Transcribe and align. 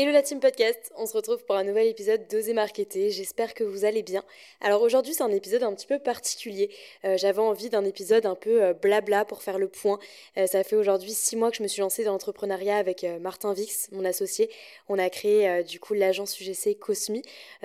Hello 0.00 0.12
la 0.12 0.22
team 0.22 0.38
podcast, 0.38 0.92
on 0.94 1.06
se 1.06 1.12
retrouve 1.12 1.44
pour 1.44 1.56
un 1.56 1.64
nouvel 1.64 1.88
épisode 1.88 2.28
d'Oser 2.28 2.52
Marketer, 2.52 3.10
j'espère 3.10 3.52
que 3.52 3.64
vous 3.64 3.84
allez 3.84 4.04
bien. 4.04 4.22
Alors 4.60 4.82
aujourd'hui 4.82 5.12
c'est 5.12 5.24
un 5.24 5.32
épisode 5.32 5.64
un 5.64 5.74
petit 5.74 5.88
peu 5.88 5.98
particulier, 5.98 6.70
euh, 7.04 7.16
j'avais 7.16 7.40
envie 7.40 7.68
d'un 7.68 7.84
épisode 7.84 8.24
un 8.24 8.36
peu 8.36 8.62
euh, 8.62 8.74
blabla 8.74 9.24
pour 9.24 9.42
faire 9.42 9.58
le 9.58 9.66
point. 9.66 9.98
Euh, 10.36 10.46
ça 10.46 10.62
fait 10.62 10.76
aujourd'hui 10.76 11.10
six 11.10 11.34
mois 11.34 11.50
que 11.50 11.56
je 11.56 11.64
me 11.64 11.66
suis 11.66 11.80
lancée 11.80 12.04
dans 12.04 12.12
l'entrepreneuriat 12.12 12.76
avec 12.76 13.04
Martin 13.20 13.52
Vix, 13.54 13.88
mon 13.90 14.04
associé. 14.04 14.48
On 14.88 15.00
a 15.00 15.10
créé 15.10 15.64
du 15.64 15.80
coup 15.80 15.94
l'agence 15.94 16.40
UGC 16.40 16.78
Cosmi. 16.78 17.22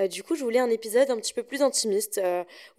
du 0.09 0.23
coup 0.23 0.33
je 0.33 0.43
voulais 0.43 0.57
un 0.57 0.71
épisode 0.71 1.11
un 1.11 1.17
petit 1.17 1.35
peu 1.35 1.43
plus 1.43 1.61
intimiste 1.61 2.19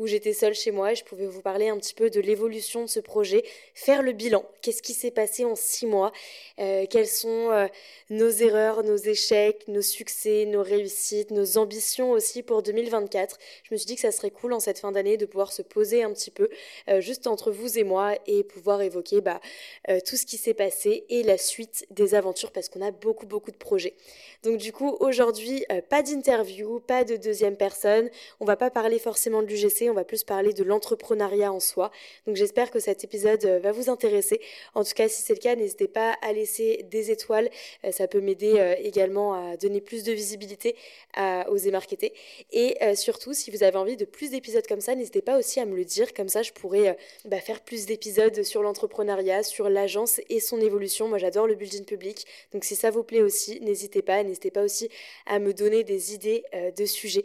où 0.00 0.09
j'étais 0.09 0.32
seule 0.32 0.54
chez 0.54 0.73
moi 0.73 0.90
et 0.90 0.95
je 0.96 1.04
pouvais 1.04 1.26
vous 1.26 1.42
parler 1.42 1.68
un 1.68 1.78
petit 1.78 1.95
peu 1.95 2.10
de 2.10 2.20
l'évolution 2.20 2.82
de 2.82 2.88
ce 2.88 2.98
projet, 2.98 3.45
faire 3.73 4.02
le 4.02 4.10
bilan, 4.10 4.45
qu'est-ce 4.62 4.82
qui 4.82 4.95
s'est 4.95 5.12
passé 5.12 5.45
en 5.45 5.54
six 5.54 5.86
mois, 5.86 6.10
quelles 6.56 7.06
sont 7.06 7.68
nos 8.10 8.30
erreurs, 8.30 8.82
nos 8.82 8.96
échecs? 8.96 9.43
Nos 9.68 9.82
succès, 9.82 10.46
nos 10.46 10.62
réussites, 10.62 11.30
nos 11.30 11.58
ambitions 11.58 12.12
aussi 12.12 12.42
pour 12.42 12.62
2024. 12.62 13.38
Je 13.64 13.74
me 13.74 13.76
suis 13.76 13.86
dit 13.86 13.94
que 13.94 14.00
ça 14.00 14.12
serait 14.12 14.30
cool 14.30 14.52
en 14.52 14.60
cette 14.60 14.78
fin 14.78 14.92
d'année 14.92 15.16
de 15.16 15.26
pouvoir 15.26 15.52
se 15.52 15.62
poser 15.62 16.02
un 16.02 16.12
petit 16.12 16.30
peu 16.30 16.48
euh, 16.88 17.00
juste 17.00 17.26
entre 17.26 17.50
vous 17.50 17.78
et 17.78 17.84
moi 17.84 18.14
et 18.26 18.44
pouvoir 18.44 18.82
évoquer 18.82 19.20
bah, 19.20 19.40
euh, 19.88 19.98
tout 20.04 20.16
ce 20.16 20.26
qui 20.26 20.36
s'est 20.36 20.54
passé 20.54 21.04
et 21.09 21.23
la 21.23 21.38
suite 21.38 21.86
des 21.90 22.14
aventures 22.14 22.52
parce 22.52 22.68
qu'on 22.68 22.82
a 22.82 22.90
beaucoup 22.90 23.26
beaucoup 23.26 23.51
de 23.51 23.56
projets. 23.56 23.95
Donc 24.42 24.59
du 24.59 24.73
coup 24.73 24.96
aujourd'hui 25.01 25.64
euh, 25.73 25.80
pas 25.82 26.02
d'interview, 26.02 26.80
pas 26.80 27.04
de 27.04 27.16
deuxième 27.16 27.56
personne, 27.56 28.10
on 28.40 28.45
va 28.45 28.56
pas 28.56 28.70
parler 28.70 28.98
forcément 28.98 29.42
de 29.42 29.46
l'UGC, 29.46 29.88
on 29.90 29.95
va 29.95 30.04
plus 30.04 30.24
parler 30.24 30.52
de 30.52 30.64
l'entrepreneuriat 30.64 31.52
en 31.52 31.60
soi. 31.60 31.90
Donc 32.26 32.36
j'espère 32.36 32.70
que 32.70 32.80
cet 32.80 33.04
épisode 33.04 33.45
va 33.45 33.73
vous 33.73 33.90
intéresser. 33.90 34.40
En 34.74 34.84
tout 34.84 34.95
cas 34.95 35.08
si 35.08 35.23
c'est 35.23 35.34
le 35.34 35.40
cas 35.40 35.54
n'hésitez 35.56 35.88
pas 35.88 36.16
à 36.23 36.32
laisser 36.32 36.84
des 36.90 37.10
étoiles, 37.10 37.51
ça 37.90 38.08
peut 38.08 38.20
m'aider 38.20 38.76
également 38.79 39.23
à 39.32 39.56
donner 39.56 39.80
plus 39.80 40.04
de 40.04 40.12
visibilité 40.12 40.76
à 41.14 41.48
oser 41.50 41.70
marketer. 41.70 42.12
Et 42.52 42.76
euh, 42.82 42.94
surtout, 42.94 43.32
si 43.32 43.50
vous 43.50 43.62
avez 43.62 43.76
envie 43.76 43.96
de 43.96 44.04
plus 44.04 44.30
d'épisodes 44.30 44.66
comme 44.66 44.80
ça, 44.80 44.94
n'hésitez 44.94 45.22
pas 45.22 45.38
aussi 45.38 45.60
à 45.60 45.64
me 45.64 45.76
le 45.76 45.84
dire. 45.84 46.12
Comme 46.14 46.28
ça, 46.28 46.42
je 46.42 46.52
pourrais 46.52 46.88
euh, 46.88 46.94
bah, 47.24 47.40
faire 47.40 47.60
plus 47.60 47.86
d'épisodes 47.86 48.42
sur 48.42 48.62
l'entrepreneuriat, 48.62 49.42
sur 49.42 49.68
l'agence 49.68 50.20
et 50.28 50.40
son 50.40 50.60
évolution. 50.60 51.08
Moi, 51.08 51.18
j'adore 51.18 51.46
le 51.46 51.54
building 51.54 51.84
public. 51.84 52.26
Donc, 52.52 52.64
si 52.64 52.76
ça 52.76 52.90
vous 52.90 53.02
plaît 53.02 53.22
aussi, 53.22 53.60
n'hésitez 53.60 54.02
pas. 54.02 54.22
N'hésitez 54.22 54.50
pas 54.50 54.62
aussi 54.62 54.88
à 55.26 55.38
me 55.38 55.54
donner 55.54 55.84
des 55.84 56.14
idées 56.14 56.45
euh, 56.54 56.70
de 56.70 56.84
sujets. 56.84 57.24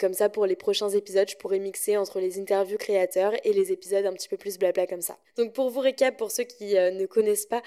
Comme 0.00 0.14
ça, 0.14 0.28
pour 0.28 0.46
les 0.46 0.56
prochains 0.56 0.90
épisodes, 0.90 1.28
je 1.28 1.36
pourrais 1.36 1.58
mixer 1.58 1.96
entre 1.96 2.20
les 2.20 2.38
interviews 2.38 2.78
créateurs 2.78 3.32
et 3.44 3.52
les 3.52 3.72
épisodes 3.72 4.04
un 4.04 4.12
petit 4.12 4.28
peu 4.28 4.36
plus 4.36 4.58
blabla 4.58 4.86
comme 4.86 5.02
ça. 5.02 5.16
Donc, 5.36 5.52
pour 5.52 5.70
vous 5.70 5.80
récap, 5.80 6.16
pour 6.16 6.30
ceux 6.30 6.44
qui 6.44 6.74
ne 6.74 7.06
connaissent 7.06 7.46
pas, 7.46 7.62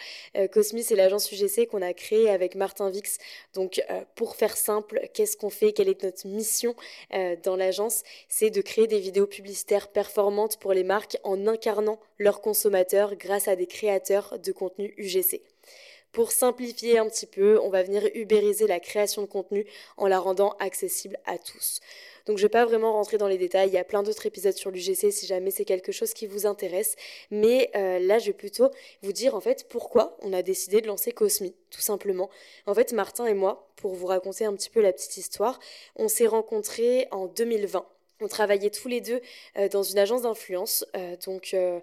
Cosmi, 0.52 0.84
c'est 0.84 0.95
l'agence 0.95 1.31
UGC 1.31 1.67
qu'on 1.67 1.81
a 1.81 1.94
créée 1.94 2.30
avec 2.30 2.56
Martin 2.56 2.90
Vix. 2.90 3.17
Donc, 3.53 3.81
euh, 3.90 4.02
pour 4.16 4.36
faire 4.36 4.56
simple, 4.58 5.08
qu'est-ce 5.14 5.38
qu'on 5.38 5.50
fait? 5.50 5.73
Quelle 5.73 5.90
est 5.90 6.03
notre 6.03 6.28
mission 6.28 6.75
euh, 7.14 7.36
dans 7.44 7.56
l'agence? 7.56 8.03
C'est 8.28 8.50
de 8.50 8.62
créer 8.62 8.88
des 8.88 9.00
vidéos 9.00 9.28
publicitaires 9.28 9.90
performantes 9.90 10.58
pour 10.58 10.73
les 10.73 10.84
marques 10.84 11.17
en 11.23 11.47
incarnant 11.47 12.00
leurs 12.17 12.42
consommateurs 12.42 13.16
grâce 13.16 13.47
à 13.47 13.56
des 13.56 13.67
créateurs 13.67 14.40
de 14.40 14.52
contenu 14.52 14.94
UGC. 14.97 15.42
Pour 16.12 16.31
simplifier 16.31 16.97
un 16.97 17.08
petit 17.08 17.28
peu, 17.28 17.59
on 17.59 17.69
va 17.69 17.84
venir 17.84 18.03
ubériser 18.16 18.66
la 18.66 18.80
création 18.80 19.22
de 19.22 19.28
contenu 19.28 19.66
en 19.97 20.07
la 20.07 20.19
rendant 20.19 20.56
accessible 20.59 21.19
à 21.25 21.38
tous. 21.38 21.81
Donc 22.25 22.38
je 22.38 22.44
ne 22.44 22.46
vais 22.46 22.52
pas 22.52 22.66
vraiment 22.66 22.94
rentrer 22.94 23.18
dans 23.18 23.28
les 23.28 23.38
détails, 23.38 23.69
il 23.69 23.74
y 23.74 23.78
a 23.78 23.84
plein 23.84 24.03
d'autres 24.03 24.25
épisodes 24.25 24.53
sur 24.53 24.72
l'UGC 24.72 25.12
si 25.12 25.25
jamais 25.25 25.52
c'est 25.52 25.66
quelque 25.66 25.91
chose 25.91 26.13
qui 26.13 26.28
vous 26.28 26.46
intéresse. 26.46 26.96
Mais 27.31 27.72
euh, 27.75 28.00
là, 28.00 28.19
je 28.19 28.28
vais 28.28 28.34
plutôt 28.34 28.69
vous 29.02 29.13
dire 29.13 29.35
en 29.35 29.41
fait 29.41 29.68
pourquoi 29.69 30.18
on 30.22 30.34
a 30.34 30.41
décidé 30.41 30.81
de 30.81 30.88
lancer 30.88 31.12
Cosmi, 31.12 31.56
tout 31.69 31.81
simplement. 31.81 32.30
En 32.66 32.74
fait, 32.74 32.94
Martin 32.94 33.25
et 33.25 33.34
moi, 33.34 33.69
pour 33.75 33.94
vous 33.94 34.07
raconter 34.07 34.46
un 34.46 34.53
petit 34.53 34.69
peu 34.69 34.81
la 34.81 34.94
petite 34.94 35.18
histoire, 35.18 35.59
on 35.96 36.07
s'est 36.07 36.28
rencontrés 36.28 37.07
en 37.12 37.28
2020. 37.28 37.85
On 38.22 38.28
travaillait 38.28 38.69
tous 38.69 38.90
les 38.90 39.00
deux 39.00 39.22
euh, 39.57 39.69
dans 39.69 39.84
une 39.84 39.97
agence 39.97 40.24
d'influence. 40.24 40.85
Euh, 40.97 41.16
donc, 41.25 41.53
euh, 41.53 41.80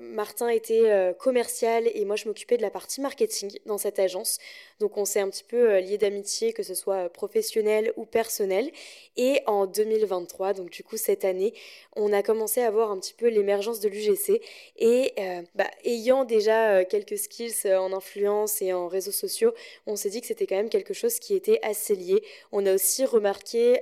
Martin 0.00 0.48
était 0.48 1.14
commercial 1.18 1.88
et 1.94 2.04
moi, 2.04 2.16
je 2.16 2.26
m'occupais 2.26 2.56
de 2.56 2.62
la 2.62 2.70
partie 2.70 3.00
marketing 3.00 3.56
dans 3.66 3.78
cette 3.78 3.98
agence. 3.98 4.38
Donc, 4.80 4.96
on 4.96 5.04
s'est 5.04 5.20
un 5.20 5.30
petit 5.30 5.44
peu 5.44 5.78
liés 5.78 5.98
d'amitié, 5.98 6.52
que 6.52 6.62
ce 6.62 6.74
soit 6.74 7.08
professionnel 7.08 7.92
ou 7.96 8.04
personnel. 8.04 8.70
Et 9.16 9.40
en 9.46 9.66
2023, 9.66 10.54
donc 10.54 10.70
du 10.70 10.82
coup, 10.82 10.96
cette 10.96 11.24
année, 11.24 11.54
on 11.94 12.12
a 12.12 12.22
commencé 12.22 12.60
à 12.62 12.70
voir 12.70 12.90
un 12.90 12.98
petit 12.98 13.14
peu 13.14 13.28
l'émergence 13.28 13.80
de 13.80 13.88
l'UGC. 13.88 14.40
Et 14.76 15.14
bah, 15.54 15.70
ayant 15.84 16.24
déjà 16.24 16.84
quelques 16.84 17.18
skills 17.18 17.72
en 17.72 17.92
influence 17.92 18.60
et 18.60 18.72
en 18.72 18.88
réseaux 18.88 19.12
sociaux, 19.12 19.54
on 19.86 19.96
s'est 19.96 20.10
dit 20.10 20.20
que 20.20 20.26
c'était 20.26 20.46
quand 20.46 20.56
même 20.56 20.70
quelque 20.70 20.94
chose 20.94 21.18
qui 21.18 21.34
était 21.34 21.60
assez 21.62 21.94
lié. 21.94 22.22
On 22.52 22.66
a 22.66 22.74
aussi 22.74 23.04
remarqué 23.04 23.80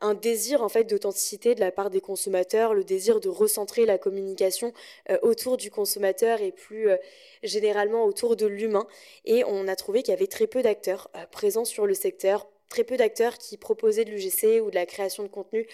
un 0.00 0.14
désir 0.14 0.62
en 0.62 0.68
fait 0.68 0.84
de 1.10 1.60
la 1.60 1.70
part 1.70 1.90
des 1.90 2.00
consommateurs, 2.00 2.74
le 2.74 2.84
désir 2.84 3.20
de 3.20 3.28
recentrer 3.28 3.86
la 3.86 3.98
communication 3.98 4.72
euh, 5.10 5.18
autour 5.22 5.56
du 5.56 5.70
consommateur 5.70 6.40
et 6.40 6.52
plus 6.52 6.88
euh, 6.88 6.96
généralement 7.42 8.04
autour 8.04 8.36
de 8.36 8.46
l'humain. 8.46 8.86
Et 9.24 9.44
on 9.44 9.68
a 9.68 9.76
trouvé 9.76 10.02
qu'il 10.02 10.12
y 10.12 10.16
avait 10.16 10.26
très 10.26 10.46
peu 10.46 10.62
d'acteurs 10.62 11.10
euh, 11.14 11.24
présents 11.30 11.64
sur 11.64 11.86
le 11.86 11.94
secteur, 11.94 12.48
très 12.68 12.82
peu 12.82 12.96
d'acteurs 12.96 13.38
qui 13.38 13.56
proposaient 13.56 14.04
de 14.04 14.10
l'UGC 14.10 14.60
ou 14.60 14.70
de 14.70 14.74
la 14.74 14.86
création 14.86 15.22
de 15.22 15.28
contenu 15.28 15.68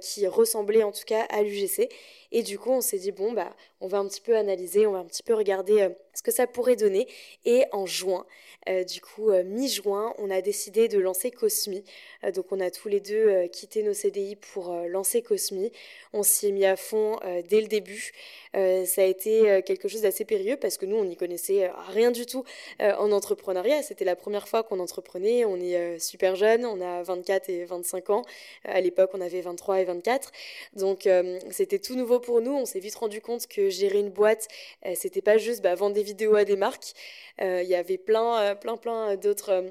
qui 0.00 0.28
ressemblait 0.28 0.84
en 0.84 0.92
tout 0.92 1.04
cas 1.04 1.22
à 1.22 1.42
l'UGC. 1.42 1.88
Et 2.30 2.44
du 2.44 2.56
coup, 2.56 2.70
on 2.70 2.80
s'est 2.80 2.98
dit, 2.98 3.10
bon, 3.10 3.32
bah, 3.32 3.56
on 3.80 3.88
va 3.88 3.98
un 3.98 4.08
petit 4.08 4.20
peu 4.20 4.36
analyser, 4.36 4.86
on 4.86 4.92
va 4.92 4.98
un 4.98 5.04
petit 5.04 5.22
peu 5.22 5.34
regarder 5.34 5.88
ce 6.14 6.22
que 6.22 6.30
ça 6.30 6.46
pourrait 6.46 6.76
donner. 6.76 7.06
Et 7.44 7.64
en 7.72 7.86
juin, 7.86 8.26
euh, 8.68 8.84
du 8.84 9.00
coup, 9.00 9.30
euh, 9.30 9.44
mi-juin, 9.44 10.14
on 10.18 10.30
a 10.30 10.40
décidé 10.40 10.88
de 10.88 10.98
lancer 10.98 11.30
Cosmi. 11.30 11.84
Euh, 12.24 12.32
donc, 12.32 12.46
on 12.50 12.60
a 12.60 12.70
tous 12.70 12.88
les 12.88 13.00
deux 13.00 13.46
quitté 13.48 13.82
nos 13.82 13.94
CDI 13.94 14.36
pour 14.36 14.74
lancer 14.88 15.22
Cosmi. 15.22 15.70
On 16.12 16.22
s'y 16.22 16.48
est 16.48 16.52
mis 16.52 16.64
à 16.64 16.76
fond 16.76 17.18
dès 17.48 17.60
le 17.60 17.66
début. 17.66 18.12
ça 18.54 19.02
a 19.02 19.04
été 19.04 19.62
quelque 19.64 19.88
chose 19.88 20.02
d'assez 20.02 20.24
périlleux 20.24 20.56
parce 20.56 20.76
que 20.76 20.86
nous, 20.86 20.96
on 20.96 21.04
n'y 21.04 21.16
connaissait 21.16 21.70
rien 21.88 22.10
du 22.10 22.26
tout 22.26 22.44
en 22.80 23.12
entrepreneuriat. 23.12 23.82
C'était 23.82 24.04
la 24.04 24.16
première 24.16 24.48
fois 24.48 24.62
qu'on 24.62 24.80
entreprenait. 24.80 25.44
On 25.44 25.56
est 25.60 25.98
super 25.98 26.36
jeunes, 26.36 26.64
on 26.64 26.80
a 26.80 27.02
24 27.02 27.50
et 27.50 27.64
25 27.64 28.10
ans. 28.10 28.22
à 28.64 28.80
l'époque, 28.80 29.10
on 29.14 29.20
avait 29.20 29.40
23 29.40 29.80
et 29.80 29.84
24. 29.84 30.32
Donc, 30.74 31.08
c'était 31.50 31.78
tout 31.78 31.96
nouveau 31.96 32.20
pour 32.20 32.40
nous. 32.40 32.52
On 32.52 32.66
s'est 32.66 32.80
vite 32.80 32.94
rendu 32.94 33.20
compte 33.20 33.46
que 33.46 33.65
gérer 33.70 33.98
une 33.98 34.10
boîte, 34.10 34.48
c'était 34.94 35.22
pas 35.22 35.38
juste 35.38 35.62
bah, 35.62 35.74
vendre 35.74 35.94
des 35.94 36.02
vidéos 36.02 36.36
à 36.36 36.44
des 36.44 36.56
marques. 36.56 36.92
Il 37.40 37.66
y 37.66 37.74
avait 37.74 37.98
plein 37.98 38.54
plein, 38.56 38.76
plein 38.76 39.16
d'autres 39.16 39.50
euh, 39.50 39.70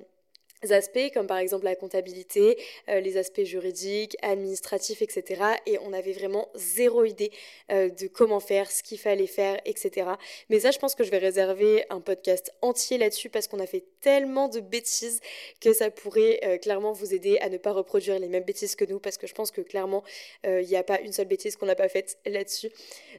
aspects 0.71 1.11
comme 1.13 1.27
par 1.27 1.37
exemple 1.37 1.65
la 1.65 1.75
comptabilité, 1.75 2.57
euh, 2.89 2.99
les 2.99 3.17
aspects 3.17 3.43
juridiques, 3.43 4.15
administratifs, 4.21 5.01
etc. 5.01 5.41
Et 5.65 5.77
on 5.79 5.93
avait 5.93 6.13
vraiment 6.13 6.49
zéro 6.55 7.05
idée 7.05 7.31
euh, 7.71 7.89
de 7.89 8.07
comment 8.07 8.39
faire, 8.39 8.71
ce 8.71 8.83
qu'il 8.83 8.99
fallait 8.99 9.27
faire, 9.27 9.59
etc. 9.65 10.11
Mais 10.49 10.61
ça, 10.61 10.71
je 10.71 10.79
pense 10.79 10.95
que 10.95 11.03
je 11.03 11.11
vais 11.11 11.17
réserver 11.17 11.85
un 11.89 12.01
podcast 12.01 12.51
entier 12.61 12.97
là-dessus 12.97 13.29
parce 13.29 13.47
qu'on 13.47 13.59
a 13.59 13.67
fait 13.67 13.83
tellement 14.01 14.47
de 14.47 14.59
bêtises 14.59 15.21
que 15.61 15.73
ça 15.73 15.89
pourrait 15.89 16.59
clairement 16.61 16.91
vous 16.91 17.13
aider 17.13 17.37
à 17.39 17.49
ne 17.49 17.57
pas 17.57 17.71
reproduire 17.71 18.19
les 18.19 18.27
mêmes 18.27 18.43
bêtises 18.43 18.75
que 18.75 18.85
nous 18.85 18.99
parce 18.99 19.17
que 19.17 19.27
je 19.27 19.33
pense 19.33 19.51
que 19.51 19.61
clairement, 19.61 20.03
il 20.43 20.65
n'y 20.67 20.75
a 20.75 20.83
pas 20.83 20.99
une 21.01 21.11
seule 21.11 21.27
bêtise 21.27 21.55
qu'on 21.55 21.65
n'a 21.65 21.75
pas 21.75 21.89
faite 21.89 22.17
là-dessus. 22.25 22.71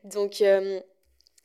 Donc 0.04 0.42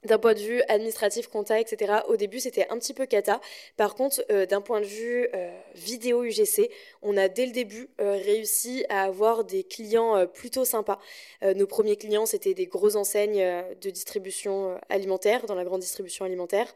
d'un 0.03 0.17
point 0.17 0.33
de 0.33 0.39
vue 0.39 0.61
administratif, 0.67 1.27
compta, 1.27 1.59
etc. 1.59 1.99
Au 2.07 2.15
début, 2.15 2.39
c'était 2.39 2.67
un 2.69 2.77
petit 2.79 2.93
peu 2.93 3.05
cata. 3.05 3.39
Par 3.77 3.95
contre, 3.95 4.23
euh, 4.31 4.45
d'un 4.45 4.61
point 4.61 4.81
de 4.81 4.85
vue 4.85 5.27
euh, 5.33 5.51
vidéo 5.75 6.23
UGC, 6.23 6.71
on 7.03 7.17
a 7.17 7.27
dès 7.27 7.45
le 7.45 7.51
début 7.51 7.87
euh, 7.99 8.13
réussi 8.13 8.83
à 8.89 9.03
avoir 9.03 9.43
des 9.43 9.63
clients 9.63 10.25
plutôt 10.27 10.65
sympas. 10.65 10.99
nos 11.43 11.67
premiers 11.67 11.95
clients, 11.95 12.25
c'était 12.25 12.53
des 12.53 12.65
grosses 12.65 12.95
enseignes 12.95 13.43
de 13.81 13.89
distribution 13.89 14.79
alimentaire, 14.89 15.45
dans 15.45 15.55
la 15.55 15.63
grande 15.63 15.81
distribution 15.81 16.25
alimentaire. 16.25 16.73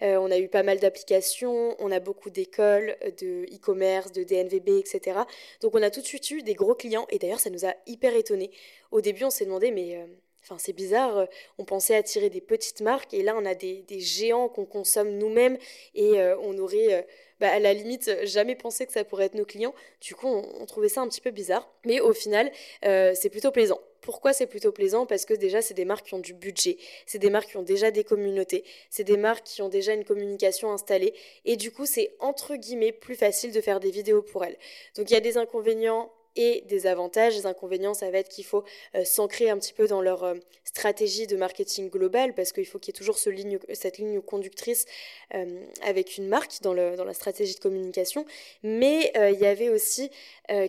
on 0.00 0.30
a 0.30 0.38
eu 0.38 0.48
pas 0.48 0.62
mal 0.62 0.78
d'applications, 0.78 1.76
on 1.78 1.90
a 1.90 2.00
beaucoup 2.00 2.30
d'écoles, 2.30 2.96
de 3.20 3.44
e-commerce, 3.54 4.12
de 4.12 4.24
DNVB, 4.24 4.78
etc. 4.78 5.20
Donc 5.60 5.74
on 5.74 5.82
a 5.82 5.90
tout 5.90 6.00
de 6.00 6.06
suite 6.06 6.30
eu 6.30 6.42
des 6.42 6.54
gros 6.54 6.74
clients 6.74 7.06
et 7.10 7.18
d'ailleurs, 7.18 7.40
ça 7.40 7.50
nous 7.50 7.64
a 7.64 7.74
hyper 7.86 8.14
étonnés. 8.14 8.50
Au 8.90 9.00
début, 9.00 9.24
on 9.24 9.30
s'est 9.30 9.44
demandé, 9.44 9.70
mais 9.70 10.06
Enfin, 10.42 10.56
c'est 10.58 10.72
bizarre, 10.72 11.18
euh, 11.18 11.26
on 11.58 11.64
pensait 11.64 11.94
attirer 11.94 12.28
des 12.28 12.40
petites 12.40 12.80
marques 12.80 13.14
et 13.14 13.22
là 13.22 13.34
on 13.36 13.44
a 13.44 13.54
des, 13.54 13.84
géants 14.00 14.48
qu'on 14.48 14.64
consomme 14.64 15.10
nous-mêmes 15.10 15.56
et 15.94 16.20
euh, 16.20 16.36
on 16.40 16.58
aurait 16.58 16.94
euh, 16.94 17.02
bah, 17.38 17.48
à 17.52 17.60
la 17.60 17.72
limite 17.72 18.10
jamais 18.24 18.56
pensé 18.56 18.84
que 18.84 18.92
ça 18.92 19.04
pourrait 19.04 19.26
être 19.26 19.34
nos 19.34 19.44
clients. 19.44 19.74
Du 20.00 20.16
coup, 20.16 20.26
on, 20.26 20.66
trouvait 20.66 20.88
ça 20.88 21.00
un 21.00 21.08
petit 21.08 21.20
peu 21.20 21.30
bizarre. 21.30 21.68
Mais 21.84 22.00
au 22.00 22.12
final, 22.12 22.50
c'est 22.82 23.30
plutôt 23.30 23.50
plaisant. 23.50 23.80
Pourquoi 24.00 24.32
c'est 24.32 24.46
plutôt 24.46 24.72
plaisant? 24.72 25.06
Parce 25.06 25.24
que 25.24 25.34
déjà, 25.34 25.62
c'est 25.62 25.74
des 25.74 25.84
marques 25.84 26.06
qui 26.06 26.14
ont 26.14 26.20
du 26.20 26.34
budget, 26.34 26.76
c'est 27.06 27.18
des 27.18 27.30
marques 27.30 27.50
qui 27.50 27.56
ont 27.56 27.62
déjà 27.62 27.90
des 27.90 28.04
communautés, 28.04 28.64
c'est 28.90 29.04
des 29.04 29.16
marques 29.16 29.44
qui 29.44 29.62
ont 29.62 29.68
déjà 29.68 29.92
une 29.94 30.04
communication 30.04 30.72
installée, 30.72 31.14
et 31.44 31.56
du 31.56 31.70
coup, 31.70 31.86
c'est 31.86 32.14
entre 32.18 32.56
guillemets 32.56 32.92
plus 32.92 33.14
facile 33.14 33.52
de 33.52 33.60
faire 33.60 33.78
des 33.78 33.90
vidéos 33.90 34.22
pour 34.22 34.44
elles. 34.44 34.58
Donc 34.96 35.10
il 35.10 35.14
y 35.14 35.16
a 35.16 35.20
des 35.20 35.36
inconvénients 35.36 36.12
et 36.36 36.62
des 36.66 36.86
avantages. 36.86 37.34
Les 37.36 37.46
inconvénients, 37.46 37.94
ça 37.94 38.10
va 38.10 38.18
être 38.18 38.28
qu'il 38.28 38.44
faut 38.44 38.64
euh, 38.94 39.04
s'ancrer 39.04 39.50
un 39.50 39.58
petit 39.58 39.72
peu 39.72 39.86
dans 39.86 40.00
leur 40.00 40.24
euh, 40.24 40.34
stratégie 40.64 41.26
de 41.26 41.36
marketing 41.36 41.90
global 41.90 42.34
parce 42.34 42.52
qu'il 42.52 42.66
faut 42.66 42.78
qu'il 42.78 42.94
y 42.94 42.96
ait 42.96 42.98
toujours 42.98 43.18
cette 43.18 43.98
ligne 43.98 44.20
conductrice 44.20 44.86
euh, 45.34 45.64
avec 45.82 46.16
une 46.16 46.28
marque 46.28 46.60
dans, 46.62 46.74
la 46.74 47.14
stratégie 47.14 47.54
de 47.54 47.60
communication. 47.60 48.24
Mais 48.62 49.12
il 49.14 49.38
y 49.38 49.46
avait 49.46 49.68
aussi 49.68 50.10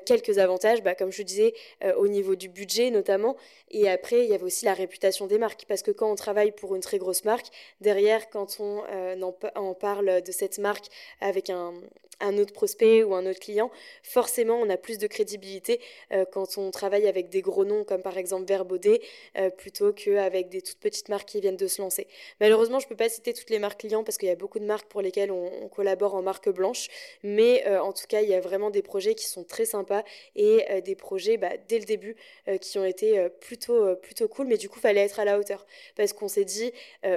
quelques 0.05 0.37
avantages, 0.37 0.81
bah, 0.81 0.95
comme 0.95 1.11
je 1.11 1.21
disais, 1.23 1.53
au 1.97 2.07
niveau 2.07 2.35
du 2.35 2.49
budget 2.49 2.89
notamment. 2.89 3.35
Et 3.71 3.89
après, 3.89 4.23
il 4.23 4.29
y 4.29 4.33
avait 4.33 4.43
aussi 4.43 4.65
la 4.65 4.73
réputation 4.73 5.27
des 5.27 5.37
marques 5.37 5.65
parce 5.67 5.81
que 5.81 5.91
quand 5.91 6.11
on 6.11 6.15
travaille 6.15 6.51
pour 6.51 6.75
une 6.75 6.81
très 6.81 6.97
grosse 6.97 7.23
marque, 7.23 7.47
derrière, 7.81 8.29
quand 8.29 8.59
on 8.59 8.83
en 9.55 9.73
parle 9.73 10.21
de 10.21 10.31
cette 10.31 10.57
marque 10.59 10.85
avec 11.21 11.49
un, 11.49 11.73
un 12.23 12.37
autre 12.37 12.53
prospect 12.53 13.03
ou 13.03 13.13
un 13.13 13.25
autre 13.25 13.39
client, 13.39 13.69
forcément 14.01 14.55
on 14.55 14.69
a 14.69 14.77
plus 14.77 14.97
de 14.97 15.07
crédibilité 15.07 15.79
euh, 16.11 16.25
quand 16.31 16.57
on 16.57 16.71
travaille 16.71 17.07
avec 17.07 17.29
des 17.29 17.41
gros 17.41 17.65
noms 17.65 17.83
comme 17.83 18.01
par 18.01 18.17
exemple 18.17 18.45
Verbaudet 18.45 19.01
euh, 19.37 19.49
plutôt 19.49 19.93
qu'avec 19.93 20.49
des 20.49 20.61
toutes 20.61 20.79
petites 20.79 21.09
marques 21.09 21.27
qui 21.27 21.41
viennent 21.41 21.57
de 21.57 21.67
se 21.67 21.81
lancer. 21.81 22.07
Malheureusement 22.39 22.79
je 22.79 22.85
ne 22.85 22.89
peux 22.89 22.95
pas 22.95 23.09
citer 23.09 23.33
toutes 23.33 23.49
les 23.49 23.59
marques 23.59 23.81
clients 23.81 24.03
parce 24.03 24.17
qu'il 24.17 24.29
y 24.29 24.31
a 24.31 24.35
beaucoup 24.35 24.59
de 24.59 24.65
marques 24.65 24.87
pour 24.87 25.01
lesquelles 25.01 25.31
on, 25.31 25.67
collabore 25.73 26.15
en 26.15 26.21
marque 26.21 26.49
blanche, 26.49 26.87
mais 27.23 27.65
euh, 27.67 27.81
en 27.81 27.93
tout 27.93 28.05
cas 28.07 28.21
il 28.21 28.29
y 28.29 28.33
a 28.33 28.39
vraiment 28.39 28.69
des 28.69 28.81
projets 28.81 29.15
qui 29.15 29.25
sont 29.25 29.43
très 29.43 29.65
sympas 29.65 30.03
et 30.35 30.81
des 30.81 30.95
projets 30.95 31.37
bah, 31.37 31.49
dès 31.67 31.79
le 31.79 31.85
début 31.85 32.15
qui 32.61 32.77
ont 32.77 32.85
été 32.85 33.27
plutôt, 33.39 33.95
plutôt 33.95 34.27
cool, 34.27 34.47
mais 34.47 34.57
du 34.57 34.69
coup 34.69 34.77
il 34.77 34.81
fallait 34.81 35.01
être 35.01 35.19
à 35.19 35.25
la 35.25 35.39
hauteur 35.39 35.65
parce 35.95 36.13
qu'on 36.13 36.27
s'est 36.27 36.45
dit 36.45 36.71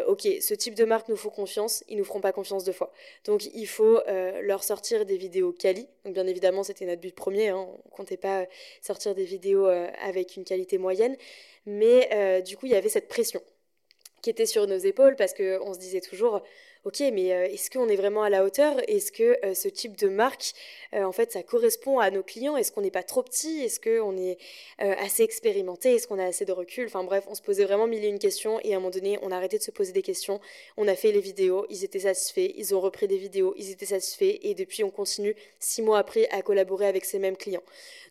ok 0.06 0.26
ce 0.41 0.55
type 0.55 0.75
de 0.75 0.85
marque 0.85 1.08
nous 1.08 1.17
faut 1.17 1.31
confiance, 1.31 1.85
ils 1.88 1.99
nous 1.99 2.05
feront 2.05 2.20
pas 2.20 2.32
confiance 2.32 2.64
deux 2.64 2.73
fois. 2.73 2.93
Donc 3.25 3.44
il 3.44 3.67
faut 3.67 4.00
leur 4.43 4.64
sortir 4.64 4.95
des 5.04 5.16
vidéos 5.16 5.52
quali. 5.52 5.87
Bien 6.04 6.26
évidemment, 6.26 6.62
c'était 6.62 6.87
notre 6.87 7.00
but 7.00 7.14
premier. 7.14 7.48
Hein. 7.48 7.66
On 7.84 7.88
comptait 7.90 8.16
pas 8.16 8.43
euh, 8.43 8.46
sortir 8.81 9.14
des 9.14 9.25
vidéos 9.25 9.66
euh, 9.66 9.88
avec 10.00 10.37
une 10.37 10.44
qualité 10.44 10.78
moyenne. 10.78 11.16
Mais 11.66 12.08
euh, 12.12 12.40
du 12.40 12.56
coup, 12.56 12.66
il 12.66 12.72
y 12.72 12.76
avait 12.76 12.88
cette 12.88 13.08
pression 13.08 13.43
qui 14.22 14.31
était 14.31 14.46
sur 14.46 14.66
nos 14.66 14.78
épaules 14.78 15.16
parce 15.16 15.34
qu'on 15.34 15.75
se 15.75 15.78
disait 15.78 16.00
toujours 16.00 16.43
ok, 16.86 17.00
mais 17.12 17.32
euh, 17.32 17.46
est-ce 17.46 17.68
qu'on 17.68 17.88
est 17.88 17.96
vraiment 17.96 18.22
à 18.22 18.30
la 18.30 18.44
hauteur? 18.44 18.76
Est-ce 18.86 19.10
que 19.10 19.44
euh, 19.44 19.54
ce 19.54 19.66
type 19.66 19.96
de 19.98 20.08
marque, 20.08 20.52
euh, 20.94 21.02
en 21.02 21.10
fait, 21.10 21.32
ça 21.32 21.42
correspond 21.42 21.98
à 21.98 22.12
nos 22.12 22.22
clients? 22.22 22.56
Est-ce 22.56 22.70
qu'on 22.70 22.80
n'est 22.80 22.92
pas 22.92 23.02
trop 23.02 23.24
petit? 23.24 23.60
Est-ce 23.60 23.80
qu'on 23.80 24.16
est, 24.16 24.38
assez 24.78 25.24
expérimenté? 25.24 25.94
Est-ce 25.94 26.06
qu'on 26.06 26.18
a 26.18 26.24
assez 26.24 26.44
de 26.44 26.52
recul? 26.52 26.86
Enfin 26.86 27.02
bref, 27.02 27.24
on 27.26 27.34
se 27.34 27.42
posait 27.42 27.64
vraiment 27.64 27.88
mille 27.88 28.04
et 28.04 28.08
une 28.08 28.20
questions 28.20 28.60
et 28.62 28.72
à 28.72 28.76
un 28.76 28.78
moment 28.78 28.90
donné, 28.90 29.18
on 29.22 29.32
a 29.32 29.36
arrêté 29.36 29.58
de 29.58 29.62
se 29.62 29.72
poser 29.72 29.92
des 29.92 30.02
questions. 30.02 30.40
On 30.76 30.86
a 30.86 30.94
fait 30.94 31.10
les 31.10 31.20
vidéos, 31.20 31.66
ils 31.70 31.82
étaient 31.82 32.00
satisfaits, 32.00 32.52
ils 32.54 32.74
ont 32.74 32.80
repris 32.80 33.08
des 33.08 33.18
vidéos, 33.18 33.52
ils 33.56 33.70
étaient 33.70 33.86
satisfaits 33.86 34.38
et 34.42 34.54
depuis, 34.54 34.84
on 34.84 34.90
continue 34.90 35.34
six 35.58 35.82
mois 35.82 35.98
après 35.98 36.28
à 36.30 36.42
collaborer 36.42 36.86
avec 36.86 37.04
ces 37.04 37.18
mêmes 37.18 37.36
clients. 37.36 37.64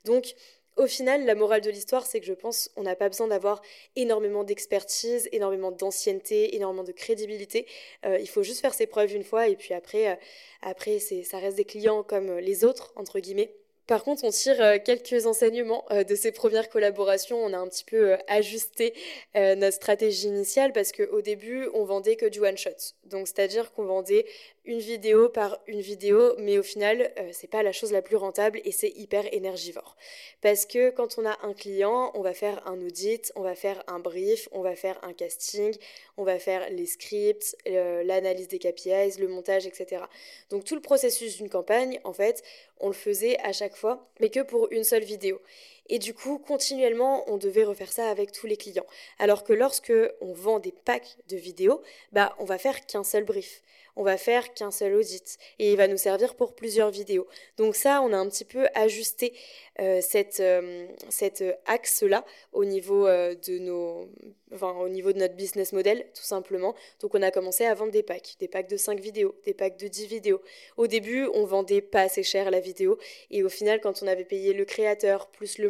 Donc, 0.04 0.36
au 0.78 0.88
final, 0.88 1.26
la 1.26 1.36
morale 1.36 1.62
de 1.62 1.70
l'histoire, 1.70 2.06
c'est 2.06 2.20
que 2.20 2.26
je 2.26 2.34
pense 2.34 2.70
qu'on 2.76 2.84
n'a 2.84 2.96
pas 2.96 3.08
besoin 3.08 3.28
d'avoir 3.28 3.62
énormément 3.96 4.44
d'expertise, 4.44 5.30
énormément 5.32 5.72
d'ancienneté, 5.72 6.56
énormément 6.56 6.84
de 6.84 6.92
crédibilité. 6.92 7.66
Euh, 8.06 8.20
il 8.20 8.28
faut 8.28 8.44
juste 8.44 8.60
faire 8.60 8.74
ses 8.74 8.86
preuves 8.86 9.14
une 9.14 9.24
fois 9.24 9.48
et 9.48 9.56
puis 9.56 9.74
après, 9.74 10.10
euh, 10.10 10.16
après 10.62 11.00
ça 11.00 11.40
reste 11.40 11.58
des 11.58 11.66
clients 11.66 12.04
comme 12.04 12.38
les 12.40 12.66
autres, 12.66 12.92
entre 12.98 13.20
guillemets. 13.20 13.54
Par 13.88 14.04
contre, 14.04 14.24
on 14.24 14.32
tire 14.32 14.60
euh, 14.62 14.78
quelques 14.84 15.28
enseignements 15.28 15.86
de 15.92 16.16
ces 16.16 16.32
premières 16.32 16.70
collaborations. 16.70 17.38
On 17.38 17.54
a 17.54 17.58
un 17.58 17.68
petit 17.68 17.86
peu 17.86 18.18
ajusté 18.28 18.94
notre 19.36 19.76
stratégie 19.76 20.28
initiale 20.28 20.74
parce 20.74 20.92
qu'au 20.92 21.22
début, 21.22 21.70
on 21.74 21.86
vendait 21.86 22.16
que 22.16 22.26
du 22.26 22.40
one 22.40 22.58
shot. 22.58 22.72
Donc, 23.04 23.28
c'est-à-dire 23.28 23.72
qu'on 23.72 23.86
vendait 23.86 24.26
une 24.66 24.80
vidéo 24.80 25.30
par 25.30 25.60
une 25.68 25.82
vidéo, 25.82 26.36
mais 26.38 26.58
au 26.58 26.64
final, 26.64 27.14
c'est 27.32 27.50
pas 27.50 27.64
la 27.64 27.72
chose 27.72 27.92
la 27.92 28.02
plus 28.02 28.16
rentable 28.16 28.62
et 28.64 28.72
c'est 28.72 28.90
hyper 28.90 29.32
énergivore. 29.34 29.96
Parce 30.42 30.66
que 30.66 30.90
quand 30.90 31.18
on 31.18 31.26
a 31.26 31.38
un 31.44 31.54
client, 31.54 32.12
on 32.16 32.22
va 32.22 32.34
faire 32.34 32.66
un 32.68 32.82
audit, 32.82 33.32
on 33.36 33.42
va 33.42 33.56
faire 33.56 33.84
un 33.88 34.00
brief, 34.00 34.50
on 34.52 34.62
va 34.62 34.76
faire 34.76 35.00
un 35.04 35.14
casting, 35.14 35.76
on 36.18 36.24
va 36.24 36.40
faire 36.40 36.70
les 36.70 36.86
scripts, 36.86 37.56
l'analyse 37.66 38.48
des 38.48 38.60
KPIs, 38.60 39.20
le 39.20 39.28
montage, 39.28 39.68
etc. 39.68 40.04
Donc, 40.50 40.64
tout 40.64 40.76
le 40.76 40.82
processus 40.82 41.38
d'une 41.38 41.50
campagne, 41.50 42.00
en 42.04 42.14
fait, 42.14 42.44
on 42.80 42.88
le 42.88 42.94
faisait 42.94 43.40
à 43.40 43.54
chaque 43.54 43.76
fois, 43.76 44.10
mais 44.20 44.30
que 44.30 44.42
pour 44.42 44.72
une 44.72 44.84
seule 44.84 45.04
vidéo. 45.04 45.40
Et 45.88 46.00
du 46.00 46.14
coup, 46.14 46.40
continuellement, 46.40 47.24
on 47.28 47.38
devait 47.38 47.64
refaire 47.64 47.92
ça 47.92 48.10
avec 48.10 48.32
tous 48.32 48.48
les 48.48 48.58
clients. 48.58 48.86
Alors 49.20 49.44
que 49.44 49.54
lorsque 49.54 49.94
on 50.22 50.34
vend 50.34 50.60
des 50.60 50.72
packs 50.72 51.18
de 51.30 51.38
vidéos, 51.38 51.82
bah, 52.12 52.36
on 52.40 52.46
va 52.46 52.58
faire 52.58 52.86
qu'un 52.86 53.04
seul 53.04 53.24
brief 53.24 53.62
on 53.96 54.04
va 54.04 54.18
faire 54.18 54.54
qu'un 54.54 54.72
seul 54.72 54.94
audit 54.96 55.38
et 55.60 55.72
il 55.72 55.78
va 55.78 55.88
nous 55.88 55.98
servir 55.98 56.36
pour 56.36 56.54
plusieurs 56.54 56.92
vidéos. 56.92 57.28
Donc 57.58 57.76
ça, 57.76 58.02
on 58.02 58.12
a 58.14 58.18
un 58.18 58.28
petit 58.30 58.46
peu 58.46 58.68
ajusté 58.76 59.34
euh, 59.80 60.02
cette, 60.02 60.40
euh, 60.40 60.88
cet 61.10 61.44
axe-là 61.66 62.26
au 62.52 62.66
niveau 62.66 63.08
euh, 63.08 63.36
de 63.48 63.58
nos 63.60 64.10
enfin, 64.56 64.72
au 64.72 64.90
niveau 64.90 65.12
de 65.14 65.20
notre 65.20 65.36
business 65.36 65.74
model, 65.74 66.06
tout 66.14 66.24
simplement. 66.24 66.76
Donc, 67.02 67.14
on 67.16 67.22
a 67.22 67.32
commencé 67.32 67.66
à 67.66 67.74
vendre 67.74 67.92
des 67.92 68.04
packs, 68.04 68.36
des 68.40 68.48
packs 68.48 68.70
de 68.70 68.78
5 68.78 69.00
vidéos, 69.00 69.36
des 69.46 69.54
packs 69.54 69.78
de 69.78 69.88
10 69.88 70.08
vidéos. 70.08 70.42
Au 70.78 70.88
début, 70.88 71.28
on 71.34 71.46
vendait 71.46 71.82
pas 71.82 72.02
assez 72.02 72.24
cher 72.24 72.50
la 72.52 72.60
vidéo. 72.60 72.98
Et 73.32 73.44
au 73.44 73.50
final, 73.50 73.82
quand 73.82 74.02
on 74.02 74.08
avait 74.08 74.26
payé 74.26 74.54
le 74.54 74.66
créateur, 74.66 75.28
plus 75.28 75.58
le 75.58 75.70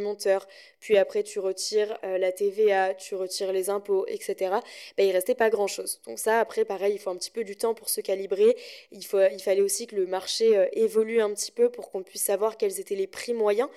puis 0.79 0.97
après, 0.97 1.23
tu 1.23 1.39
retires 1.39 1.97
la 2.03 2.31
TVA, 2.31 2.93
tu 2.93 3.15
retires 3.15 3.51
les 3.51 3.69
impôts, 3.69 4.05
etc., 4.07 4.55
ben, 4.97 5.07
il 5.07 5.11
restait 5.11 5.35
pas 5.35 5.49
grand-chose. 5.49 5.99
Donc, 6.05 6.19
ça, 6.19 6.39
après, 6.39 6.65
pareil, 6.65 6.93
il 6.93 6.99
faut 6.99 7.09
un 7.09 7.15
petit 7.15 7.31
peu 7.31 7.43
du 7.43 7.55
temps 7.55 7.73
pour 7.73 7.89
se 7.89 8.01
calibrer. 8.01 8.55
Il, 8.91 9.05
faut, 9.05 9.19
il 9.19 9.41
fallait 9.41 9.61
aussi 9.61 9.87
que 9.87 9.95
le 9.95 10.05
marché 10.05 10.67
évolue 10.73 11.21
un 11.21 11.33
petit 11.33 11.51
peu 11.51 11.69
pour 11.69 11.89
qu'on 11.89 12.03
puisse 12.03 12.23
savoir 12.23 12.57
quels 12.57 12.79
étaient 12.79 12.95
les 12.95 13.07
prix 13.07 13.33
moyens 13.33 13.69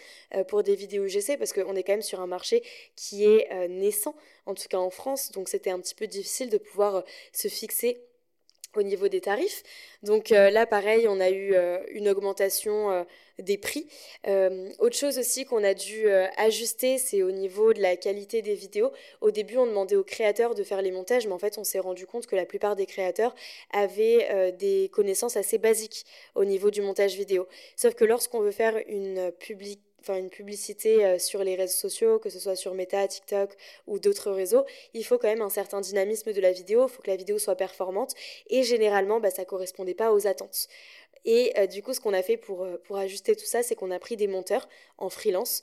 pour 0.49 0.63
des 0.63 0.75
vidéos 0.75 1.05
UGC, 1.05 1.39
parce 1.39 1.53
qu'on 1.53 1.77
est 1.77 1.83
quand 1.83 1.95
même 1.95 2.03
sur 2.03 2.21
un 2.21 2.27
marché 2.27 2.63
qui 2.97 3.25
est 3.25 3.69
naissant 3.69 4.15
en 4.49 4.55
tout 4.55 4.67
cas 4.69 4.79
en 4.79 4.91
France. 4.91 5.31
Donc 5.33 5.49
c'était 5.49 5.71
un 5.71 5.79
petit 5.79 5.95
peu 5.95 6.07
difficile 6.07 6.51
de 6.51 6.59
pouvoir 6.59 6.97
euh, 6.97 7.01
se 7.33 7.49
fixer 7.49 8.01
au 8.77 8.83
niveau 8.83 9.09
des 9.09 9.21
tarifs. 9.21 9.63
Donc 10.03 10.33
euh, 10.33 10.51
là, 10.51 10.67
pareil, 10.67 11.07
on 11.09 11.21
a 11.21 11.31
eu 11.31 11.55
euh, 11.55 11.79
une 11.91 12.09
augmentation 12.09 13.07
des 13.39 13.57
prix. 13.57 13.87
autre 14.81 14.97
chose 14.97 15.19
aussi 15.19 15.45
qu'on 15.45 15.63
a 15.63 15.73
dû 15.73 16.09
ajuster, 16.37 16.99
c'est 16.99 17.23
au 17.23 17.31
niveau 17.31 17.73
de 17.73 17.81
la 17.81 17.97
qualité 17.97 18.43
des 18.43 18.55
vidéos. 18.55 18.91
Au 19.21 19.31
début, 19.31 19.57
on 19.57 19.67
demandait 19.67 19.95
aux 19.95 20.05
créateurs 20.05 20.57
de 20.57 20.65
faire 20.65 20.83
les 20.83 20.91
montages, 20.91 21.27
mais 21.27 21.33
en 21.33 21.39
fait, 21.39 21.57
on 21.57 21.65
s'est 21.65 21.79
rendu 21.79 22.07
compte 22.07 22.27
que 22.27 22.35
la 22.35 22.47
plupart 22.47 22.75
des 22.75 22.87
créateurs 22.87 23.35
avaient 23.73 24.53
des 24.59 24.91
connaissances 24.93 25.37
assez 25.37 25.59
basiques 25.59 26.05
au 26.35 26.45
niveau 26.45 26.73
du 26.73 26.83
montage 26.83 27.15
vidéo. 27.15 27.47
Sauf 27.77 27.95
que 27.95 28.05
lorsqu'on 28.05 28.41
veut 28.41 28.51
faire 28.51 28.77
une 28.89 29.31
public 29.39 29.81
une 30.09 30.31
publicité 30.31 31.05
euh, 31.05 31.19
sur 31.19 31.45
les 31.45 31.55
réseaux 31.55 31.77
sociaux, 31.77 32.19
que 32.19 32.31
ce 32.31 32.39
soit 32.39 32.57
sur 32.57 32.75
Meta, 32.75 33.07
TikTok 33.07 33.51
ou 33.87 33.99
d'autres 33.99 34.31
réseaux, 34.31 34.65
il 34.95 35.05
faut 35.05 35.19
quand 35.19 35.29
même 35.29 35.43
un 35.43 35.51
certain 35.51 35.81
dynamisme 35.81 36.33
de 36.33 36.41
la 36.41 36.53
vidéo, 36.53 36.87
il 36.87 36.91
faut 36.91 37.03
que 37.03 37.11
la 37.11 37.17
vidéo 37.17 37.39
soit 37.39 37.57
performante 37.57 38.15
et 38.49 38.63
généralement 38.63 39.21
bah, 39.21 39.31
ça 39.31 39.45
correspondait 39.45 39.95
pas 39.95 40.13
aux 40.13 40.27
attentes. 40.27 40.69
Et 41.25 41.53
euh, 41.59 41.67
du 41.67 41.83
coup, 41.83 41.93
ce 41.93 42.01
qu'on 42.01 42.15
a 42.15 42.23
fait 42.23 42.37
pour, 42.37 42.63
euh, 42.63 42.79
pour 42.85 42.97
ajuster 42.97 43.35
tout 43.35 43.45
ça, 43.45 43.63
c'est 43.63 43.75
qu'on 43.75 43.91
a 43.91 43.99
pris 43.99 44.17
des 44.17 44.29
monteurs 44.29 44.69
en 44.99 45.11
freelance 45.11 45.63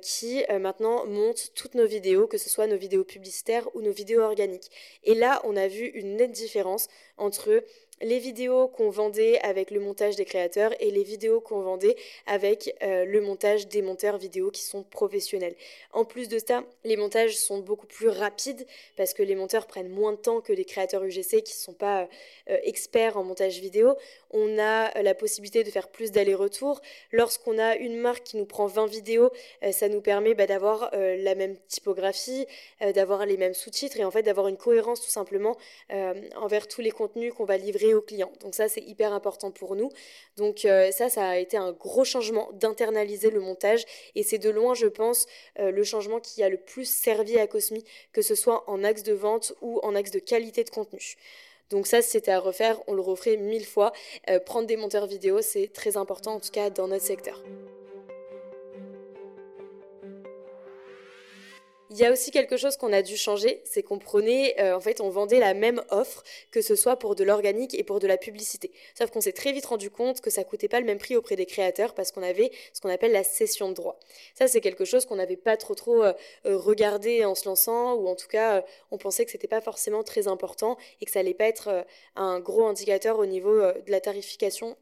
qui 0.00 0.42
maintenant 0.60 1.04
montent 1.04 1.52
toutes 1.54 1.74
nos 1.74 1.86
vidéos, 1.86 2.26
que 2.26 2.38
ce 2.38 2.48
soit 2.48 2.66
nos 2.66 2.78
vidéos 2.78 3.04
publicitaires 3.04 3.68
ou 3.74 3.82
nos 3.82 3.92
vidéos 3.92 4.22
organiques. 4.22 4.70
Et 5.02 5.14
là, 5.14 5.42
on 5.44 5.56
a 5.56 5.68
vu 5.68 5.88
une 5.88 6.16
nette 6.16 6.32
différence 6.32 6.88
entre 7.18 7.62
les 8.02 8.18
vidéos 8.18 8.68
qu'on 8.68 8.90
vendait 8.90 9.38
avec 9.40 9.70
le 9.70 9.80
montage 9.80 10.16
des 10.16 10.24
créateurs 10.24 10.72
et 10.80 10.90
les 10.90 11.02
vidéos 11.02 11.40
qu'on 11.40 11.60
vendait 11.60 11.96
avec 12.26 12.74
euh, 12.82 13.04
le 13.04 13.20
montage 13.20 13.68
des 13.68 13.82
monteurs 13.82 14.18
vidéo 14.18 14.50
qui 14.50 14.62
sont 14.62 14.82
professionnels. 14.82 15.54
En 15.92 16.04
plus 16.04 16.28
de 16.28 16.38
ça, 16.38 16.64
les 16.84 16.96
montages 16.96 17.36
sont 17.36 17.58
beaucoup 17.58 17.86
plus 17.86 18.08
rapides 18.08 18.66
parce 18.96 19.14
que 19.14 19.22
les 19.22 19.36
monteurs 19.36 19.66
prennent 19.66 19.88
moins 19.88 20.12
de 20.12 20.18
temps 20.18 20.40
que 20.40 20.52
les 20.52 20.64
créateurs 20.64 21.04
UGC 21.04 21.42
qui 21.42 21.54
ne 21.54 21.58
sont 21.58 21.72
pas 21.72 22.08
euh, 22.50 22.58
experts 22.64 23.16
en 23.16 23.22
montage 23.22 23.60
vidéo. 23.60 23.96
On 24.30 24.58
a 24.58 24.96
euh, 24.96 25.02
la 25.02 25.14
possibilité 25.14 25.62
de 25.62 25.70
faire 25.70 25.88
plus 25.88 26.10
d'allers-retours. 26.10 26.80
Lorsqu'on 27.12 27.58
a 27.58 27.76
une 27.76 27.96
marque 27.96 28.24
qui 28.24 28.36
nous 28.36 28.46
prend 28.46 28.66
20 28.66 28.86
vidéos, 28.86 29.30
ça 29.70 29.88
nous 29.88 30.00
permet 30.00 30.34
bah, 30.34 30.46
d'avoir 30.46 30.90
la 30.94 31.34
même 31.34 31.56
typographie, 31.68 32.46
d'avoir 32.94 33.26
les 33.26 33.36
mêmes 33.36 33.54
sous-titres 33.54 33.98
et 33.98 34.04
en 34.04 34.10
fait 34.10 34.22
d'avoir 34.22 34.48
une 34.48 34.56
cohérence 34.56 35.00
tout 35.00 35.10
simplement 35.10 35.56
envers 36.36 36.68
tous 36.68 36.80
les 36.80 36.90
contenus 36.90 37.32
qu'on 37.34 37.44
va 37.44 37.56
livrer 37.56 37.83
aux 37.92 38.00
clients. 38.00 38.32
Donc 38.40 38.54
ça, 38.54 38.68
c'est 38.68 38.80
hyper 38.80 39.12
important 39.12 39.50
pour 39.50 39.76
nous. 39.76 39.90
Donc 40.36 40.64
euh, 40.64 40.90
ça, 40.92 41.10
ça 41.10 41.28
a 41.28 41.36
été 41.36 41.56
un 41.56 41.72
gros 41.72 42.04
changement 42.04 42.48
d'internaliser 42.54 43.30
le 43.30 43.40
montage. 43.40 43.84
Et 44.14 44.22
c'est 44.22 44.38
de 44.38 44.48
loin, 44.48 44.72
je 44.74 44.86
pense, 44.86 45.26
euh, 45.58 45.70
le 45.70 45.84
changement 45.84 46.20
qui 46.20 46.42
a 46.42 46.48
le 46.48 46.56
plus 46.56 46.88
servi 46.88 47.38
à 47.38 47.46
Cosmi, 47.46 47.84
que 48.12 48.22
ce 48.22 48.34
soit 48.34 48.64
en 48.70 48.82
axe 48.84 49.02
de 49.02 49.12
vente 49.12 49.52
ou 49.60 49.80
en 49.82 49.94
axe 49.94 50.10
de 50.10 50.20
qualité 50.20 50.64
de 50.64 50.70
contenu. 50.70 51.16
Donc 51.70 51.86
ça, 51.86 52.02
c'était 52.02 52.30
à 52.30 52.38
refaire, 52.38 52.80
on 52.86 52.94
le 52.94 53.02
referait 53.02 53.36
mille 53.36 53.66
fois. 53.66 53.92
Euh, 54.30 54.38
prendre 54.38 54.66
des 54.66 54.76
monteurs 54.76 55.06
vidéo, 55.06 55.42
c'est 55.42 55.68
très 55.72 55.96
important, 55.96 56.34
en 56.34 56.40
tout 56.40 56.50
cas 56.52 56.70
dans 56.70 56.88
notre 56.88 57.04
secteur. 57.04 57.42
Il 61.94 62.00
y 62.00 62.04
a 62.04 62.10
aussi 62.10 62.32
quelque 62.32 62.56
chose 62.56 62.76
qu'on 62.76 62.92
a 62.92 63.02
dû 63.02 63.16
changer, 63.16 63.62
c'est 63.64 63.84
qu'on 63.84 64.00
prenait, 64.00 64.60
euh, 64.60 64.74
en 64.74 64.80
fait, 64.80 65.00
on 65.00 65.10
vendait 65.10 65.38
la 65.38 65.54
même 65.54 65.80
offre, 65.90 66.24
que 66.50 66.60
ce 66.60 66.74
soit 66.74 66.96
pour 66.96 67.14
de 67.14 67.22
l'organique 67.22 67.72
et 67.72 67.84
pour 67.84 68.00
de 68.00 68.08
la 68.08 68.16
publicité. 68.16 68.72
Sauf 68.98 69.12
qu'on 69.12 69.20
s'est 69.20 69.30
très 69.30 69.52
vite 69.52 69.66
rendu 69.66 69.90
compte 69.90 70.20
que 70.20 70.28
ça 70.28 70.42
coûtait 70.42 70.66
pas 70.66 70.80
le 70.80 70.86
même 70.86 70.98
prix 70.98 71.14
auprès 71.14 71.36
des 71.36 71.46
créateurs 71.46 71.94
parce 71.94 72.10
qu'on 72.10 72.24
avait 72.24 72.50
ce 72.72 72.80
qu'on 72.80 72.88
appelle 72.88 73.12
la 73.12 73.22
cession 73.22 73.68
de 73.68 73.74
droit. 73.74 74.00
Ça, 74.34 74.48
c'est 74.48 74.60
quelque 74.60 74.84
chose 74.84 75.06
qu'on 75.06 75.14
n'avait 75.14 75.36
pas 75.36 75.56
trop 75.56 75.76
trop 75.76 76.02
euh, 76.02 76.12
euh, 76.46 76.58
regardé 76.58 77.24
en 77.24 77.36
se 77.36 77.48
lançant, 77.48 77.94
ou 77.94 78.08
en 78.08 78.16
tout 78.16 78.26
cas, 78.26 78.64
on 78.90 78.98
pensait 78.98 79.24
que 79.24 79.30
c'était 79.30 79.46
pas 79.46 79.60
forcément 79.60 80.02
très 80.02 80.26
important 80.26 80.76
et 81.00 81.04
que 81.04 81.12
ça 81.12 81.20
allait 81.20 81.32
pas 81.32 81.46
être 81.46 81.86
un 82.16 82.40
gros 82.40 82.66
indicateur 82.66 83.20
au 83.20 83.26
niveau 83.26 83.54
de 83.56 83.90
la 83.92 84.00
tarification 84.00 84.76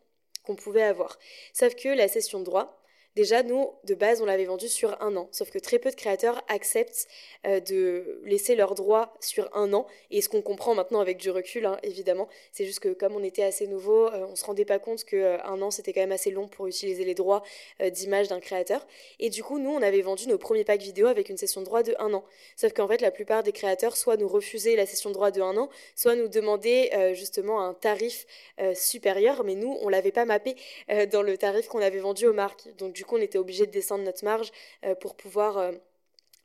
qu'on 0.44 0.56
pouvait 0.56 0.82
avoir. 0.82 1.18
Sauf 1.52 1.74
que 1.74 1.90
la 1.90 2.08
cession 2.08 2.40
de 2.40 2.44
droit, 2.44 2.81
Déjà, 3.14 3.42
nous, 3.42 3.68
de 3.84 3.94
base, 3.94 4.22
on 4.22 4.24
l'avait 4.24 4.46
vendu 4.46 4.68
sur 4.68 5.00
un 5.02 5.14
an. 5.16 5.28
Sauf 5.32 5.50
que 5.50 5.58
très 5.58 5.78
peu 5.78 5.90
de 5.90 5.94
créateurs 5.94 6.42
acceptent 6.48 7.06
euh, 7.46 7.60
de 7.60 8.22
laisser 8.24 8.54
leurs 8.54 8.74
droits 8.74 9.12
sur 9.20 9.54
un 9.54 9.74
an. 9.74 9.86
Et 10.10 10.22
ce 10.22 10.30
qu'on 10.30 10.40
comprend 10.40 10.74
maintenant 10.74 11.00
avec 11.00 11.18
du 11.18 11.30
recul, 11.30 11.66
hein, 11.66 11.76
évidemment, 11.82 12.26
c'est 12.52 12.64
juste 12.64 12.80
que 12.80 12.88
comme 12.88 13.14
on 13.14 13.22
était 13.22 13.42
assez 13.42 13.66
nouveau, 13.66 14.06
euh, 14.06 14.26
on 14.30 14.34
se 14.34 14.46
rendait 14.46 14.64
pas 14.64 14.78
compte 14.78 15.04
qu'un 15.04 15.18
euh, 15.18 15.60
an, 15.60 15.70
c'était 15.70 15.92
quand 15.92 16.00
même 16.00 16.12
assez 16.12 16.30
long 16.30 16.48
pour 16.48 16.66
utiliser 16.68 17.04
les 17.04 17.14
droits 17.14 17.42
d'image 17.90 18.28
d'un 18.28 18.40
créateur. 18.40 18.86
Et 19.18 19.28
du 19.28 19.42
coup, 19.42 19.58
nous, 19.58 19.70
on 19.70 19.82
avait 19.82 20.00
vendu 20.00 20.26
nos 20.26 20.38
premiers 20.38 20.64
packs 20.64 20.80
vidéo 20.80 21.06
avec 21.06 21.28
une 21.28 21.36
session 21.36 21.60
de 21.60 21.66
droit 21.66 21.82
de 21.82 21.94
un 21.98 22.14
an. 22.14 22.24
Sauf 22.56 22.72
qu'en 22.72 22.88
fait, 22.88 23.02
la 23.02 23.10
plupart 23.10 23.42
des 23.42 23.52
créateurs 23.52 23.96
soit 23.96 24.16
nous 24.16 24.28
refusaient 24.28 24.76
la 24.76 24.86
session 24.86 25.10
de 25.10 25.14
droit 25.14 25.30
de 25.30 25.42
un 25.42 25.56
an, 25.58 25.68
soit 25.96 26.14
nous 26.14 26.28
demandaient 26.28 27.14
justement 27.14 27.60
un 27.60 27.74
tarif 27.74 28.26
supérieur. 28.74 29.44
Mais 29.44 29.54
nous, 29.54 29.76
on 29.82 29.88
l'avait 29.88 30.12
pas 30.12 30.24
mappé 30.24 30.56
dans 31.10 31.22
le 31.22 31.36
tarif 31.36 31.68
qu'on 31.68 31.82
avait 31.82 31.98
vendu 31.98 32.26
aux 32.26 32.32
marques. 32.32 32.68
Donc, 32.78 32.92
coup, 33.04 33.16
on 33.16 33.20
était 33.20 33.38
obligé 33.38 33.66
de 33.66 33.70
descendre 33.70 34.04
notre 34.04 34.24
marge 34.24 34.50
euh, 34.84 34.94
pour 34.94 35.16
pouvoir 35.16 35.58
euh, 35.58 35.72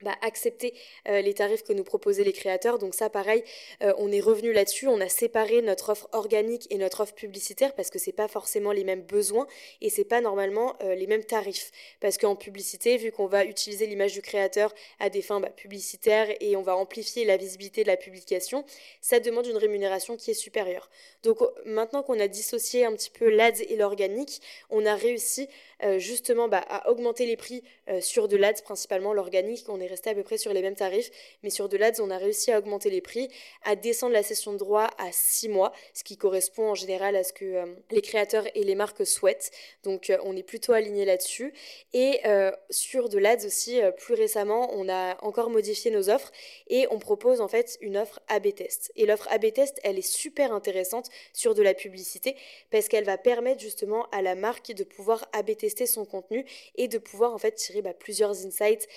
bah, 0.04 0.16
accepter 0.22 0.75
euh, 1.08 1.22
les 1.22 1.34
tarifs 1.34 1.63
que 1.63 1.74
nous 1.74 1.84
proposaient 1.84 2.24
les 2.24 2.32
créateurs. 2.32 2.77
Donc 2.77 2.94
ça, 2.94 3.10
pareil, 3.10 3.44
euh, 3.82 3.94
on 3.98 4.12
est 4.12 4.20
revenu 4.20 4.54
là-dessus. 4.54 4.88
On 4.88 5.01
a 5.01 5.10
séparé 5.10 5.63
notre 5.63 5.89
offre 5.89 6.08
organique 6.12 6.68
et 6.70 6.77
notre 6.77 7.01
offre 7.01 7.16
publicitaire 7.16 7.74
parce 7.74 7.89
que 7.89 7.98
c'est 7.98 8.12
pas 8.12 8.27
forcément 8.27 8.72
les 8.72 8.84
mêmes 8.84 9.01
besoins 9.01 9.48
et 9.82 9.89
c'est 9.89 10.04
pas 10.04 10.22
normalement 10.22 10.75
euh, 10.84 10.94
les 10.94 11.08
mêmes 11.08 11.24
tarifs. 11.24 11.72
Parce 12.00 12.20
qu'en 12.20 12.36
publicité, 12.36 12.98
vu 12.98 13.12
qu'on 13.12 13.25
va 13.25 13.44
utiliser 13.44 13.88
l'image 13.88 14.13
du 14.13 14.22
créateur 14.22 14.72
à 15.00 15.10
des 15.10 15.24
fins 15.24 15.39
bah, 15.39 15.50
publicitaires 15.50 16.27
et 16.42 16.56
on 16.56 16.62
va 16.62 16.75
amplifier 16.75 17.25
la 17.25 17.38
visibilité 17.38 17.82
de 17.82 17.88
la 17.88 17.98
publication, 17.98 18.66
ça 19.01 19.20
demande 19.20 19.48
une 19.48 19.58
rémunération 19.58 20.16
qui 20.16 20.30
est 20.30 20.36
supérieure. 20.36 20.92
Donc 21.24 21.39
maintenant 21.66 22.04
qu'on 22.04 22.20
a 22.20 22.27
dissocié 22.27 22.86
un 22.86 22.94
petit 22.94 23.10
peu 23.10 23.30
l'ADS 23.30 23.63
et 23.68 23.75
l'organique, 23.75 24.42
on 24.70 24.86
a 24.86 24.94
réussi 24.94 25.48
justement 25.98 26.48
bah, 26.48 26.63
à 26.70 26.89
augmenter 26.89 27.25
les 27.25 27.38
prix 27.38 27.63
sur 28.00 28.27
de 28.27 28.38
l'ADS, 28.38 28.62
principalement 28.62 29.13
l'organique. 29.13 29.66
On 29.70 29.80
est 29.80 29.87
resté 29.88 30.10
à 30.10 30.15
peu 30.15 30.24
près 30.24 30.38
sur 30.38 30.53
les 30.53 30.62
mêmes 30.62 30.75
tarifs, 30.75 31.10
mais 31.44 31.50
sur 31.50 31.70
de 31.70 31.77
l'ADS, 31.77 32.00
on 32.01 32.10
a 32.10 32.17
réussi 32.17 32.51
à 32.51 32.60
augmenter 32.60 32.89
les 32.89 33.01
prix, 33.01 33.29
à 33.63 33.75
descendre 33.75 34.13
la 34.13 34.24
session 34.24 34.53
de 34.53 34.58
droit 34.58 34.89
à 34.98 35.12
6 35.12 35.50
mois, 35.50 35.74
ce 35.94 36.03
qui 36.03 36.17
correspond 36.17 36.70
en 36.70 36.75
général 36.75 37.15
à 37.15 37.24
ce 37.24 37.34
que 37.34 37.46
euh, 37.46 37.65
les 37.91 38.01
créateurs 38.01 38.46
et 38.56 38.63
les 38.63 38.75
marques 38.75 39.06
souhaitent. 39.06 39.51
Donc 39.84 40.10
euh, 40.10 40.17
on 40.24 40.36
est 40.36 40.44
plutôt 40.44 40.74
aligné 40.74 41.06
là-dessus. 41.06 41.53
Et 41.94 42.20
euh, 42.25 42.51
sur 42.70 43.10
de 43.10 43.17
l'ADS 43.17 43.46
aussi, 43.46 43.79
plus 43.98 44.13
récemment, 44.13 44.70
on 44.74 44.89
a 44.89 45.17
encore 45.24 45.50
modifié 45.50 45.91
nos 45.91 46.10
offres 46.10 46.32
et 46.67 46.88
on 46.91 47.00
propose 47.00 47.41
en 47.41 47.48
fait 47.48 47.77
une 47.82 47.98
offre 47.98 48.20
AB 48.27 48.53
test. 48.53 48.91
Et 48.96 49.06
l'offre 49.06 49.27
AB 49.29 49.53
test, 49.53 49.79
elle 49.84 49.98
est 49.98 50.01
super 50.01 50.53
intéressante 50.53 51.10
sur 51.34 51.56
de 51.56 51.62
la 51.62 51.74
publicité 51.74 52.36
parce 52.72 52.88
qu'elle 52.88 53.06
va 53.06 53.17
permettre 53.17 53.62
justement 53.62 54.08
à 54.12 54.22
la 54.22 54.36
marque 54.36 54.74
de 54.74 54.84
pouvoir 54.84 55.27
AB 55.34 55.56
tester 55.56 55.86
son 55.86 56.06
contenu 56.06 56.46
et 56.75 56.88
de 56.88 56.98
pouvoir 56.98 57.34
en 57.34 57.38
fait 57.38 57.51
tirer 57.51 57.82
bah, 57.82 57.94
plusieurs 57.94 58.46
insights 58.46 58.88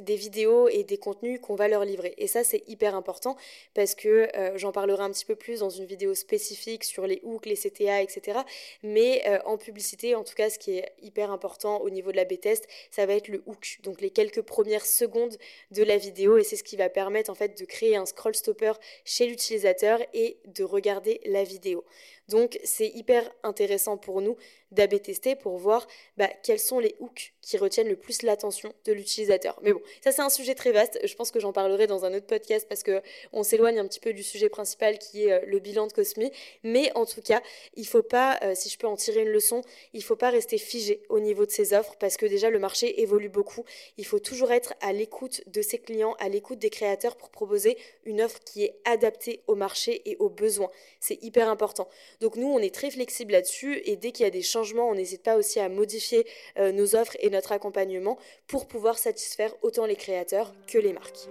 des 0.00 0.16
vidéos 0.16 0.68
et 0.68 0.84
des 0.84 0.98
contenus 0.98 1.40
qu'on 1.40 1.54
va 1.54 1.68
leur 1.68 1.84
livrer. 1.84 2.14
Et 2.18 2.26
ça, 2.26 2.44
c'est 2.44 2.62
hyper 2.68 2.94
important 2.94 3.36
parce 3.74 3.94
que 3.94 4.28
euh, 4.36 4.56
j'en 4.56 4.72
parlerai 4.72 5.02
un 5.02 5.10
petit 5.10 5.24
peu 5.24 5.36
plus 5.36 5.60
dans 5.60 5.70
une 5.70 5.84
vidéo 5.84 6.14
spécifique 6.14 6.84
sur 6.84 7.06
les 7.06 7.20
hooks, 7.22 7.46
les 7.46 7.56
CTA, 7.56 8.02
etc. 8.02 8.40
Mais 8.82 9.22
euh, 9.26 9.38
en 9.44 9.56
publicité, 9.56 10.14
en 10.14 10.24
tout 10.24 10.34
cas, 10.34 10.50
ce 10.50 10.58
qui 10.58 10.78
est 10.78 10.92
hyper 11.02 11.30
important 11.30 11.80
au 11.80 11.90
niveau 11.90 12.10
de 12.10 12.16
la 12.16 12.24
B-test, 12.24 12.66
ça 12.90 13.06
va 13.06 13.14
être 13.14 13.28
le 13.28 13.42
hook, 13.46 13.78
donc 13.82 14.00
les 14.00 14.10
quelques 14.10 14.42
premières 14.42 14.86
secondes 14.86 15.36
de 15.70 15.82
la 15.82 15.96
vidéo. 15.96 16.38
Et 16.38 16.44
c'est 16.44 16.56
ce 16.56 16.64
qui 16.64 16.76
va 16.76 16.88
permettre 16.88 17.30
en 17.30 17.34
fait 17.34 17.58
de 17.58 17.64
créer 17.64 17.96
un 17.96 18.06
scroll 18.06 18.34
stopper 18.34 18.72
chez 19.04 19.26
l'utilisateur 19.26 20.00
et 20.14 20.38
de 20.46 20.64
regarder 20.64 21.20
la 21.24 21.44
vidéo. 21.44 21.84
Donc 22.30 22.58
c'est 22.64 22.88
hyper 22.88 23.28
intéressant 23.42 23.96
pour 23.96 24.22
nous 24.22 24.36
d'AB 24.70 25.02
tester 25.02 25.34
pour 25.34 25.58
voir 25.58 25.86
bah, 26.16 26.28
quels 26.44 26.60
sont 26.60 26.78
les 26.78 26.94
hooks 27.00 27.34
qui 27.42 27.58
retiennent 27.58 27.88
le 27.88 27.96
plus 27.96 28.22
l'attention 28.22 28.72
de 28.84 28.92
l'utilisateur. 28.92 29.58
Mais 29.62 29.72
bon, 29.72 29.80
ça 30.02 30.12
c'est 30.12 30.22
un 30.22 30.30
sujet 30.30 30.54
très 30.54 30.70
vaste. 30.70 31.00
Je 31.02 31.14
pense 31.16 31.32
que 31.32 31.40
j'en 31.40 31.52
parlerai 31.52 31.88
dans 31.88 32.04
un 32.04 32.14
autre 32.14 32.26
podcast 32.26 32.66
parce 32.68 32.84
que 32.84 33.02
on 33.32 33.42
s'éloigne 33.42 33.80
un 33.80 33.86
petit 33.86 33.98
peu 33.98 34.12
du 34.12 34.22
sujet 34.22 34.48
principal 34.48 34.98
qui 34.98 35.24
est 35.24 35.32
euh, 35.32 35.40
le 35.46 35.58
bilan 35.58 35.88
de 35.88 35.92
Cosmi. 35.92 36.30
Mais 36.62 36.92
en 36.94 37.04
tout 37.04 37.20
cas, 37.20 37.42
il 37.74 37.86
faut 37.86 38.02
pas, 38.02 38.38
euh, 38.42 38.54
si 38.54 38.68
je 38.68 38.78
peux 38.78 38.86
en 38.86 38.96
tirer 38.96 39.22
une 39.22 39.30
leçon, 39.30 39.62
il 39.92 40.04
faut 40.04 40.16
pas 40.16 40.30
rester 40.30 40.58
figé 40.58 41.02
au 41.08 41.18
niveau 41.18 41.46
de 41.46 41.50
ses 41.50 41.74
offres 41.74 41.96
parce 41.98 42.16
que 42.16 42.26
déjà 42.26 42.50
le 42.50 42.60
marché 42.60 43.00
évolue 43.00 43.28
beaucoup. 43.28 43.64
Il 43.96 44.06
faut 44.06 44.20
toujours 44.20 44.52
être 44.52 44.74
à 44.80 44.92
l'écoute 44.92 45.42
de 45.48 45.62
ses 45.62 45.78
clients, 45.78 46.14
à 46.20 46.28
l'écoute 46.28 46.60
des 46.60 46.70
créateurs 46.70 47.16
pour 47.16 47.30
proposer 47.30 47.76
une 48.04 48.20
offre 48.20 48.38
qui 48.44 48.64
est 48.64 48.76
adaptée 48.84 49.42
au 49.48 49.56
marché 49.56 50.02
et 50.08 50.16
aux 50.18 50.30
besoins. 50.30 50.70
C'est 51.00 51.20
hyper 51.24 51.48
important. 51.48 51.88
Donc 52.20 52.36
nous, 52.36 52.48
on 52.48 52.58
est 52.58 52.74
très 52.74 52.90
flexible 52.90 53.32
là-dessus 53.32 53.80
et 53.84 53.96
dès 53.96 54.12
qu'il 54.12 54.24
y 54.24 54.26
a 54.26 54.30
des 54.30 54.42
changements, 54.42 54.88
on 54.88 54.94
n'hésite 54.94 55.22
pas 55.22 55.36
aussi 55.36 55.58
à 55.58 55.68
modifier 55.68 56.26
euh, 56.58 56.70
nos 56.70 56.94
offres 56.94 57.16
et 57.20 57.30
notre 57.30 57.52
accompagnement 57.52 58.18
pour 58.46 58.68
pouvoir 58.68 58.98
satisfaire 58.98 59.54
autant 59.62 59.86
les 59.86 59.96
créateurs 59.96 60.52
que 60.66 60.78
les 60.78 60.92
marques. 60.92 61.28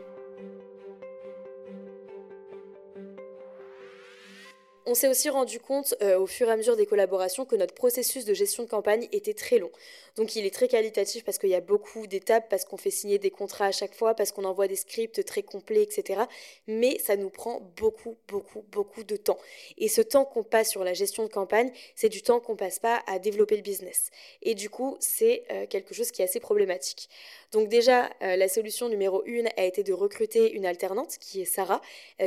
On 4.92 4.96
s'est 4.96 5.08
aussi 5.08 5.30
rendu 5.30 5.60
compte 5.60 5.94
euh, 6.02 6.18
au 6.18 6.26
fur 6.26 6.50
et 6.50 6.52
à 6.52 6.58
mesure 6.58 6.76
des 6.76 6.88
collaborations 6.88 7.46
que 7.46 7.56
notre 7.56 7.76
processus 7.76 8.26
de 8.26 8.34
gestion 8.34 8.64
de 8.64 8.68
campagne 8.68 9.08
était 9.12 9.36
très 9.36 9.60
long. 9.60 9.70
Donc 10.16 10.36
il 10.36 10.48
est 10.48 10.54
très 10.54 10.68
qualitatif 10.68 11.24
parce 11.24 11.38
qu'il 11.38 11.52
y 11.52 11.56
a 11.56 11.62
beaucoup 11.62 12.08
d'étapes, 12.08 12.50
parce 12.50 12.66
qu'on 12.66 12.76
fait 12.76 12.90
signer 12.90 13.20
des 13.20 13.30
contrats 13.30 13.68
à 13.68 13.72
chaque 13.72 13.94
fois, 13.94 14.16
parce 14.16 14.32
qu'on 14.32 14.46
envoie 14.46 14.68
des 14.68 14.76
scripts 14.76 15.24
très 15.26 15.44
complets, 15.44 15.84
etc. 15.84 16.22
Mais 16.66 16.98
ça 16.98 17.18
nous 17.18 17.30
prend 17.30 17.62
beaucoup, 17.78 18.18
beaucoup, 18.28 18.64
beaucoup 18.72 19.04
de 19.04 19.16
temps. 19.16 19.38
Et 19.78 19.90
ce 19.90 20.02
temps 20.02 20.26
qu'on 20.26 20.44
passe 20.44 20.72
sur 20.72 20.84
la 20.84 20.96
gestion 20.96 21.22
de 21.22 21.30
campagne, 21.30 21.72
c'est 21.96 22.10
du 22.10 22.24
temps 22.24 22.40
qu'on 22.40 22.56
passe 22.56 22.80
pas 22.80 23.04
à 23.06 23.20
développer 23.20 23.58
le 23.58 23.62
business. 23.62 24.10
Et 24.42 24.56
du 24.56 24.72
coup, 24.72 24.98
c'est 25.00 25.44
euh, 25.52 25.68
quelque 25.68 25.94
chose 25.94 26.10
qui 26.10 26.24
est 26.24 26.26
assez 26.26 26.40
problématique. 26.40 27.10
Donc 27.52 27.68
déjà, 27.70 28.10
euh, 28.22 28.36
la 28.36 28.48
solution 28.48 28.90
numéro 28.90 29.24
une 29.26 29.50
a 29.58 29.64
été 29.64 29.84
de 29.84 29.94
recruter 29.94 30.54
une 30.54 30.66
alternante 30.66 31.18
qui 31.20 31.42
est 31.42 31.46
Sarah, 31.46 31.82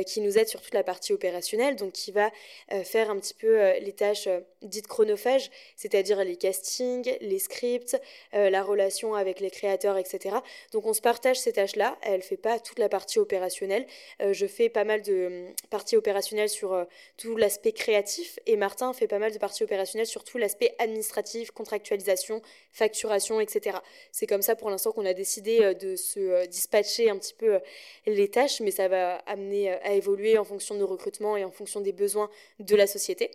qui 0.05 0.21
nous 0.21 0.37
aide 0.37 0.47
sur 0.47 0.61
toute 0.61 0.73
la 0.73 0.83
partie 0.83 1.13
opérationnelle, 1.13 1.75
donc 1.75 1.93
qui 1.93 2.11
va 2.11 2.31
euh, 2.71 2.83
faire 2.83 3.09
un 3.09 3.19
petit 3.19 3.33
peu 3.33 3.61
euh, 3.61 3.79
les 3.79 3.93
tâches 3.93 4.27
euh, 4.27 4.39
dites 4.61 4.87
chronophages, 4.87 5.49
c'est-à-dire 5.75 6.23
les 6.23 6.35
castings, 6.37 7.17
les 7.19 7.39
scripts, 7.39 7.99
la 8.31 8.63
relation 8.63 9.13
avec 9.13 9.41
les 9.41 9.51
créateurs, 9.51 9.97
etc. 9.97 10.37
Donc 10.71 10.85
on 10.85 10.93
se 10.93 11.01
partage 11.01 11.37
ces 11.37 11.51
tâches-là. 11.51 11.97
Elle 12.01 12.21
fait 12.21 12.37
pas 12.37 12.59
toute 12.59 12.79
la 12.79 12.87
partie 12.87 13.19
opérationnelle. 13.19 13.85
je 14.21 14.47
fais 14.47 14.69
pas 14.69 14.85
mal 14.85 15.01
de 15.01 15.47
parties 15.69 15.97
opérationnelles 15.97 16.47
sur 16.49 16.87
tout 17.17 17.35
l'aspect 17.35 17.73
créatif 17.73 18.39
et 18.45 18.55
Martin 18.55 18.93
fait 18.93 19.07
pas 19.07 19.19
mal 19.19 19.33
de 19.33 19.37
parties 19.37 19.63
opérationnelles 19.63 20.07
sur 20.07 20.23
tout 20.23 20.37
l'aspect 20.37 20.73
administratif, 20.79 21.51
contractualisation, 21.51 22.41
facturation, 22.71 23.41
etc. 23.41 23.79
C'est 24.13 24.27
comme 24.27 24.41
ça 24.41 24.55
pour 24.55 24.69
l'instant 24.69 24.93
qu'on 24.93 25.05
a 25.05 25.12
décidé 25.13 25.73
de 25.75 25.95
se 25.95 26.45
dispatcher 26.47 27.09
un 27.09 27.17
petit 27.17 27.33
peu 27.33 27.59
les 28.05 28.29
tâches, 28.29 28.61
mais 28.61 28.71
ça 28.71 28.87
va 28.87 29.15
amener 29.25 29.71
à 29.71 29.93
évoluer 29.93 30.37
en 30.37 30.43
fonction 30.43 30.75
de 30.75 30.79
nos 30.79 30.87
recrutements 30.87 31.37
et 31.37 31.43
en 31.43 31.51
fonction 31.51 31.81
des 31.81 31.93
besoins 31.93 32.29
de 32.59 32.75
la 32.75 32.87
société. 32.87 33.31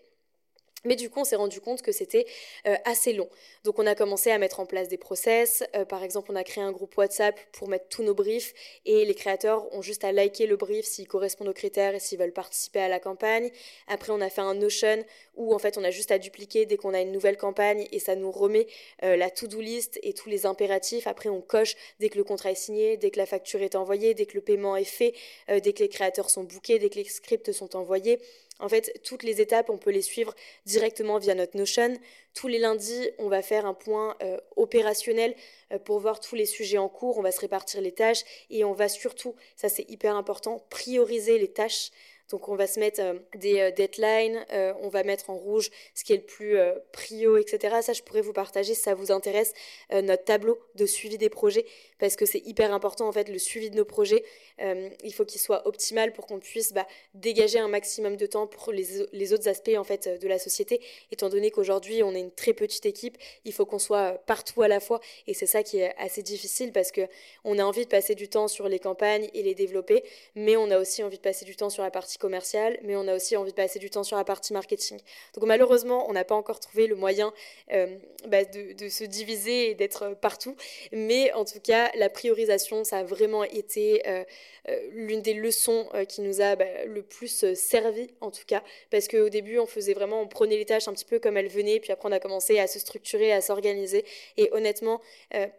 Mais 0.85 0.95
du 0.95 1.11
coup, 1.11 1.21
on 1.21 1.25
s'est 1.25 1.37
rendu 1.37 1.61
compte 1.61 1.83
que 1.83 1.91
c'était 1.91 2.25
euh, 2.67 2.77
assez 2.85 3.13
long. 3.13 3.29
Donc, 3.65 3.79
on 3.81 3.87
a 3.87 3.97
commencé 3.97 4.31
à 4.31 4.39
mettre 4.39 4.61
en 4.61 4.67
place 4.67 4.89
des 4.89 4.97
process. 4.97 5.65
Euh, 5.75 5.85
par 5.85 6.05
exemple, 6.05 6.31
on 6.31 6.37
a 6.37 6.45
créé 6.45 6.63
un 6.63 6.71
groupe 6.71 6.97
WhatsApp 6.97 7.39
pour 7.53 7.69
mettre 7.69 7.89
tous 7.89 8.05
nos 8.05 8.15
briefs 8.15 8.55
et 8.87 9.05
les 9.05 9.15
créateurs 9.15 9.73
ont 9.75 9.83
juste 9.83 10.05
à 10.05 10.13
liker 10.13 10.47
le 10.47 10.57
brief 10.57 10.85
s'ils 10.85 11.09
correspondent 11.09 11.49
aux 11.49 11.53
critères 11.53 11.95
et 11.95 12.01
s'ils 12.01 12.19
veulent 12.19 12.33
participer 12.33 12.79
à 12.79 12.89
la 12.89 13.01
campagne. 13.01 13.51
Après, 13.89 14.13
on 14.13 14.21
a 14.21 14.31
fait 14.31 14.41
un 14.41 14.55
Notion 14.55 15.05
où 15.37 15.53
en 15.53 15.59
fait, 15.59 15.79
on 15.79 15.85
a 15.85 15.91
juste 15.91 16.13
à 16.13 16.19
dupliquer 16.19 16.65
dès 16.65 16.77
qu'on 16.77 16.95
a 16.95 17.01
une 17.01 17.13
nouvelle 17.13 17.37
campagne 17.37 17.87
et 17.91 17.99
ça 17.99 18.15
nous 18.15 18.31
remet 18.31 18.67
euh, 19.03 19.17
la 19.17 19.31
to-do 19.31 19.61
list 19.61 19.99
et 20.05 20.13
tous 20.13 20.29
les 20.29 20.47
impératifs. 20.47 21.09
Après, 21.09 21.29
on 21.29 21.41
coche 21.41 21.75
dès 21.99 22.09
que 22.09 22.19
le 22.19 22.25
contrat 22.25 22.53
est 22.53 22.57
signé, 22.57 22.97
dès 22.97 23.11
que 23.11 23.19
la 23.19 23.27
facture 23.27 23.63
est 23.63 23.75
envoyée, 23.75 24.15
dès 24.15 24.27
que 24.27 24.35
le 24.35 24.43
paiement 24.43 24.77
est 24.77 24.85
fait, 24.85 25.15
dès 25.49 25.73
que 25.73 25.81
les 25.81 25.89
créateurs 25.89 26.31
sont 26.31 26.45
bookés, 26.45 26.79
dès 26.79 26.89
que 26.89 26.97
les 26.97 27.05
scripts 27.05 27.53
sont 27.53 27.77
envoyés. 27.77 28.21
En 28.61 28.69
fait, 28.69 29.01
toutes 29.05 29.23
les 29.23 29.41
étapes, 29.41 29.71
on 29.71 29.79
peut 29.79 29.91
les 29.91 30.03
suivre 30.03 30.35
directement 30.67 31.19
via 31.19 31.35
notre 31.35 31.57
Notion. 31.57 31.95
Tous 32.35 32.49
les 32.49 32.59
lundis, 32.59 33.11
on 33.19 33.29
va 33.29 33.43
faire 33.43 33.67
un 33.67 33.75
point 33.75 34.17
euh, 34.23 34.39
opérationnel 34.57 35.35
euh, 35.73 35.79
pour 35.79 36.01
voir 36.01 36.21
tous 36.21 36.35
les 36.35 36.47
sujets 36.47 36.79
en 36.79 36.89
cours. 36.89 37.19
On 37.19 37.23
va 37.23 37.33
se 37.33 37.41
répartir 37.41 37.81
les 37.81 37.93
tâches 37.93 38.25
et 38.51 38.65
on 38.65 38.73
va 38.73 38.89
surtout, 38.89 39.35
ça 39.57 39.69
c'est 39.69 39.89
hyper 39.89 40.17
important, 40.17 40.65
prioriser 40.71 41.39
les 41.39 41.49
tâches. 41.49 41.91
Donc 42.31 42.49
on 42.49 42.57
va 42.57 42.67
se 42.67 42.79
mettre 42.81 43.01
euh, 43.01 43.15
des 43.37 43.73
deadlines, 43.73 44.45
on 44.83 44.89
va 44.89 45.03
mettre 45.03 45.31
en 45.31 45.37
rouge 45.37 45.71
ce 45.95 46.05
qui 46.05 46.13
est 46.13 46.17
le 46.17 46.23
plus 46.23 46.59
prio, 46.93 47.39
etc. 47.39 47.77
Ça, 47.81 47.93
je 47.93 48.03
pourrais 48.03 48.21
vous 48.21 48.33
partager 48.33 48.75
si 48.75 48.83
ça 48.83 48.95
vous 48.95 49.13
intéresse 49.13 49.55
notre 49.91 50.25
tableau 50.25 50.59
de 50.75 50.85
suivi 50.85 51.17
des 51.17 51.31
projets 51.31 51.65
parce 51.99 52.17
que 52.17 52.27
c'est 52.27 52.47
hyper 52.47 52.73
important 52.73 53.09
en 53.09 53.13
fait 53.13 53.29
le 53.29 53.39
suivi 53.39 53.71
de 53.71 53.77
nos 53.77 53.85
projets. 53.85 54.25
Euh, 54.61 54.89
il 55.05 55.13
faut 55.13 55.25
qu'il 55.25 55.41
soit 55.41 55.67
optimal 55.67 56.13
pour 56.13 56.27
qu'on 56.27 56.39
puisse 56.39 56.73
bah, 56.73 56.87
dégager 57.15 57.59
un 57.59 57.69
maximum 57.69 58.17
de 58.17 58.27
temps 58.27 58.47
pour 58.47 58.73
les, 58.73 59.33
autres 59.33 59.49
aspects 59.49 59.77
en 59.77 59.85
fait 59.85 60.21
de 60.21 60.29
la 60.29 60.39
société. 60.39 60.81
Étant 61.13 61.29
donné 61.29 61.51
qu'aujourd'hui 61.51 62.03
on 62.03 62.15
est 62.15 62.21
une 62.21 62.33
très 62.33 62.53
petite 62.53 62.87
équipe, 62.87 63.19
il 63.45 63.53
faut 63.53 63.67
qu'on 63.67 63.79
soit 63.79 64.13
partout 64.27 64.63
à 64.63 64.69
la 64.69 64.81
fois 64.81 65.01
et 65.27 65.35
c'est 65.35 65.47
ça 65.47 65.63
qui 65.63 65.79
est 65.79 65.95
assez 65.99 66.23
difficile 66.23 66.73
parce 66.73 66.91
que 66.91 67.03
on 67.45 67.59
a 67.59 67.65
envie 67.65 67.85
de 67.85 67.91
passer 67.91 68.15
du 68.15 68.29
temps 68.29 68.49
sur 68.49 68.69
les 68.69 68.79
campagnes 68.79 69.29
et 69.35 69.43
les 69.43 69.55
développer, 69.55 70.05
mais 70.35 70.57
on 70.57 70.71
a 70.71 70.79
aussi 70.79 71.03
envie 71.03 71.17
de 71.17 71.23
passer 71.23 71.45
du 71.45 71.57
temps 71.57 71.71
sur 71.71 71.83
la 71.83 71.91
partie 71.91 72.19
commerciale, 72.19 72.79
mais 72.83 72.97
on 72.97 73.07
a 73.09 73.15
aussi 73.15 73.37
envie 73.37 73.51
de 73.51 73.57
passer 73.57 73.79
du 73.79 73.91
temps 73.91 74.05
sur 74.05 74.17
la 74.17 74.25
partie 74.25 74.53
marketing. 74.53 74.99
Donc 75.35 75.45
malheureusement, 75.45 76.09
on 76.09 76.13
n'a 76.13 76.25
pas 76.25 76.35
encore 76.35 76.61
trouvé 76.61 76.87
le 76.87 76.95
moyen 76.95 77.33
euh, 77.73 77.97
bah, 78.27 78.45
de, 78.45 78.89
se 78.89 79.05
diviser 79.05 79.71
et 79.71 79.75
d'être 79.75 80.17
partout, 80.21 80.57
mais 80.93 81.33
en 81.33 81.45
tout 81.45 81.61
cas, 81.61 81.88
la 81.95 82.09
priorisation, 82.09 82.85
ça 82.85 82.99
a 82.99 83.03
vraiment 83.05 83.45
été 83.45 84.07
euh, 84.07 84.25
euh, 84.69 84.81
l'une 84.93 85.23
des 85.23 85.35
leçons 85.35 85.89
qui 86.09 86.21
nous 86.21 86.41
a 86.41 86.57
bah, 86.57 86.85
le 86.87 87.03
plus 87.03 87.55
servi, 87.55 88.09
en 88.21 88.31
tout 88.31 88.45
cas, 88.47 88.63
parce 88.91 89.09
qu'au 89.09 89.29
début, 89.29 89.59
on 89.59 89.67
faisait 89.67 89.95
vraiment, 89.95 90.21
on 90.21 90.29
prenait 90.29 90.57
les 90.57 90.65
tâches 90.65 90.89
un 90.89 90.93
petit 90.93 91.05
peu 91.05 91.19
comme 91.19 91.37
elles 91.37 91.49
venaient, 91.49 91.81
puis 91.81 91.93
après, 91.93 92.09
on 92.09 92.13
a 92.13 92.21
commencé 92.21 92.59
à 92.59 92.67
se 92.67 92.79
structurer, 92.79 93.33
à 93.33 93.41
s'organiser, 93.41 94.05
et 94.37 94.49
honnêtement, 94.53 95.01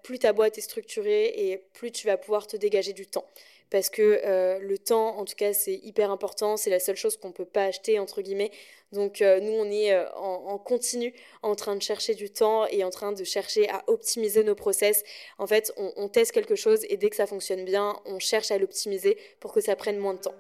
plus 0.04 0.20
ta 0.20 0.34
boîte 0.34 0.58
est 0.58 0.62
structurée 0.62 1.26
et 1.26 1.58
plus 1.74 1.92
tu 1.92 2.08
vas 2.08 2.18
pouvoir 2.18 2.48
te 2.48 2.58
dégager 2.58 2.94
du 2.94 3.06
temps 3.06 3.26
parce 3.70 3.90
que 3.90 4.22
euh, 4.26 4.60
le 4.60 4.78
temps, 4.78 5.18
en 5.18 5.26
tout 5.26 5.36
cas, 5.36 5.54
c'est 5.54 5.76
hyper 5.84 6.12
important, 6.12 6.58
c'est 6.58 6.70
la 6.70 6.80
seule 6.80 6.96
chose 6.96 7.18
qu'on 7.18 7.30
ne 7.30 7.34
peut 7.34 7.46
pas 7.46 7.66
acheter, 7.66 8.00
entre 8.00 8.22
guillemets. 8.22 8.52
Donc 8.92 9.22
euh, 9.22 9.40
nous, 9.40 9.52
on 9.52 9.66
est 9.66 9.94
euh, 9.94 10.10
en, 10.16 10.58
continu 10.58 11.14
en 11.44 11.56
train 11.56 11.76
de 11.76 11.82
chercher 11.82 12.16
du 12.16 12.30
temps 12.30 12.66
et 12.68 12.84
en 12.84 12.90
train 12.90 13.12
de 13.12 13.24
chercher 13.24 13.70
à 13.70 13.84
optimiser 13.88 14.44
nos 14.44 14.56
process. 14.56 15.04
En 15.38 15.48
fait, 15.48 15.72
on, 15.78 15.94
on 15.96 16.08
teste 16.08 16.32
quelque 16.32 16.56
chose 16.56 16.86
et 16.90 16.98
dès 16.98 17.10
que 17.10 17.16
ça 17.16 17.28
fonctionne 17.28 17.66
bien, 17.66 17.96
on 18.06 18.20
cherche 18.20 18.52
à 18.52 18.58
l'optimiser 18.58 19.18
pour 19.40 19.54
que 19.54 19.62
ça 19.62 19.76
prenne 19.76 19.98
moins 19.98 20.16
de 20.16 20.20
temps. 20.20 20.36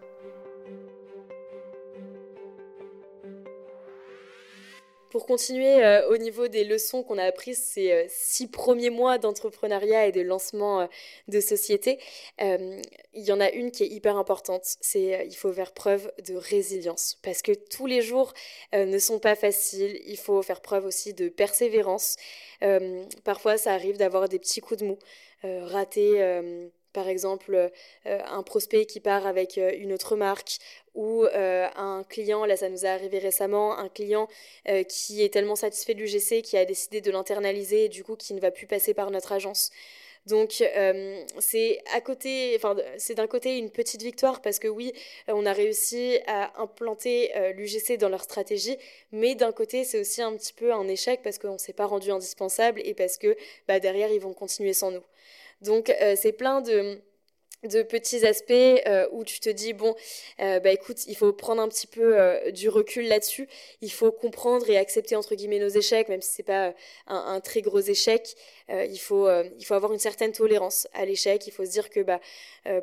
Pour 5.09 5.25
continuer 5.25 5.83
euh, 5.83 6.07
au 6.09 6.17
niveau 6.17 6.47
des 6.47 6.63
leçons 6.63 7.01
qu'on 7.01 7.17
a 7.17 7.23
apprises 7.23 7.63
ces 7.63 7.91
euh, 7.91 8.05
six 8.09 8.47
premiers 8.47 8.91
mois 8.91 9.17
d'entrepreneuriat 9.17 10.05
et 10.05 10.11
de 10.11 10.21
lancement 10.21 10.81
euh, 10.81 10.87
de 11.27 11.39
société, 11.39 11.99
il 12.39 13.23
y 13.25 13.31
en 13.31 13.39
a 13.39 13.49
une 13.49 13.71
qui 13.71 13.83
est 13.83 13.87
hyper 13.87 14.17
importante, 14.17 14.63
c'est 14.81 15.25
il 15.27 15.35
faut 15.35 15.51
faire 15.51 15.73
preuve 15.73 16.11
de 16.27 16.35
résilience. 16.35 17.17
Parce 17.23 17.41
que 17.41 17.51
tous 17.51 17.85
les 17.85 18.01
jours 18.01 18.33
ne 18.73 18.97
sont 18.99 19.19
pas 19.19 19.35
faciles, 19.35 19.99
il 20.05 20.17
faut 20.17 20.41
faire 20.41 20.61
preuve 20.61 20.85
aussi 20.85 21.13
de 21.13 21.27
persévérance. 21.29 22.15
parfois 23.23 23.57
ça 23.57 23.73
arrive 23.73 23.97
d'avoir 23.97 24.29
des 24.29 24.39
petits 24.39 24.61
coups 24.61 24.81
de 24.81 24.85
mou, 24.85 24.99
rater 25.43 26.61
par 26.93 27.07
exemple 27.07 27.71
un 28.05 28.43
prospect 28.43 28.85
qui 28.85 28.99
part 28.99 29.27
avec 29.27 29.57
une 29.57 29.93
autre 29.93 30.15
marque 30.15 30.57
ou 30.95 31.23
euh, 31.25 31.67
un 31.75 32.03
client, 32.07 32.45
là 32.45 32.57
ça 32.57 32.69
nous 32.69 32.85
est 32.85 32.89
arrivé 32.89 33.19
récemment, 33.19 33.77
un 33.77 33.89
client 33.89 34.27
qui 34.87 35.23
est 35.23 35.33
tellement 35.33 35.55
satisfait 35.55 35.93
de 35.93 35.99
l'UGC 35.99 36.41
qui 36.41 36.57
a 36.57 36.65
décidé 36.65 37.01
de 37.01 37.11
l'internaliser 37.11 37.85
et 37.85 37.89
du 37.89 38.03
coup 38.03 38.15
qui 38.15 38.33
ne 38.33 38.39
va 38.39 38.51
plus 38.51 38.67
passer 38.67 38.93
par 38.93 39.11
notre 39.11 39.31
agence. 39.31 39.71
Donc 40.25 40.63
enfin 42.55 42.75
c'est 42.97 43.15
d'un 43.15 43.27
côté 43.27 43.57
une 43.57 43.71
petite 43.71 44.01
victoire 44.01 44.41
parce 44.41 44.59
que 44.59 44.67
oui, 44.67 44.93
on 45.27 45.45
a 45.45 45.53
réussi 45.53 46.19
à 46.27 46.61
implanter 46.61 47.31
l'UGC 47.55 47.97
dans 47.97 48.09
leur 48.09 48.23
stratégie, 48.23 48.77
mais 49.11 49.35
d'un 49.35 49.51
côté 49.51 49.83
c'est 49.83 49.99
aussi 49.99 50.21
un 50.21 50.35
petit 50.35 50.53
peu 50.53 50.73
un 50.73 50.87
échec 50.87 51.21
parce 51.23 51.39
qu'on 51.39 51.53
ne 51.53 51.57
s'est 51.57 51.73
pas 51.73 51.85
rendu 51.85 52.11
indispensable 52.11 52.81
et 52.83 52.93
parce 52.93 53.17
que 53.17 53.35
bah, 53.67 53.79
derrière 53.79 54.11
ils 54.11 54.21
vont 54.21 54.33
continuer 54.33 54.73
sans 54.73 54.91
nous. 54.91 55.03
Donc 55.61 55.89
euh, 55.89 56.15
c'est 56.15 56.31
plein 56.31 56.61
de 56.61 57.01
de 57.63 57.83
petits 57.83 58.25
aspects 58.25 58.51
euh, 58.51 59.07
où 59.11 59.23
tu 59.23 59.39
te 59.39 59.49
dis 59.49 59.73
bon 59.73 59.95
euh, 60.39 60.59
bah 60.59 60.71
écoute 60.71 61.05
il 61.07 61.15
faut 61.15 61.33
prendre 61.33 61.61
un 61.61 61.67
petit 61.67 61.87
peu 61.87 62.15
du 62.51 62.69
recul 62.69 63.07
là-dessus. 63.07 63.47
Il 63.81 63.91
faut 63.91 64.11
comprendre 64.11 64.69
et 64.69 64.77
accepter 64.77 65.15
entre 65.15 65.35
guillemets 65.35 65.59
nos 65.59 65.69
échecs 65.69 66.09
même 66.09 66.21
si 66.21 66.33
c'est 66.33 66.43
pas 66.43 66.73
un, 67.07 67.39
très 67.41 67.61
gros 67.61 67.79
échec 67.79 68.35
il 68.69 68.99
faut 68.99 69.27
il 69.57 69.65
faut 69.65 69.73
avoir 69.73 69.93
une 69.93 69.99
certaine 69.99 70.31
tolérance 70.31 70.87
à 70.93 71.05
l'échec 71.05 71.45
il 71.47 71.51
faut 71.51 71.65
se 71.65 71.71
dire 71.71 71.89
que 71.89 72.01
bah 72.01 72.19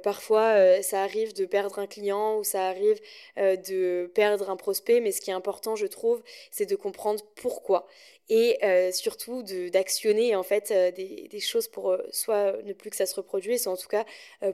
parfois 0.03 0.83
ça 0.83 1.03
arrive 1.03 1.33
de 1.35 1.45
perdre 1.45 1.79
un 1.79 1.87
client 1.87 2.39
ou 2.39 2.45
ça 2.45 2.69
arrive 2.69 3.01
de 3.37 4.11
perdre 4.15 4.51
un 4.51 4.57
prospect 4.57 5.01
mais 5.01 5.13
ce 5.13 5.21
qui 5.21 5.31
est 5.31 5.35
important 5.35 5.77
je 5.77 5.87
trouve 5.87 6.23
c'est 6.51 6.67
de 6.67 6.77
comprendre 6.77 7.23
pourquoi 7.37 7.87
et 8.29 8.59
euh, 8.65 8.91
surtout 8.93 9.43
d'actionner 9.73 10.35
en 10.35 10.43
fait 10.43 10.71
euh, 10.71 10.91
des, 10.91 11.29
des, 11.29 11.41
choses 11.41 11.69
pour 11.69 11.93
euh, 11.93 11.99
soit 12.11 12.61
ne 12.65 12.73
plus 12.73 12.91
que 12.91 12.97
ça 12.97 13.07
se 13.07 13.15
reproduise, 13.15 13.63
soit 13.63 13.73
en 13.73 13.77
tout 13.77 13.89
cas 13.89 14.05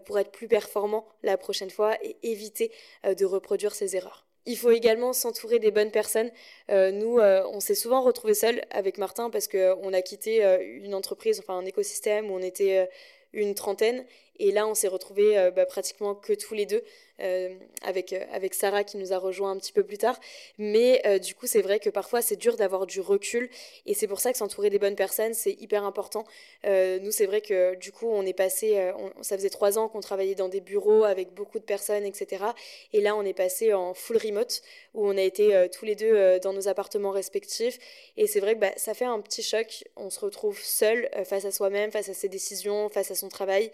pour 0.04 0.18
être 0.18 0.30
plus 0.30 0.48
performant 0.48 1.06
la 1.22 1.36
prochaine 1.36 1.70
fois 1.70 1.96
et 2.02 2.16
éviter 2.22 2.70
de 3.04 3.24
reproduire 3.24 3.74
ces 3.74 3.96
erreurs. 3.96 4.26
Il 4.46 4.56
faut 4.56 4.70
également 4.70 5.12
s'entourer 5.12 5.58
des 5.58 5.70
bonnes 5.70 5.90
personnes. 5.90 6.30
nous, 6.68 7.20
on 7.20 7.60
s'est 7.60 7.74
souvent 7.74 8.02
retrouvés 8.02 8.34
seuls 8.34 8.62
avec 8.70 8.98
Martin 8.98 9.30
parce 9.30 9.46
qu'on 9.46 9.92
a 9.92 10.02
quitté 10.02 10.42
une 10.82 10.94
entreprise, 10.94 11.38
enfin 11.38 11.56
un 11.58 11.64
écosystème 11.64 12.30
où 12.30 12.34
on 12.34 12.42
était 12.42 12.88
une 13.32 13.54
trentaine. 13.54 14.04
Et 14.38 14.50
là, 14.52 14.66
on 14.66 14.74
s'est 14.74 14.88
retrouvés 14.88 15.50
bah, 15.54 15.66
pratiquement 15.66 16.14
que 16.14 16.32
tous 16.32 16.54
les 16.54 16.66
deux. 16.66 16.82
Euh, 17.22 17.54
avec, 17.82 18.12
euh, 18.12 18.24
avec 18.32 18.52
Sarah 18.52 18.82
qui 18.82 18.96
nous 18.96 19.12
a 19.12 19.18
rejoint 19.18 19.52
un 19.52 19.56
petit 19.56 19.72
peu 19.72 19.84
plus 19.84 19.98
tard. 19.98 20.18
Mais 20.58 21.02
euh, 21.06 21.18
du 21.18 21.34
coup, 21.36 21.46
c'est 21.46 21.62
vrai 21.62 21.78
que 21.78 21.90
parfois, 21.90 22.20
c'est 22.20 22.36
dur 22.36 22.56
d'avoir 22.56 22.86
du 22.86 23.00
recul. 23.00 23.48
Et 23.86 23.94
c'est 23.94 24.08
pour 24.08 24.20
ça 24.20 24.32
que 24.32 24.38
s'entourer 24.38 24.70
des 24.70 24.78
bonnes 24.78 24.96
personnes, 24.96 25.34
c'est 25.34 25.52
hyper 25.52 25.84
important. 25.84 26.24
nous, 26.64 27.10
c'est 27.10 27.26
vrai 27.26 27.40
que 27.40 27.74
du 27.76 27.92
coup, 27.92 28.08
on 28.08 28.24
est 28.24 28.32
passé, 28.32 28.92
ça 29.20 29.36
faisait 29.36 29.50
trois 29.50 29.78
ans 29.78 29.88
qu'on 29.88 30.00
travaillait 30.00 30.34
dans 30.34 30.48
des 30.48 30.60
bureaux 30.60 31.04
avec 31.04 31.32
beaucoup 31.34 31.58
de 31.58 31.64
personnes, 31.64 32.04
etc. 32.04 32.44
Et 32.92 33.00
là, 33.00 33.16
on 33.16 33.22
est 33.24 33.34
passé 33.34 33.72
en 33.74 33.94
full 33.94 34.16
remote, 34.16 34.62
où 34.94 35.06
on 35.06 35.16
a 35.16 35.22
été 35.22 35.66
tous 35.72 35.84
les 35.84 35.94
deux 35.94 36.38
dans 36.40 36.52
nos 36.52 36.68
appartements 36.68 37.10
respectifs. 37.10 37.78
Et 38.16 38.26
c'est 38.26 38.40
vrai 38.40 38.54
que 38.54 38.60
bah, 38.60 38.72
ça 38.76 38.94
fait 38.94 39.04
un 39.04 39.20
petit 39.20 39.42
choc. 39.42 39.84
On 39.96 40.10
se 40.10 40.20
retrouve 40.20 40.60
seul 40.60 41.08
face 41.24 41.44
à 41.44 41.50
soi-même, 41.50 41.90
face 41.90 42.08
à 42.08 42.14
ses 42.14 42.28
décisions, 42.28 42.88
face 42.88 43.10
à 43.10 43.14
son 43.14 43.28
travail. 43.28 43.70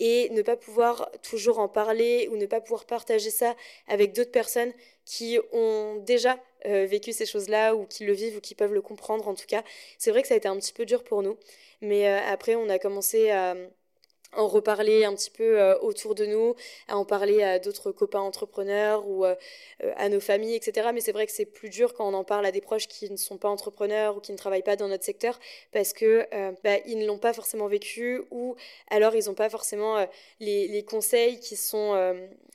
Et 0.00 0.28
ne 0.30 0.42
pas 0.42 0.56
pouvoir 0.56 1.10
toujours 1.22 1.60
en 1.60 1.68
parler 1.68 2.28
ou 2.32 2.36
ne 2.36 2.46
pas 2.46 2.60
pouvoir 2.60 2.86
partager 2.86 3.30
ça 3.30 3.54
avec 3.86 4.12
d'autres 4.12 4.32
personnes 4.32 4.72
qui 5.04 5.38
ont 5.52 5.96
déjà 5.96 6.38
euh, 6.66 6.86
vécu 6.86 7.12
ces 7.12 7.26
choses-là 7.26 7.74
ou 7.74 7.86
qui 7.86 8.04
le 8.04 8.12
vivent 8.12 8.38
ou 8.38 8.40
qui 8.40 8.54
peuvent 8.54 8.72
le 8.72 8.82
comprendre 8.82 9.28
en 9.28 9.34
tout 9.34 9.46
cas. 9.46 9.62
C'est 9.98 10.10
vrai 10.10 10.22
que 10.22 10.28
ça 10.28 10.34
a 10.34 10.36
été 10.38 10.48
un 10.48 10.56
petit 10.56 10.72
peu 10.72 10.86
dur 10.86 11.04
pour 11.04 11.22
nous, 11.22 11.36
mais 11.80 12.08
euh, 12.08 12.18
après 12.28 12.54
on 12.54 12.68
a 12.68 12.78
commencé 12.78 13.30
à 13.30 13.54
en 14.36 14.46
reparler 14.46 15.04
un 15.04 15.14
petit 15.14 15.30
peu 15.30 15.60
euh, 15.60 15.78
autour 15.80 16.14
de 16.14 16.26
nous, 16.26 16.54
à 16.88 16.96
en 16.96 17.04
parler 17.04 17.42
à 17.42 17.58
d'autres 17.58 17.92
copains 17.92 18.20
entrepreneurs 18.20 19.06
ou 19.06 19.24
euh, 19.24 19.34
euh, 19.82 19.92
à 19.96 20.08
nos 20.08 20.20
familles, 20.20 20.54
etc. 20.54 20.88
Mais 20.94 21.00
c'est 21.00 21.12
vrai 21.12 21.26
que 21.26 21.32
c'est 21.32 21.46
plus 21.46 21.68
dur 21.68 21.94
quand 21.94 22.08
on 22.08 22.14
en 22.14 22.24
parle 22.24 22.46
à 22.46 22.52
des 22.52 22.60
proches 22.60 22.86
qui 22.86 23.10
ne 23.10 23.16
sont 23.16 23.38
pas 23.38 23.48
entrepreneurs 23.48 24.16
ou 24.16 24.20
qui 24.20 24.32
ne 24.32 24.36
travaillent 24.36 24.62
pas 24.62 24.76
dans 24.76 24.88
notre 24.88 25.04
secteur 25.04 25.38
parce 25.72 25.92
que 25.92 26.26
bah, 26.62 26.78
ils 26.86 26.98
ne 26.98 27.06
l'ont 27.06 27.18
pas 27.18 27.32
forcément 27.32 27.66
vécu 27.66 28.22
ou 28.30 28.56
alors 28.90 29.14
ils 29.14 29.26
n'ont 29.26 29.34
pas 29.34 29.48
forcément 29.50 30.06
les, 30.38 30.68
les, 30.68 30.84
conseils 30.84 31.40
qui 31.40 31.56
sont 31.56 31.94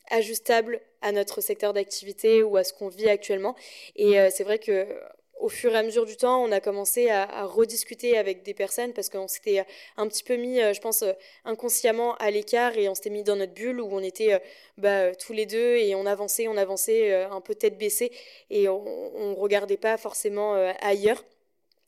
ajustables 0.10 0.82
à 1.02 1.12
notre 1.12 1.42
secteur 1.42 1.74
d'activité 1.74 2.44
ou 2.44 2.58
à 2.58 2.64
ce 2.64 2.74
qu'on 2.74 2.88
vit 2.88 3.10
actuellement. 3.10 3.56
Et 3.96 4.16
c'est 4.32 4.44
vrai 4.44 4.60
que 4.60 4.88
au 5.40 5.50
fur 5.50 5.74
et 5.74 5.78
à 5.78 5.84
mesure 5.84 6.06
du 6.06 6.16
temps, 6.16 6.44
on 6.44 6.52
a 6.52 6.60
commencé 6.60 7.10
à, 7.10 7.46
rediscuter 7.46 8.18
avec 8.18 8.44
des 8.44 8.54
personnes 8.54 8.94
parce 8.94 9.10
qu'on 9.10 9.28
s'était 9.28 9.66
un 9.98 10.08
petit 10.08 10.24
peu 10.24 10.36
mis, 10.36 10.62
euh, 10.62 10.74
je 10.74 10.82
pense, 10.82 11.02
euh, 11.04 11.14
inconsciemment 11.44 12.16
à 12.16 12.32
l'écart 12.32 12.78
et 12.78 12.90
on 12.90 12.96
s'était 12.96 13.10
mis 13.10 13.24
dans 13.24 13.36
notre 13.36 13.54
bulle 13.54 13.82
où 13.82 13.90
on 13.92 14.00
était 14.00 14.34
euh, 14.34 14.40
bah, 14.78 15.14
tous 15.16 15.34
les 15.34 15.46
deux 15.46 15.76
et 15.78 15.94
on 15.96 16.06
avançait, 16.06 16.48
on 16.48 16.58
avançait 16.58 17.14
un 17.14 17.42
peu 17.42 17.56
tête 17.56 17.78
baissée 17.78 18.12
et 18.50 18.70
on 18.70 19.32
ne 19.32 19.36
regardait 19.36 19.78
pas 19.78 19.98
forcément 19.98 20.54
ailleurs. 20.82 21.24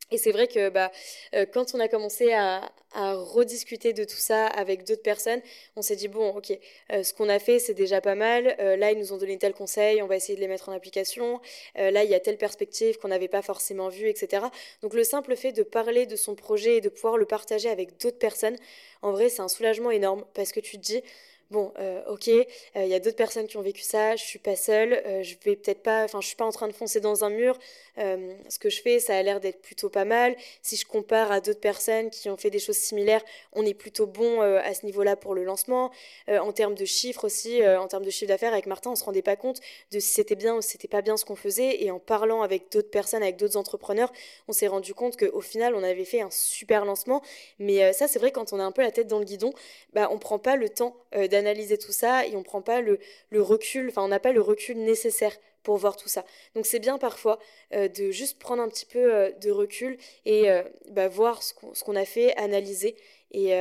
Et 0.10 0.18
c'est 0.18 0.32
vrai 0.32 0.48
que 0.48 0.70
bah, 0.70 0.92
euh, 1.36 1.46
quand 1.46 1.76
on 1.76 1.80
a 1.80 1.88
commencé 1.88 2.34
à, 2.34 2.72
rediscuter 2.94 3.94
de 3.94 4.06
tout 4.06 4.18
ça 4.18 4.48
avec 4.48 4.84
d'autres 4.84 5.04
personnes, 5.04 5.42
on 5.76 5.84
s'est 5.84 5.96
dit, 5.96 6.08
bon, 6.08 6.30
ok, 6.36 6.58
euh, 6.92 7.04
ce 7.04 7.14
qu'on 7.14 7.30
a 7.30 7.38
fait, 7.38 7.60
c'est 7.60 7.76
déjà 7.76 8.02
pas 8.02 8.16
mal. 8.16 8.56
Euh, 8.60 8.76
là, 8.76 8.92
ils 8.92 8.98
nous 8.98 9.14
ont 9.14 9.18
donné 9.18 9.38
tel 9.38 9.54
conseil, 9.54 10.02
on 10.02 10.08
va 10.08 10.16
essayer 10.16 10.36
de 10.36 10.40
les 10.40 10.48
mettre 10.48 10.70
en 10.70 10.72
application. 10.72 11.40
là, 11.76 12.04
il 12.04 12.10
y 12.10 12.16
a 12.16 12.20
telle 12.20 12.38
perspective 12.38 12.98
qu'on 12.98 13.10
n'avait 13.10 13.28
pas 13.28 13.44
forcément 13.44 13.90
vue, 13.90 14.10
etc. 14.10 14.46
Donc 14.82 14.94
le 14.96 15.04
simple 15.04 15.36
fait 15.36 15.52
de 15.52 15.62
parler 15.62 16.08
de 16.08 16.16
son 16.16 16.34
projet 16.34 16.78
et 16.78 16.82
de 16.82 16.90
pouvoir 16.90 17.18
le 17.18 17.26
partager 17.26 17.70
avec 17.70 18.02
d'autres 18.02 18.18
personnes, 18.18 18.56
en 19.04 19.12
vrai, 19.12 19.30
c'est 19.30 19.42
un 19.42 19.48
soulagement 19.48 19.92
énorme 19.92 20.26
parce 20.34 20.52
que 20.52 20.60
tu 20.60 20.78
te 20.78 20.82
dis, 20.82 21.04
bon, 21.52 21.72
ok, 22.08 22.28
il 22.28 22.48
y 22.76 22.96
a 22.96 23.00
d'autres 23.00 23.16
personnes 23.16 23.48
qui 23.48 23.58
ont 23.58 23.62
vécu 23.62 23.84
ça, 23.84 24.16
je 24.16 24.24
suis 24.24 24.40
pas 24.40 24.56
seule, 24.56 25.02
je 25.24 25.36
vais 25.44 25.56
peut-être 25.56 25.84
pas, 25.84 26.04
enfin, 26.06 26.20
je 26.22 26.28
suis 26.28 26.36
pas 26.36 26.46
en 26.46 26.52
train 26.52 26.68
de 26.68 26.74
foncer 26.74 27.00
dans 27.00 27.24
un 27.24 27.30
mur, 27.30 27.58
ce 27.98 28.60
que 28.60 28.70
je 28.70 28.82
fais, 28.82 29.00
ça 29.00 29.18
a 29.18 29.24
l'air 29.24 29.40
d'être 29.40 29.62
plutôt 29.62 29.90
pas 29.90 30.06
mal. 30.06 30.36
Si 30.62 30.76
je 30.76 30.86
compare 30.86 31.32
à 31.32 31.42
d'autres 31.42 31.60
personnes 31.60 32.10
qui 32.10 32.30
ont 32.30 32.38
fait 32.38 32.50
des 32.50 32.60
choses 32.60 32.78
similaires, 32.78 33.24
on 33.54 33.66
est 33.66 33.74
plutôt 33.74 34.06
bon 34.06 34.42
à 34.42 34.74
ce 34.74 34.86
niveau-là 34.86 35.16
pour 35.16 35.34
le 35.36 35.44
lancement. 35.44 35.92
en 36.28 36.52
termes 36.52 36.76
de 36.76 36.86
chiffres 36.86 37.26
aussi, 37.26 37.66
en 37.68 37.88
termes 37.88 38.06
de 38.06 38.10
chiffre 38.10 38.30
d'affaires, 38.30 38.54
avec 38.54 38.68
Martin, 38.68 38.92
on 38.92 38.96
se 38.96 39.04
rendait 39.04 39.22
pas 39.22 39.36
compte 39.36 39.60
de 39.92 40.00
si 40.00 40.14
c'était 40.14 40.36
bien 40.36 40.56
ou 40.56 40.62
si 40.62 40.72
c'était 40.72 40.88
pas 40.88 41.02
bien 41.02 41.18
ce 41.18 41.26
qu'on 41.26 41.36
faisait. 41.36 41.84
Et 41.84 41.92
en 41.92 42.00
parlant 42.00 42.42
avec 42.42 42.72
d'autres 42.72 42.90
personnes, 42.92 43.24
avec 43.24 43.38
d'autres 43.38 43.58
entrepreneurs, 43.58 44.12
on 44.48 44.54
s'est 44.54 44.68
rendu 44.68 44.94
compte 44.94 45.18
qu'au 45.18 45.42
final, 45.42 45.76
on 45.76 45.84
avait 45.84 46.06
fait 46.06 46.22
un 46.22 46.32
super 46.32 46.86
lancement. 46.86 47.22
Mais 47.60 47.94
ça, 47.94 48.08
c'est 48.08 48.20
vrai, 48.20 48.32
quand 48.32 48.54
on 48.54 48.60
a 48.60 48.64
un 48.64 48.72
peu 48.72 48.82
la 48.82 48.92
tête 48.92 49.08
dans 49.08 49.20
le 49.20 49.26
guidon, 49.26 49.54
bah, 49.94 50.10
on 50.12 50.20
prend 50.20 50.40
pas 50.40 50.56
le 50.56 50.70
temps 50.70 50.96
d'analyser 51.14 51.78
tout 51.78 51.92
ça 51.92 52.26
et 52.26 52.36
on 52.36 52.44
prend 52.44 52.62
pas 52.62 52.82
le, 52.82 53.00
le 53.30 53.42
recul, 53.42 53.90
enfin, 53.90 54.04
on 54.04 54.08
n'a 54.08 54.20
pas 54.20 54.32
le 54.32 54.42
recul 54.42 54.78
nécessaire 54.78 55.36
pour 55.68 55.76
voir 55.76 55.98
tout 55.98 56.08
ça. 56.08 56.24
Donc 56.56 56.66
c'est 56.66 56.80
bien 56.80 56.98
parfois 56.98 57.40
euh, 57.74 57.90
de 57.90 58.10
juste 58.10 58.40
prendre 58.40 58.64
un 58.64 58.70
petit 58.70 58.86
peu 58.86 59.14
euh, 59.14 59.32
de 59.34 59.52
recul 59.52 59.98
et 60.24 60.50
euh, 60.50 60.64
bah, 60.92 61.10
voir 61.10 61.44
ce 61.44 61.54
qu'on 61.84 61.96
a 61.98 62.06
fait, 62.06 62.34
analyser 62.38 62.96
et 63.32 63.52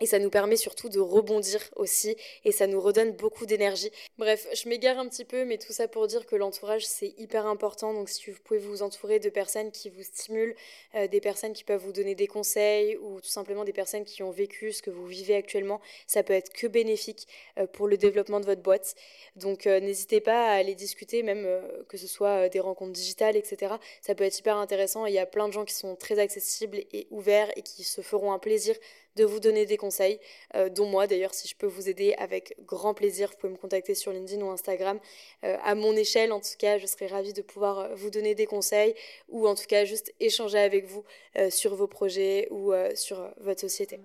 et 0.00 0.06
ça 0.06 0.18
nous 0.18 0.30
permet 0.30 0.56
surtout 0.56 0.88
de 0.88 1.00
rebondir 1.00 1.60
aussi 1.76 2.16
et 2.44 2.52
ça 2.52 2.66
nous 2.66 2.80
redonne 2.80 3.12
beaucoup 3.12 3.46
d'énergie. 3.46 3.90
Bref, 4.18 4.46
je 4.52 4.68
m'égare 4.68 4.98
un 4.98 5.08
petit 5.08 5.24
peu, 5.24 5.44
mais 5.44 5.58
tout 5.58 5.72
ça 5.72 5.88
pour 5.88 6.06
dire 6.06 6.26
que 6.26 6.36
l'entourage 6.36 6.86
c'est 6.86 7.14
hyper 7.18 7.46
important. 7.46 7.94
Donc 7.94 8.08
si 8.08 8.30
vous 8.30 8.38
pouvez 8.44 8.58
vous 8.58 8.82
entourer 8.82 9.18
de 9.18 9.30
personnes 9.30 9.70
qui 9.70 9.88
vous 9.88 10.02
stimulent, 10.02 10.54
euh, 10.94 11.08
des 11.08 11.20
personnes 11.20 11.52
qui 11.52 11.64
peuvent 11.64 11.80
vous 11.80 11.92
donner 11.92 12.14
des 12.14 12.26
conseils 12.26 12.96
ou 12.96 13.20
tout 13.20 13.28
simplement 13.28 13.64
des 13.64 13.72
personnes 13.72 14.04
qui 14.04 14.22
ont 14.22 14.30
vécu 14.30 14.72
ce 14.72 14.82
que 14.82 14.90
vous 14.90 15.06
vivez 15.06 15.34
actuellement, 15.34 15.80
ça 16.06 16.22
peut 16.22 16.34
être 16.34 16.52
que 16.52 16.66
bénéfique 16.66 17.26
euh, 17.58 17.66
pour 17.66 17.88
le 17.88 17.96
développement 17.96 18.40
de 18.40 18.46
votre 18.46 18.62
boîte. 18.62 18.94
Donc 19.36 19.66
euh, 19.66 19.80
n'hésitez 19.80 20.20
pas 20.20 20.48
à 20.48 20.52
aller 20.52 20.74
discuter, 20.74 21.22
même 21.22 21.46
que 21.88 21.96
ce 21.96 22.06
soit 22.06 22.48
des 22.48 22.60
rencontres 22.60 22.92
digitales, 22.92 23.36
etc. 23.36 23.74
Ça 24.02 24.14
peut 24.14 24.24
être 24.24 24.38
hyper 24.38 24.56
intéressant. 24.56 25.06
Il 25.06 25.14
y 25.14 25.18
a 25.18 25.26
plein 25.26 25.48
de 25.48 25.52
gens 25.52 25.64
qui 25.64 25.74
sont 25.74 25.96
très 25.96 26.18
accessibles 26.18 26.78
et 26.92 27.06
ouverts 27.10 27.50
et 27.56 27.62
qui 27.62 27.84
se 27.84 28.00
feront 28.00 28.32
un 28.32 28.38
plaisir 28.38 28.74
de 29.16 29.24
vous 29.24 29.40
donner 29.40 29.66
des 29.66 29.76
conseils, 29.76 30.20
euh, 30.54 30.68
dont 30.68 30.86
moi 30.86 31.06
d'ailleurs 31.06 31.34
si 31.34 31.48
je 31.48 31.56
peux 31.56 31.66
vous 31.66 31.88
aider 31.88 32.14
avec 32.18 32.54
grand 32.60 32.94
plaisir, 32.94 33.30
vous 33.30 33.36
pouvez 33.38 33.52
me 33.52 33.58
contacter 33.58 33.94
sur 33.94 34.12
LinkedIn 34.12 34.42
ou 34.44 34.50
Instagram. 34.50 35.00
Euh, 35.44 35.56
à 35.64 35.74
mon 35.74 35.96
échelle 35.96 36.32
en 36.32 36.40
tout 36.40 36.56
cas, 36.58 36.78
je 36.78 36.86
serais 36.86 37.06
ravie 37.06 37.32
de 37.32 37.42
pouvoir 37.42 37.78
euh, 37.78 37.94
vous 37.94 38.10
donner 38.10 38.34
des 38.34 38.46
conseils 38.46 38.94
ou 39.28 39.48
en 39.48 39.54
tout 39.54 39.66
cas 39.66 39.84
juste 39.84 40.14
échanger 40.20 40.58
avec 40.58 40.86
vous 40.86 41.04
sur 41.50 41.74
vos 41.74 41.86
projets 41.86 42.48
ou 42.50 42.72
sur 42.94 43.30
votre 43.38 43.60
société. 43.60 44.00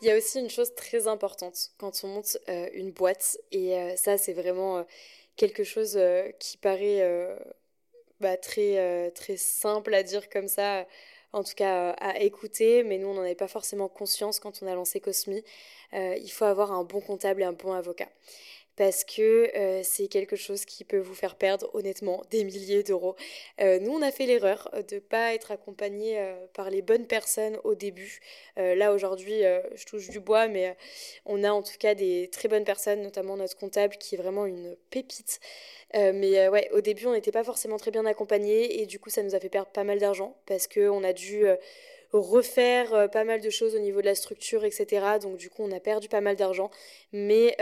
Il 0.00 0.08
y 0.08 0.10
a 0.10 0.16
aussi 0.16 0.38
une 0.38 0.50
chose 0.50 0.74
très 0.74 1.06
importante 1.08 1.70
quand 1.78 2.04
on 2.04 2.08
monte 2.08 2.36
une 2.72 2.90
boîte 2.90 3.38
et 3.52 3.74
ça 3.96 4.18
c'est 4.18 4.32
vraiment 4.32 4.84
quelque 5.36 5.64
chose 5.64 5.98
qui 6.38 6.56
paraît 6.58 7.02
bah, 8.20 8.36
très, 8.36 8.78
euh, 8.78 9.10
très 9.10 9.36
simple 9.36 9.94
à 9.94 10.02
dire 10.02 10.28
comme 10.30 10.48
ça, 10.48 10.86
en 11.32 11.42
tout 11.42 11.54
cas 11.56 11.90
à 11.92 12.20
écouter, 12.20 12.84
mais 12.84 12.98
nous 12.98 13.08
on 13.08 13.14
n'en 13.14 13.22
avait 13.22 13.34
pas 13.34 13.48
forcément 13.48 13.88
conscience 13.88 14.38
quand 14.40 14.62
on 14.62 14.66
a 14.66 14.74
lancé 14.74 15.00
Cosmi. 15.00 15.42
Euh, 15.94 16.16
il 16.16 16.30
faut 16.30 16.44
avoir 16.44 16.72
un 16.72 16.84
bon 16.84 17.00
comptable 17.00 17.42
et 17.42 17.44
un 17.44 17.52
bon 17.52 17.72
avocat 17.72 18.08
parce 18.76 19.04
que 19.04 19.50
c'est 19.82 20.08
quelque 20.08 20.36
chose 20.36 20.64
qui 20.64 20.84
peut 20.84 20.98
vous 20.98 21.14
faire 21.14 21.36
perdre 21.36 21.70
honnêtement 21.74 22.22
des 22.30 22.44
milliers 22.44 22.82
d'euros. 22.82 23.16
Nous, 23.60 23.90
on 23.90 24.02
a 24.02 24.10
fait 24.10 24.26
l'erreur 24.26 24.70
de 24.88 24.96
ne 24.96 25.00
pas 25.00 25.34
être 25.34 25.52
accompagné 25.52 26.18
par 26.54 26.70
les 26.70 26.82
bonnes 26.82 27.06
personnes 27.06 27.58
au 27.64 27.74
début. 27.74 28.20
là, 28.56 28.92
aujourd'hui, 28.92 29.42
je 29.74 29.84
touche 29.86 30.10
du 30.10 30.20
bois, 30.20 30.48
mais 30.48 30.76
on 31.24 31.44
a 31.44 31.50
en 31.52 31.62
tout 31.62 31.78
cas 31.78 31.94
des 31.94 32.28
très 32.32 32.48
bonnes 32.48 32.64
personnes, 32.64 33.02
notamment 33.02 33.36
notre 33.36 33.56
comptable 33.56 33.96
qui 33.96 34.14
est 34.14 34.18
vraiment 34.18 34.46
une 34.46 34.76
pépite. 34.90 35.40
mais 35.94 36.48
ouais, 36.48 36.70
au 36.72 36.80
début, 36.80 37.06
on 37.06 37.12
n'était 37.12 37.32
pas 37.32 37.44
forcément 37.44 37.76
très 37.76 37.90
bien 37.90 38.06
accompagné 38.06 38.80
et 38.80 38.86
du 38.86 38.98
coup, 38.98 39.10
ça 39.10 39.22
nous 39.22 39.34
a 39.34 39.40
fait 39.40 39.48
perdre 39.48 39.70
pas 39.70 39.84
mal 39.84 39.98
d'argent 39.98 40.36
parce 40.46 40.66
qu'on 40.66 41.04
a 41.04 41.12
dû 41.12 41.46
refaire 42.12 43.10
pas 43.10 43.24
mal 43.24 43.40
de 43.40 43.50
choses 43.50 43.74
au 43.74 43.80
niveau 43.80 44.00
de 44.00 44.06
la 44.06 44.14
structure, 44.14 44.64
etc. 44.64 45.18
Donc 45.20 45.36
du 45.36 45.50
coup, 45.50 45.62
on 45.62 45.72
a 45.72 45.80
perdu 45.80 46.08
pas 46.08 46.20
mal 46.20 46.36
d'argent. 46.36 46.70
Mais 47.12 47.56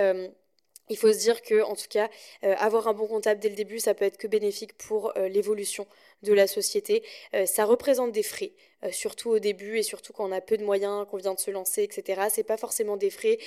il 0.93 0.99
faut 0.99 1.13
se 1.13 1.19
dire 1.19 1.41
que, 1.41 1.63
en 1.63 1.75
tout 1.75 1.89
cas, 1.89 2.11
euh, 2.45 2.55
avoir 2.59 2.87
un 2.87 2.93
bon 2.93 3.07
comptable 3.07 3.41
dès 3.41 3.49
le 3.49 3.55
début, 3.55 3.79
ça 3.79 3.95
peut 3.95 4.05
être 4.05 4.19
que 4.19 4.27
bénéfique 4.27 4.75
pour 4.75 5.13
euh, 5.17 5.29
l'évolution 5.29 5.87
de 6.23 6.35
la 6.35 6.47
société. 6.47 7.03
Euh, 7.35 7.47
ça 7.47 7.65
représente 7.65 8.13
des 8.13 8.23
frais, 8.23 8.53
surtout 8.91 9.31
au 9.31 9.39
début 9.39 9.79
et 9.79 9.83
surtout 9.83 10.13
quand 10.13 10.29
on 10.29 10.33
a 10.33 10.41
peu 10.41 10.59
de 10.59 10.65
moyens, 10.65 11.07
qu'on 11.09 11.17
vient 11.17 11.33
de 11.33 11.39
se 11.41 11.51
lancer, 11.51 11.83
etc. 11.83 12.23
C'est 12.31 12.43
pas 12.43 12.57
forcément 12.57 12.97
des 12.97 13.11
frais 13.11 13.39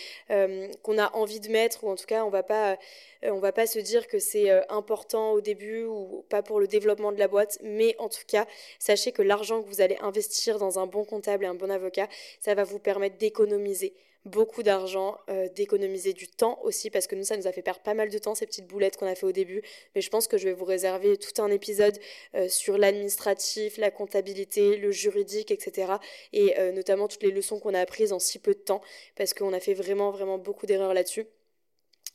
qu'on 0.81 0.97
a 0.97 1.13
envie 1.13 1.41
de 1.41 1.49
mettre 1.49 1.83
ou 1.83 1.89
en 1.89 1.95
tout 1.95 2.05
cas 2.05 2.23
on 2.23 2.29
va 2.29 2.41
pas, 2.41 2.77
on 3.21 3.39
va 3.39 3.51
pas 3.51 3.67
se 3.67 3.79
dire 3.79 4.07
que 4.07 4.17
c'est 4.17 4.49
important 4.69 5.33
au 5.33 5.41
début 5.41 5.83
ou 5.83 6.23
pas 6.29 6.41
pour 6.41 6.61
le 6.61 6.67
développement 6.67 7.11
de 7.11 7.19
la 7.19 7.27
boîte. 7.27 7.59
Mais 7.63 7.97
en 7.99 8.07
tout 8.07 8.23
cas, 8.25 8.47
sachez 8.79 9.11
que 9.11 9.21
l'argent 9.21 9.61
que 9.61 9.67
vous 9.67 9.81
allez 9.81 9.97
investir 9.99 10.57
dans 10.57 10.79
un 10.79 10.87
bon 10.87 11.03
comptable 11.03 11.43
et 11.43 11.47
un 11.47 11.55
bon 11.55 11.69
avocat, 11.69 12.07
ça 12.39 12.55
va 12.55 12.63
vous 12.63 12.79
permettre 12.79 13.17
d'économiser 13.17 13.93
beaucoup 14.25 14.63
d'argent, 14.63 15.17
euh, 15.29 15.47
d'économiser 15.49 16.13
du 16.13 16.27
temps 16.27 16.59
aussi, 16.63 16.89
parce 16.89 17.07
que 17.07 17.15
nous, 17.15 17.23
ça 17.23 17.37
nous 17.37 17.47
a 17.47 17.51
fait 17.51 17.61
perdre 17.61 17.81
pas 17.81 17.93
mal 17.93 18.09
de 18.09 18.17
temps, 18.17 18.35
ces 18.35 18.45
petites 18.45 18.67
boulettes 18.67 18.97
qu'on 18.97 19.07
a 19.07 19.15
fait 19.15 19.25
au 19.25 19.31
début. 19.31 19.61
Mais 19.93 20.01
je 20.01 20.09
pense 20.09 20.27
que 20.27 20.37
je 20.37 20.45
vais 20.45 20.53
vous 20.53 20.65
réserver 20.65 21.17
tout 21.17 21.41
un 21.41 21.51
épisode 21.51 21.97
euh, 22.35 22.49
sur 22.49 22.77
l'administratif, 22.77 23.77
la 23.77 23.91
comptabilité, 23.91 24.77
le 24.77 24.91
juridique, 24.91 25.51
etc. 25.51 25.93
Et 26.33 26.59
euh, 26.59 26.71
notamment 26.71 27.07
toutes 27.07 27.23
les 27.23 27.31
leçons 27.31 27.59
qu'on 27.59 27.73
a 27.73 27.79
apprises 27.79 28.13
en 28.13 28.19
si 28.19 28.39
peu 28.39 28.53
de 28.53 28.59
temps, 28.59 28.81
parce 29.15 29.33
qu'on 29.33 29.53
a 29.53 29.59
fait 29.59 29.73
vraiment, 29.73 30.11
vraiment 30.11 30.37
beaucoup 30.37 30.65
d'erreurs 30.65 30.93
là-dessus. 30.93 31.27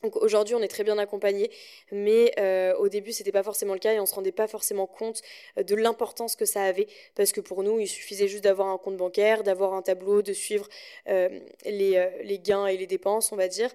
Aujourd'hui, 0.03 0.55
on 0.55 0.61
est 0.61 0.67
très 0.67 0.83
bien 0.83 0.97
accompagné, 0.97 1.51
mais 1.91 2.31
euh, 2.39 2.75
au 2.77 2.89
début, 2.89 3.11
c'était 3.11 3.31
pas 3.31 3.43
forcément 3.43 3.73
le 3.73 3.79
cas 3.79 3.93
et 3.93 3.99
on 3.99 4.07
se 4.07 4.15
rendait 4.15 4.31
pas 4.31 4.47
forcément 4.47 4.87
compte 4.87 5.21
euh, 5.59 5.63
de 5.63 5.75
l'importance 5.75 6.35
que 6.35 6.45
ça 6.45 6.63
avait, 6.63 6.87
parce 7.15 7.31
que 7.31 7.39
pour 7.39 7.61
nous, 7.61 7.79
il 7.79 7.87
suffisait 7.87 8.27
juste 8.27 8.43
d'avoir 8.43 8.69
un 8.69 8.79
compte 8.79 8.97
bancaire, 8.97 9.43
d'avoir 9.43 9.73
un 9.73 9.83
tableau, 9.83 10.23
de 10.23 10.33
suivre 10.33 10.67
euh, 11.07 11.29
les, 11.65 12.39
gains 12.43 12.65
et 12.65 12.77
les 12.77 12.87
dépenses, 12.87 13.31
on 13.31 13.35
va 13.35 13.47
dire, 13.47 13.69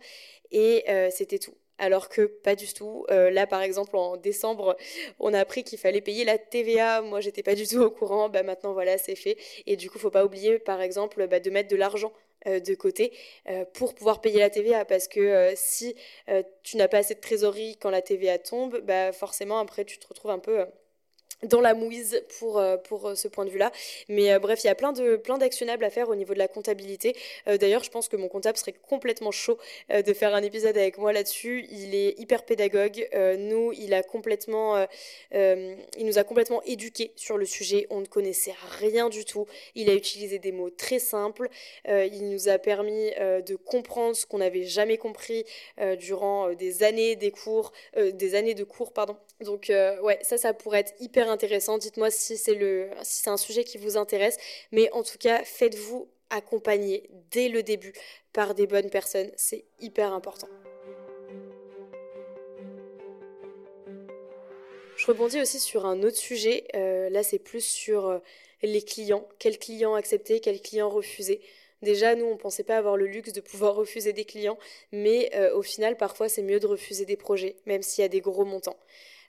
et 0.51 0.85
c'était 1.11 1.39
tout. 1.39 1.55
Alors 1.79 2.09
que 2.09 2.23
pas 2.23 2.55
du 2.55 2.73
tout. 2.73 3.05
là, 3.09 3.47
par 3.47 3.61
exemple, 3.63 3.97
en 3.97 4.17
décembre, 4.17 4.77
on 5.21 5.35
a 5.35 5.41
appris 5.41 5.63
qu'il 5.63 5.79
fallait 5.79 6.01
payer 6.01 6.25
la 6.25 6.39
TVA. 6.39 7.03
Moi, 7.03 7.21
j'étais 7.21 7.43
pas 7.43 7.55
du 7.55 7.67
tout 7.67 7.81
au 7.81 7.91
courant. 7.91 8.29
Bah 8.31 8.43
maintenant, 8.43 8.73
voilà, 8.73 8.97
c'est 8.97 9.17
fait. 9.17 9.37
Et 9.67 9.77
du 9.77 9.91
coup, 9.91 9.99
faut 9.99 10.11
pas 10.11 10.25
oublier, 10.25 10.59
par 10.59 10.81
exemple, 10.81 11.27
bah, 11.27 11.41
de 11.41 11.51
mettre 11.51 11.69
de 11.69 11.77
l'argent 11.77 12.13
de 12.47 12.75
côté 12.75 13.13
euh, 13.49 13.65
pour 13.75 13.95
pouvoir 13.95 14.21
payer 14.21 14.39
la 14.39 14.51
TVA. 14.51 14.85
Parce 14.85 15.09
que 15.09 15.21
euh, 15.21 15.53
si 15.57 15.95
tu 16.63 16.77
n'as 16.77 16.89
pas 16.89 16.99
assez 16.99 17.15
de 17.15 17.21
trésorerie 17.21 17.77
quand 17.81 17.91
la 17.91 18.03
TVA 18.03 18.39
tombe, 18.39 18.81
bah 18.83 19.13
forcément 19.13 19.59
après 19.59 19.85
tu 19.85 19.99
te 19.99 20.07
retrouves 20.07 20.31
un 20.31 20.39
peu 20.39 20.65
dans 21.43 21.61
la 21.61 21.75
mouise 21.75 22.23
pour, 22.39 22.59
euh, 22.59 22.77
pour 22.77 23.09
euh, 23.09 23.15
ce 23.15 23.29
point 23.29 23.45
de 23.45 23.51
vue-là. 23.51 23.73
Mais 24.09 24.33
euh, 24.33 24.39
bref, 24.39 24.65
il 24.65 24.69
y 24.69 24.71
a 24.71 24.75
plein 24.75 24.93
de 24.93 25.17
plein 25.17 25.39
d'actionnables 25.39 25.85
à 25.85 25.91
faire 25.91 26.09
au 26.09 26.15
niveau 26.15 26.35
de 26.35 26.39
la 26.39 26.49
comptabilité. 26.49 27.15
D'ailleurs, 27.47 27.85
je 27.85 27.91
pense 27.91 28.09
que 28.09 28.17
mon 28.17 28.29
comptable 28.29 28.59
serait 28.59 28.75
complètement 28.89 29.31
chaud 29.31 29.59
de 29.91 30.13
faire 30.13 30.35
un 30.35 30.43
épisode 30.43 30.77
avec 30.77 30.99
moi 30.99 31.13
là-dessus. 31.13 31.67
Il 31.71 31.95
est 31.95 32.19
hyper 32.19 32.45
pédagogue. 32.45 33.09
nous, 33.39 33.73
il 33.73 33.95
a 33.95 34.03
complètement, 34.03 34.87
il 35.33 35.77
nous 36.07 36.19
a 36.19 36.25
complètement 36.25 36.63
éduqués 36.65 37.13
sur 37.17 37.39
le 37.39 37.45
sujet. 37.45 37.87
On 37.91 38.01
ne 38.01 38.07
connaissait 38.07 38.55
rien 38.79 39.09
du 39.09 39.25
tout. 39.25 39.47
Il 39.75 39.91
a 39.91 39.95
utilisé 39.95 40.39
des 40.39 40.53
mots 40.53 40.71
très 40.71 40.99
simples. 40.99 41.49
il 41.87 42.29
nous 42.29 42.49
a 42.49 42.59
permis 42.59 43.11
de 43.19 43.57
comprendre 43.57 44.17
ce 44.17 44.27
qu'on 44.27 44.39
n'avait 44.39 44.65
jamais 44.65 44.99
compris 44.99 45.45
durant 45.99 46.53
des 46.53 46.83
années 46.83 47.17
des 47.17 47.31
cours, 47.31 47.73
des 47.97 48.35
années 48.35 48.55
de 48.55 48.65
cours, 48.65 48.93
pardon. 48.93 49.17
Donc 49.41 49.67
ouais, 49.71 50.19
ça, 50.23 50.39
ça 50.39 50.55
pourrait 50.55 50.81
être 50.81 50.95
hyper 51.01 51.26
intéressant. 51.29 51.79
Dites-moi 51.79 52.11
si 52.11 52.37
c'est 52.37 53.29
un 53.29 53.37
sujet 53.37 53.65
qui 53.65 53.79
vous 53.79 53.97
intéresse, 53.97 54.37
mais 54.73 54.91
en 54.93 55.03
tout 55.03 55.19
cas, 55.19 55.43
faites-vous 55.45 56.09
accompagner 56.31 57.09
dès 57.31 57.49
le 57.49 57.63
début 57.63 57.93
par 58.33 58.55
des 58.55 58.67
bonnes 58.67 58.91
personnes, 58.91 59.31
c'est 59.37 59.65
hyper 59.81 60.13
important. 60.13 60.49
Je 64.97 65.07
rebondis 65.07 65.41
aussi 65.41 65.61
sur 65.61 65.85
un 65.85 66.03
autre 66.03 66.17
sujet, 66.17 66.65
euh, 66.75 67.11
là 67.11 67.23
c'est 67.23 67.39
plus 67.39 67.65
sur 67.65 68.07
euh, 68.07 68.19
les 68.63 68.83
clients, 68.83 69.29
quels 69.39 69.59
clients 69.59 69.95
accepter, 69.95 70.41
quels 70.41 70.61
clients 70.61 70.89
refuser? 70.89 71.41
Déjà, 71.83 72.15
nous, 72.15 72.25
on 72.25 72.33
ne 72.33 72.39
pensait 72.39 72.65
pas 72.65 72.79
avoir 72.79 72.97
le 72.97 73.07
luxe 73.07 73.33
de 73.33 73.43
pouvoir 73.43 73.75
refuser 73.77 74.15
des 74.15 74.25
clients, 74.25 74.59
mais 74.93 75.31
euh, 75.35 75.55
au 75.55 75.63
final, 75.63 75.97
parfois, 75.97 76.31
c'est 76.31 76.43
mieux 76.43 76.59
de 76.59 76.67
refuser 76.67 77.05
des 77.05 77.17
projets, 77.17 77.57
même 77.67 77.83
s'il 77.83 78.03
y 78.03 78.05
a 78.05 78.09
des 78.09 78.23
gros 78.23 78.47
montants. 78.47 78.79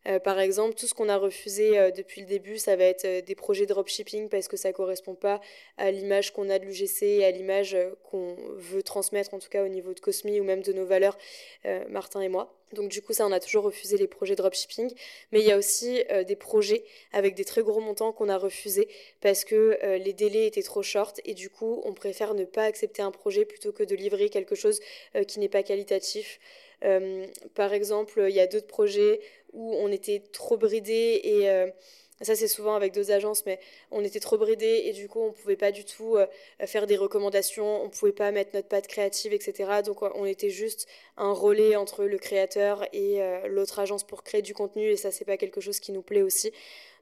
Euh, 0.07 0.19
par 0.19 0.39
exemple, 0.39 0.75
tout 0.75 0.87
ce 0.87 0.93
qu'on 0.93 1.09
a 1.09 1.17
refusé 1.17 1.77
euh, 1.77 1.91
depuis 1.91 2.21
le 2.21 2.27
début, 2.27 2.57
ça 2.57 2.75
va 2.75 2.85
être 2.85 3.05
euh, 3.05 3.21
des 3.21 3.35
projets 3.35 3.65
dropshipping 3.65 4.29
parce 4.29 4.47
que 4.47 4.55
ça 4.55 4.71
correspond 4.71 5.15
pas 5.15 5.41
à 5.77 5.91
l'image 5.91 6.31
qu'on 6.31 6.49
a 6.49 6.59
de 6.59 6.65
l'UGC 6.65 7.03
et 7.03 7.25
à 7.25 7.31
l'image 7.31 7.77
qu'on 8.09 8.35
veut 8.55 8.83
transmettre, 8.83 9.33
en 9.33 9.39
tout 9.39 9.49
cas 9.49 9.63
au 9.63 9.67
niveau 9.67 9.93
de 9.93 9.99
Cosmi 9.99 10.39
ou 10.39 10.43
même 10.43 10.61
de 10.61 10.73
nos 10.73 10.85
valeurs, 10.85 11.17
Martin 11.89 12.21
et 12.21 12.29
moi. 12.29 12.53
Donc 12.73 12.89
du 12.89 13.01
coup, 13.01 13.13
ça, 13.13 13.25
on 13.25 13.31
a 13.31 13.39
toujours 13.39 13.63
refusé 13.63 13.97
les 13.97 14.07
projets 14.07 14.35
dropshipping. 14.35 14.91
Mais 15.31 15.39
il 15.39 15.45
y 15.45 15.51
a 15.51 15.57
aussi 15.57 16.03
des 16.27 16.35
projets 16.35 16.83
avec 17.13 17.35
des 17.35 17.45
très 17.45 17.61
gros 17.61 17.79
montants 17.79 18.11
qu'on 18.11 18.29
a 18.29 18.37
refusés 18.37 18.87
parce 19.21 19.45
que 19.45 19.77
les 19.97 20.13
délais 20.13 20.47
étaient 20.47 20.63
trop 20.63 20.83
short 20.83 21.21
et 21.25 21.33
du 21.33 21.49
coup, 21.49 21.81
on 21.85 21.93
préfère 21.93 22.33
ne 22.33 22.45
pas 22.45 22.63
accepter 22.63 23.01
un 23.01 23.11
projet 23.11 23.45
plutôt 23.45 23.71
que 23.71 23.83
de 23.83 23.95
livrer 23.95 24.29
quelque 24.29 24.55
chose 24.55 24.79
qui 25.27 25.39
n'est 25.39 25.49
pas 25.49 25.63
qualitatif. 25.63 26.39
par 27.55 27.73
exemple, 27.73 28.25
il 28.27 28.35
y 28.35 28.39
a 28.39 28.47
d'autres 28.47 28.67
projets 28.67 29.21
où 29.57 29.73
on 29.73 29.91
était 29.91 30.23
trop 30.31 30.55
bridé 30.55 31.19
et 31.23 31.49
ça, 32.21 32.35
c'est 32.35 32.47
souvent 32.47 32.73
avec 32.75 32.93
deux 32.93 33.11
agences, 33.11 33.45
mais 33.45 33.59
on 33.91 34.03
était 34.03 34.19
trop 34.19 34.37
bridés 34.37 34.83
et 34.85 34.93
du 34.93 35.07
coup, 35.07 35.21
on 35.21 35.31
pouvait 35.31 35.55
pas 35.55 35.71
du 35.71 35.85
tout 35.85 36.17
euh, 36.17 36.25
faire 36.65 36.87
des 36.87 36.97
recommandations, 36.97 37.83
on 37.83 37.89
pouvait 37.89 38.11
pas 38.11 38.31
mettre 38.31 38.51
notre 38.55 38.67
patte 38.67 38.87
créative, 38.87 39.33
etc. 39.33 39.83
Donc, 39.85 40.01
on 40.01 40.25
était 40.25 40.49
juste 40.49 40.87
un 41.17 41.31
relais 41.31 41.75
entre 41.75 42.05
le 42.05 42.17
créateur 42.17 42.83
et 42.91 43.21
euh, 43.21 43.47
l'autre 43.47 43.77
agence 43.77 44.03
pour 44.03 44.23
créer 44.23 44.41
du 44.41 44.55
contenu 44.55 44.89
et 44.89 44.97
ça, 44.97 45.11
c'est 45.11 45.25
pas 45.25 45.37
quelque 45.37 45.61
chose 45.61 45.79
qui 45.79 45.91
nous 45.91 46.01
plaît 46.01 46.23
aussi. 46.23 46.51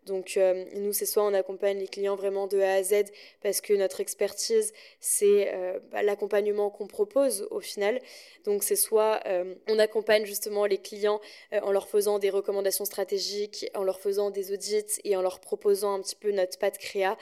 Donc 0.06 0.38
euh, 0.38 0.66
nous, 0.76 0.94
c'est 0.94 1.06
soit 1.06 1.24
on 1.24 1.34
accompagne 1.34 1.80
les 1.80 1.88
clients 1.88 2.16
vraiment 2.16 2.48
de 2.48 2.60
A 2.60 2.74
à 2.74 2.84
Z 2.84 3.06
parce 3.42 3.62
que 3.62 3.74
notre 3.74 4.02
expertise, 4.02 4.74
c'est 5.00 5.52
euh, 5.54 5.80
bah, 5.92 6.04
l'accompagnement 6.04 6.70
qu'on 6.70 6.88
propose 6.88 7.48
au 7.52 7.60
final. 7.60 8.00
Donc 8.46 8.64
c'est 8.64 8.76
soit 8.76 9.20
euh, 9.26 9.56
on 9.68 9.80
accompagne 9.80 10.26
justement 10.26 10.66
les 10.66 10.78
clients 10.78 11.20
en 11.52 11.72
leur 11.72 11.88
faisant 11.88 12.20
des 12.20 12.30
recommandations 12.30 12.86
stratégiques, 12.86 13.70
en 13.74 13.84
leur 13.84 14.00
faisant 14.00 14.30
des 14.30 14.52
audits 14.52 15.00
et 15.04 15.16
en 15.16 15.22
leur 15.22 15.40
proposant 15.40 15.94
un 15.94 16.02
petit 16.02 16.16
peu 16.16 16.32
notre 16.32 16.58
patte 16.58 16.78
créa, 16.78 17.18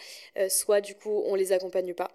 soit 0.49 0.81
du 0.81 0.95
coup 0.95 1.23
on 1.25 1.35
les 1.35 1.51
accompagne 1.51 1.93
pas. 1.93 2.11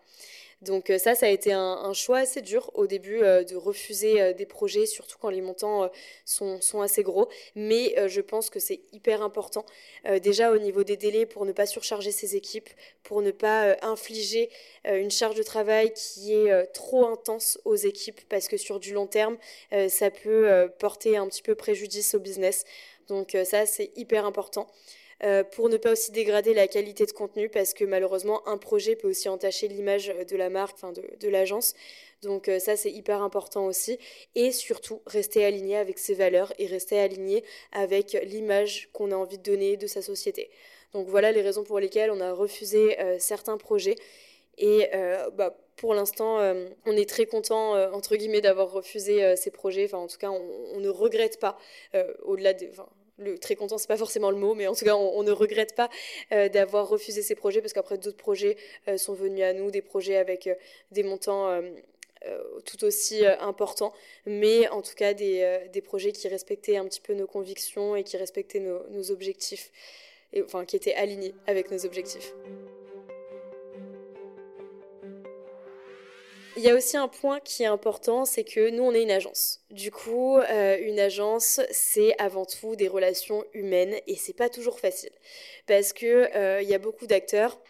Donc 0.63 0.91
euh, 0.91 0.99
ça, 0.99 1.15
ça 1.15 1.27
a 1.27 1.29
été 1.29 1.53
un, 1.53 1.93
choix 1.93 2.19
assez 2.19 2.43
dur 2.43 2.71
au 2.75 2.89
début 2.89 3.23
euh, 3.23 3.45
de 3.45 3.55
refuser 3.55 4.21
euh, 4.21 4.33
des 4.33 4.45
projets, 4.45 4.87
surtout 4.87 5.17
quand 5.17 5.31
les 5.31 5.41
montants 5.41 5.89
sont, 6.25 6.61
sont, 6.61 6.81
assez 6.81 7.05
gros. 7.05 7.29
Mais 7.55 7.95
je 8.09 8.21
pense 8.21 8.51
que 8.51 8.59
c'est 8.59 8.81
hyper 8.93 9.23
important, 9.23 9.65
déjà 10.23 10.53
au 10.53 10.59
niveau 10.59 10.85
des 10.85 10.97
délais, 10.97 11.27
pour 11.27 11.45
ne 11.45 11.53
pas 11.53 11.67
surcharger 11.67 12.11
ses 12.11 12.37
équipes, 12.37 12.69
pour 13.03 13.23
ne 13.23 13.31
pas 13.31 13.77
infliger 13.83 14.51
une 14.85 15.11
charge 15.11 15.37
de 15.37 15.43
travail 15.43 15.93
qui 15.93 16.33
est 16.33 16.67
trop 16.73 17.07
intense 17.07 17.59
aux 17.65 17.75
équipes, 17.75 18.21
parce 18.29 18.49
que 18.49 18.57
sur 18.57 18.81
du 18.81 18.93
long 18.93 19.07
terme, 19.07 19.37
ça 19.89 20.11
peut 20.11 20.71
porter 20.79 21.17
un 21.17 21.27
petit 21.29 21.43
peu 21.43 21.55
préjudice 21.55 22.15
au 22.15 22.21
business. 22.21 22.65
Donc 23.09 23.37
ça, 23.45 23.67
c'est 23.67 23.91
hyper 23.97 24.25
important. 24.25 24.69
Euh, 25.25 25.43
pour 25.43 25.69
ne 25.69 25.77
pas 25.77 25.93
aussi 25.93 26.13
dégrader 26.13 26.55
la 26.55 26.69
qualité 26.69 27.05
de 27.05 27.11
contenu 27.11 27.49
parce 27.49 27.75
que 27.75 27.85
malheureusement 27.85 28.47
un 28.47 28.57
projet 28.57 28.95
peut 28.95 29.09
aussi 29.09 29.29
entacher 29.29 29.67
l'image 29.67 30.07
de 30.31 30.37
la 30.37 30.49
marque, 30.49 30.77
enfin 30.77 30.93
de, 30.93 31.29
l'agence. 31.29 31.75
Donc 32.23 32.49
euh, 32.49 32.61
ça 32.61 32.77
c'est 32.77 32.93
hyper 32.93 33.21
important 33.23 33.67
aussi 33.67 33.99
et 34.37 34.53
surtout 34.53 35.03
rester 35.07 35.45
aligné 35.45 35.77
avec 35.77 35.99
ses 35.99 36.15
valeurs 36.15 36.53
et 36.59 36.67
rester 36.67 37.01
aligné 37.01 37.43
avec 37.73 38.13
l'image 38.23 38.91
qu'on 38.93 39.11
a 39.11 39.17
envie 39.17 39.39
de 39.39 39.43
donner 39.43 39.77
de 39.77 39.89
sa 39.89 40.03
société. 40.03 40.51
Donc 40.93 41.09
voilà 41.09 41.33
les 41.33 41.43
raisons 41.43 41.65
pour 41.65 41.81
lesquelles 41.81 42.13
on 42.13 42.21
a 42.21 42.33
refusé 42.33 43.01
euh, 43.01 43.19
certains 43.19 43.59
projets 43.59 43.97
et 44.57 44.91
bah, 45.35 45.57
pour 45.77 45.95
l'instant, 45.95 46.41
on 46.85 46.97
est 46.97 47.09
très 47.09 47.27
content, 47.27 47.81
entre 47.93 48.17
guillemets, 48.17 48.41
d'avoir 48.41 48.73
refusé 48.73 49.37
ces 49.37 49.53
projets. 49.53 49.85
Enfin, 49.85 49.99
en 49.99 50.09
tout 50.09 50.19
cas, 50.19 50.31
on, 50.31 50.81
ne 50.81 50.89
regrette 50.89 51.39
pas, 51.39 51.57
au-delà 52.25 52.55
de 52.55 52.67
le 53.19 53.39
très 53.39 53.57
content, 53.57 53.79
c'est 53.79 53.89
pas 53.89 53.97
forcément 53.97 54.31
le 54.31 54.37
mot, 54.37 54.55
mais 54.55 54.67
en 54.67 54.75
tout 54.75 54.85
cas, 54.85 54.97
on, 54.97 55.23
ne 55.23 55.33
regrette 55.33 55.75
pas 55.75 55.91
euh, 56.33 56.49
d'avoir 56.49 56.89
refusé 56.89 57.23
ces 57.23 57.35
projets 57.35 57.61
parce 57.61 57.73
qu'après 57.73 57.99
d'autres 57.99 58.17
projets 58.17 58.57
euh, 58.87 58.97
sont 58.97 59.15
venus 59.15 59.45
à 59.45 59.53
nous, 59.53 59.71
des 59.71 59.83
projets 59.83 60.17
avec 60.17 60.47
euh, 60.47 60.55
des 60.93 61.03
montants 61.03 61.61
tout 62.65 62.85
aussi 62.85 63.25
importants, 63.25 63.95
mais 64.27 64.69
en 64.69 64.83
tout 64.83 64.95
cas 64.95 65.15
des, 65.15 65.61
des, 65.73 65.81
projets 65.81 66.11
qui 66.11 66.27
respectaient 66.27 66.77
un 66.77 66.85
petit 66.85 67.01
peu 67.01 67.15
nos 67.15 67.29
convictions 67.29 67.95
et 67.95 68.03
qui 68.03 68.17
respectaient 68.17 68.59
nos, 68.59 68.87
nos 68.91 69.13
objectifs, 69.13 69.71
et, 70.33 70.43
enfin 70.43 70.65
qui 70.65 70.75
étaient 70.75 70.95
alignés 70.95 71.35
avec 71.47 71.71
nos 71.71 71.87
objectifs. 71.87 72.35
Il 76.59 76.65
y 76.65 76.71
a 76.71 76.75
aussi 76.75 76.97
un 76.97 77.07
point 77.07 77.39
qui 77.39 77.63
est 77.63 77.67
important, 77.67 78.25
c'est 78.25 78.43
que 78.43 78.71
nous, 78.71 78.83
on 78.83 78.93
est 78.93 79.05
une 79.05 79.13
agence. 79.13 79.61
Du 79.71 79.93
coup, 79.93 80.39
euh, 80.39 80.77
une 80.81 80.99
agence, 80.99 81.61
c'est 81.71 82.21
avant 82.21 82.47
tout 82.47 82.75
des 82.75 82.89
relations 82.89 83.45
humaines 83.55 83.95
et 84.09 84.17
c'est 84.17 84.33
pas 84.33 84.49
toujours 84.49 84.81
facile 84.81 85.13
parce 85.69 85.93
que 85.93 86.35
euh, 86.37 86.61
il 86.61 86.69
y 86.69 86.75
a 86.75 86.79
beaucoup 86.81 87.07
d'acteurs 87.07 87.61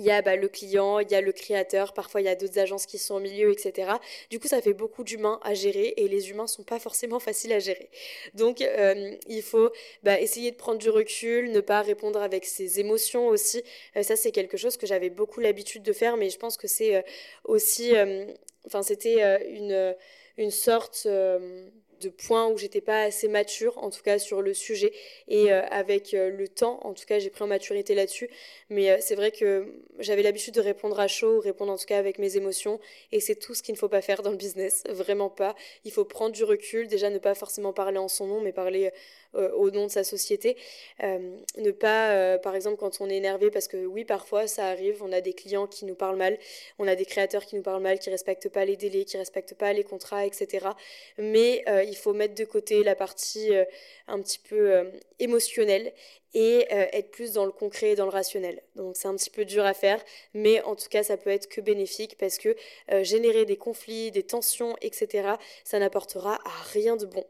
il 0.00 0.06
y 0.06 0.10
a 0.10 0.22
bah, 0.22 0.34
le 0.34 0.48
client, 0.48 0.98
il 0.98 1.10
y 1.10 1.14
a 1.14 1.20
le 1.20 1.30
créateur, 1.32 1.92
parfois 1.92 2.22
il 2.22 2.24
y 2.24 2.28
a 2.28 2.34
d'autres 2.34 2.58
agences 2.58 2.86
qui 2.86 2.96
sont 2.98 3.16
au 3.16 3.20
milieu, 3.20 3.52
etc. 3.52 3.92
Du 4.30 4.40
coup, 4.40 4.48
ça 4.48 4.62
fait 4.62 4.72
beaucoup 4.72 5.04
d'humains 5.04 5.38
à 5.42 5.52
gérer 5.52 5.92
et 5.98 6.08
les 6.08 6.30
humains 6.30 6.46
sont 6.46 6.62
pas 6.64 6.78
forcément 6.78 7.20
faciles 7.28 7.52
à 7.52 7.58
gérer. 7.58 7.90
Donc, 8.34 8.62
euh, 8.62 9.14
il 9.28 9.42
faut 9.42 9.70
bah, 10.02 10.18
essayer 10.18 10.50
de 10.52 10.56
prendre 10.56 10.78
du 10.78 10.88
recul, 10.88 11.52
ne 11.52 11.60
pas 11.60 11.82
répondre 11.82 12.20
avec 12.22 12.46
ses 12.46 12.80
émotions 12.80 13.28
aussi. 13.28 13.62
Euh, 13.96 14.02
ça, 14.02 14.16
c'est 14.16 14.32
quelque 14.32 14.56
chose 14.56 14.76
que 14.78 14.86
j'avais 14.86 15.10
beaucoup 15.10 15.40
l'habitude 15.40 15.82
de 15.82 15.92
faire, 15.92 16.16
mais 16.16 16.30
je 16.30 16.38
pense 16.38 16.56
que 16.56 16.66
c'est 16.66 16.96
euh, 16.96 17.02
aussi, 17.44 17.92
enfin, 18.66 18.82
c'était 18.82 19.20
une, 19.50 19.94
une 20.38 20.50
sorte 20.50 21.06
de 22.00 22.08
points 22.08 22.48
où 22.48 22.58
j'étais 22.58 22.80
pas 22.80 23.02
assez 23.02 23.28
mature, 23.28 23.76
en 23.78 23.90
tout 23.90 24.02
cas 24.02 24.18
sur 24.18 24.42
le 24.42 24.54
sujet. 24.54 24.92
Et 25.28 25.52
euh, 25.52 25.62
avec 25.70 26.14
euh, 26.14 26.30
le 26.30 26.48
temps, 26.48 26.80
en 26.82 26.94
tout 26.94 27.04
cas, 27.06 27.18
j'ai 27.18 27.30
pris 27.30 27.44
en 27.44 27.46
maturité 27.46 27.94
là-dessus. 27.94 28.28
Mais 28.68 28.90
euh, 28.90 28.96
c'est 29.00 29.14
vrai 29.14 29.30
que 29.30 29.66
j'avais 29.98 30.22
l'habitude 30.22 30.54
de 30.54 30.60
répondre 30.60 30.98
à 30.98 31.08
chaud, 31.08 31.40
répondre 31.40 31.72
en 31.72 31.76
tout 31.76 31.86
cas 31.86 31.98
avec 31.98 32.18
mes 32.18 32.36
émotions. 32.36 32.80
Et 33.12 33.20
c'est 33.20 33.36
tout 33.36 33.54
ce 33.54 33.62
qu'il 33.62 33.74
ne 33.74 33.78
faut 33.78 33.88
pas 33.88 34.02
faire 34.02 34.22
dans 34.22 34.30
le 34.30 34.36
business, 34.36 34.82
vraiment 34.88 35.28
pas. 35.28 35.54
Il 35.84 35.92
faut 35.92 36.04
prendre 36.04 36.34
du 36.34 36.44
recul, 36.44 36.88
déjà 36.88 37.10
ne 37.10 37.18
pas 37.18 37.34
forcément 37.34 37.72
parler 37.72 37.98
en 37.98 38.08
son 38.08 38.26
nom, 38.26 38.40
mais 38.40 38.52
parler 38.52 38.90
au 39.34 39.70
nom 39.70 39.86
de 39.86 39.90
sa 39.90 40.04
société. 40.04 40.56
ne 41.00 41.70
pas, 41.70 42.38
par 42.38 42.54
exemple, 42.54 42.76
quand 42.76 43.00
on 43.00 43.08
est 43.08 43.16
énervé, 43.16 43.50
parce 43.50 43.68
que 43.68 43.84
oui, 43.86 44.04
parfois 44.04 44.46
ça 44.46 44.66
arrive, 44.68 45.02
on 45.02 45.12
a 45.12 45.20
des 45.20 45.32
clients 45.32 45.66
qui 45.66 45.84
nous 45.84 45.94
parlent 45.94 46.16
mal, 46.16 46.38
on 46.78 46.88
a 46.88 46.94
des 46.94 47.04
créateurs 47.04 47.44
qui 47.46 47.56
nous 47.56 47.62
parlent 47.62 47.82
mal, 47.82 47.98
qui 47.98 48.10
respectent 48.10 48.48
pas 48.48 48.64
les 48.64 48.76
délais, 48.76 49.04
qui 49.04 49.16
respectent 49.16 49.54
pas 49.54 49.72
les 49.72 49.84
contrats, 49.84 50.26
etc. 50.26 50.66
Mais 51.18 51.64
il 51.86 51.96
faut 51.96 52.12
mettre 52.12 52.34
de 52.34 52.44
côté 52.44 52.82
la 52.82 52.94
partie 52.94 53.50
euh, 53.50 53.64
un 54.08 54.20
petit 54.20 54.38
peu 54.38 54.72
euh, 54.72 54.90
émotionnelle 55.18 55.92
et 56.34 56.66
euh, 56.72 56.86
être 56.92 57.10
plus 57.10 57.32
dans 57.32 57.46
le 57.46 57.52
concret 57.52 57.90
et 57.90 57.94
dans 57.94 58.04
le 58.04 58.10
rationnel. 58.10 58.60
Donc 58.74 58.96
c'est 58.96 59.08
un 59.08 59.14
petit 59.14 59.30
peu 59.30 59.44
dur 59.44 59.64
à 59.64 59.74
faire, 59.74 60.02
mais 60.34 60.60
en 60.62 60.74
tout 60.74 60.88
cas 60.88 61.02
ça 61.02 61.16
peut 61.16 61.30
être 61.30 61.48
que 61.48 61.60
bénéfique 61.60 62.16
parce 62.18 62.38
que 62.38 62.56
générer 63.02 63.44
des 63.44 63.56
conflits, 63.56 64.10
des 64.10 64.24
tensions, 64.24 64.76
etc., 64.80 65.34
ça 65.64 65.78
n'apportera 65.78 66.34
à 66.44 66.62
rien 66.72 66.96
de 66.96 67.06
bon. 67.06 67.24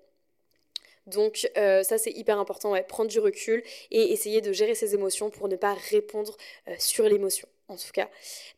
Donc 1.06 1.50
ça 1.54 1.98
c'est 1.98 2.12
hyper 2.12 2.38
important, 2.38 2.74
prendre 2.88 3.10
du 3.10 3.18
recul 3.18 3.62
et 3.90 4.12
essayer 4.12 4.40
de 4.40 4.52
gérer 4.52 4.74
ses 4.74 4.94
émotions 4.94 5.30
pour 5.30 5.48
ne 5.48 5.56
pas 5.56 5.74
répondre 5.90 6.36
sur 6.78 7.04
l'émotion 7.08 7.48
en 7.70 7.76
tout 7.76 7.92
cas, 7.92 8.09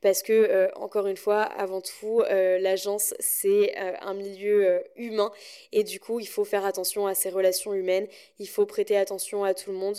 parce 0.01 0.23
que, 0.23 0.33
euh, 0.33 0.69
encore 0.77 1.07
une 1.07 1.17
fois, 1.17 1.43
avant 1.43 1.83
tout, 1.83 2.23
euh, 2.23 2.59
l'agence, 2.59 3.15
c'est 3.21 3.75
euh, 3.79 3.93
un 4.01 4.15
milieu 4.15 4.83
humain, 4.97 5.31
et 5.73 5.85
du 5.85 6.01
coup, 6.01 6.19
il 6.19 6.27
faut 6.29 6.45
faire 6.45 6.65
attention 6.65 7.07
à 7.07 7.15
ces 7.15 7.29
relations 7.29 7.75
humaines, 7.75 8.07
il 8.39 8.49
faut 8.49 8.65
prêter 8.65 8.97
attention 8.97 9.45
à 9.45 9.55
tout 9.55 9.71
le 9.71 9.77
monde. 9.77 9.99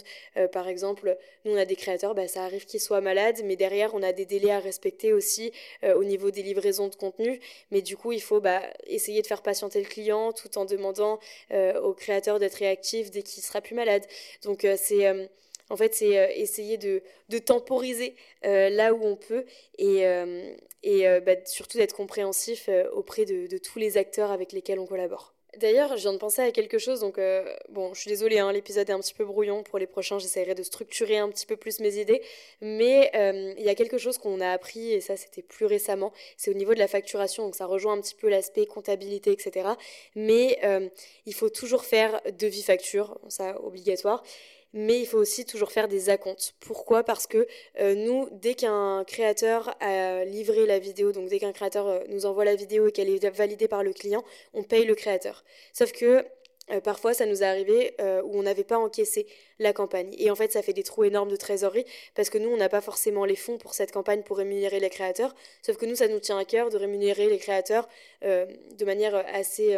par 0.51 0.67
exemple, 0.67 1.17
nous, 1.45 1.53
on 1.53 1.57
a 1.57 1.65
des 1.65 1.75
créateurs, 1.75 2.15
bah, 2.15 2.27
ça 2.27 2.43
arrive 2.43 2.65
qu'ils 2.65 2.79
soient 2.79 3.01
malades, 3.01 3.41
mais 3.45 3.55
derrière, 3.55 3.93
on 3.93 4.01
a 4.01 4.13
des 4.13 4.25
délais 4.25 4.51
à 4.51 4.59
respecter 4.59 5.13
aussi 5.13 5.51
au 5.83 6.03
niveau 6.03 6.31
des 6.31 6.41
livraisons 6.41 6.87
de 6.87 6.95
contenu, 6.95 7.39
mais 7.71 7.81
du 7.81 7.95
coup, 7.97 8.11
il 8.11 8.21
faut 8.21 8.39
bah, 8.39 8.61
essayer 8.87 9.21
de 9.21 9.27
faire 9.27 9.41
patienter 9.41 9.79
le 9.79 9.87
client 9.87 10.33
tout 10.33 10.57
en 10.57 10.65
demandant 10.65 11.19
au 11.51 11.93
créateur 11.93 12.39
d'être 12.39 12.55
réactif 12.55 13.11
dès 13.11 13.21
qu'il 13.21 13.43
sera 13.43 13.61
plus 13.61 13.75
malade. 13.75 14.05
Donc, 14.43 14.65
c'est 14.77 15.29
en 15.73 15.75
fait, 15.75 15.95
c'est 15.95 16.19
euh, 16.19 16.27
essayer 16.35 16.77
de, 16.77 17.01
temporiser 17.39 18.15
euh, 18.45 18.69
là 18.69 18.93
où 18.93 19.03
on 19.03 19.15
peut 19.15 19.43
et, 19.79 20.05
euh, 20.05 21.19
bah, 21.19 21.33
surtout 21.45 21.79
d'être 21.79 21.95
compréhensif 21.95 22.69
auprès 22.93 23.25
de, 23.25 23.57
tous 23.57 23.79
les 23.79 23.97
acteurs 23.97 24.31
avec 24.31 24.51
lesquels 24.51 24.77
on 24.79 24.85
collabore. 24.85 25.33
D'ailleurs, 25.57 25.97
je 25.97 26.01
viens 26.01 26.13
de 26.13 26.17
penser 26.17 26.41
à 26.41 26.51
quelque 26.51 26.79
chose, 26.79 26.99
donc 26.99 27.19
bon, 27.69 27.93
je 27.93 28.01
suis 28.01 28.09
désolée, 28.09 28.39
hein, 28.39 28.51
l'épisode 28.51 28.89
est 28.89 28.93
un 28.93 28.99
petit 28.99 29.13
peu 29.13 29.23
brouillon. 29.23 29.61
Pour 29.61 29.77
les 29.77 29.85
prochains, 29.85 30.17
j'essaierai 30.17 30.55
de 30.55 30.63
structurer 30.63 31.17
un 31.19 31.29
petit 31.29 31.45
peu 31.45 31.57
plus 31.57 31.79
mes 31.79 31.99
idées. 31.99 32.23
Mais 32.61 33.11
il 33.13 33.63
y 33.63 33.69
a 33.69 33.75
quelque 33.75 33.99
chose 33.99 34.17
qu'on 34.17 34.41
a 34.41 34.49
appris, 34.49 34.91
et 34.91 35.01
ça 35.01 35.15
c'était 35.15 35.43
plus 35.43 35.67
récemment, 35.67 36.11
c'est 36.37 36.49
au 36.49 36.55
niveau 36.55 36.73
de 36.73 36.79
la 36.79 36.87
facturation, 36.87 37.45
donc 37.45 37.55
ça 37.55 37.67
rejoint 37.67 37.93
un 37.93 38.01
petit 38.01 38.15
peu 38.15 38.29
l'aspect 38.29 38.65
comptabilité, 38.65 39.31
etc. 39.31 39.69
Mais 40.15 40.59
il 41.27 41.33
faut 41.35 41.49
toujours 41.49 41.85
faire 41.85 42.19
devis-facture, 42.39 43.19
ça 43.27 43.61
obligatoire 43.63 44.23
mais 44.73 44.99
il 44.99 45.05
faut 45.05 45.19
aussi 45.19 45.45
toujours 45.45 45.71
faire 45.71 45.87
des 45.87 46.09
acomptes. 46.09 46.55
Pourquoi? 46.59 47.03
Parce 47.03 47.27
que 47.27 47.47
euh, 47.79 47.95
nous, 47.95 48.27
dès 48.31 48.55
qu'un 48.55 49.03
créateur 49.05 49.75
a 49.79 50.25
livré 50.25 50.65
la 50.65 50.79
vidéo, 50.79 51.11
donc 51.11 51.29
dès 51.29 51.39
qu'un 51.39 51.53
créateur 51.53 51.87
euh, 51.87 51.99
nous 52.09 52.25
envoie 52.25 52.43
la 52.43 52.55
vidéo 52.55 52.87
et 52.87 52.91
qu'elle 52.91 53.09
est 53.09 53.29
validée 53.29 53.67
par 53.67 53.83
le 53.83 53.93
client, 53.93 54.23
on 54.53 54.63
paye 54.63 54.85
le 54.85 54.95
créateur. 54.95 55.43
Sauf 55.73 55.91
que 55.91 56.25
euh, 56.71 56.79
parfois, 56.79 57.13
ça 57.13 57.25
nous 57.25 57.43
est 57.43 57.45
arrivé 57.45 57.95
où 58.23 58.39
on 58.39 58.43
n'avait 58.43 58.63
pas 58.63 58.77
encaissé 58.77 59.27
la 59.59 59.73
campagne. 59.73 60.15
Et 60.17 60.31
en 60.31 60.35
fait, 60.35 60.51
ça 60.53 60.61
fait 60.61 60.73
des 60.73 60.83
trous 60.83 61.03
énormes 61.03 61.29
de 61.29 61.35
trésorerie 61.35 61.85
parce 62.15 62.29
que 62.29 62.37
nous, 62.37 62.49
on 62.49 62.57
n'a 62.57 62.69
pas 62.69 62.81
forcément 62.81 63.25
les 63.25 63.35
fonds 63.35 63.57
pour 63.57 63.73
cette 63.73 63.91
campagne 63.91 64.23
pour 64.23 64.37
rémunérer 64.37 64.79
les 64.79 64.89
créateurs. 64.89 65.35
Sauf 65.61 65.77
que 65.77 65.85
nous, 65.85 65.95
ça 65.95 66.07
nous 66.07 66.19
tient 66.19 66.37
à 66.37 66.45
cœur 66.45 66.69
de 66.69 66.77
rémunérer 66.77 67.27
les 67.29 67.37
créateurs 67.37 67.87
de 68.21 68.85
manière 68.85 69.15
assez 69.33 69.77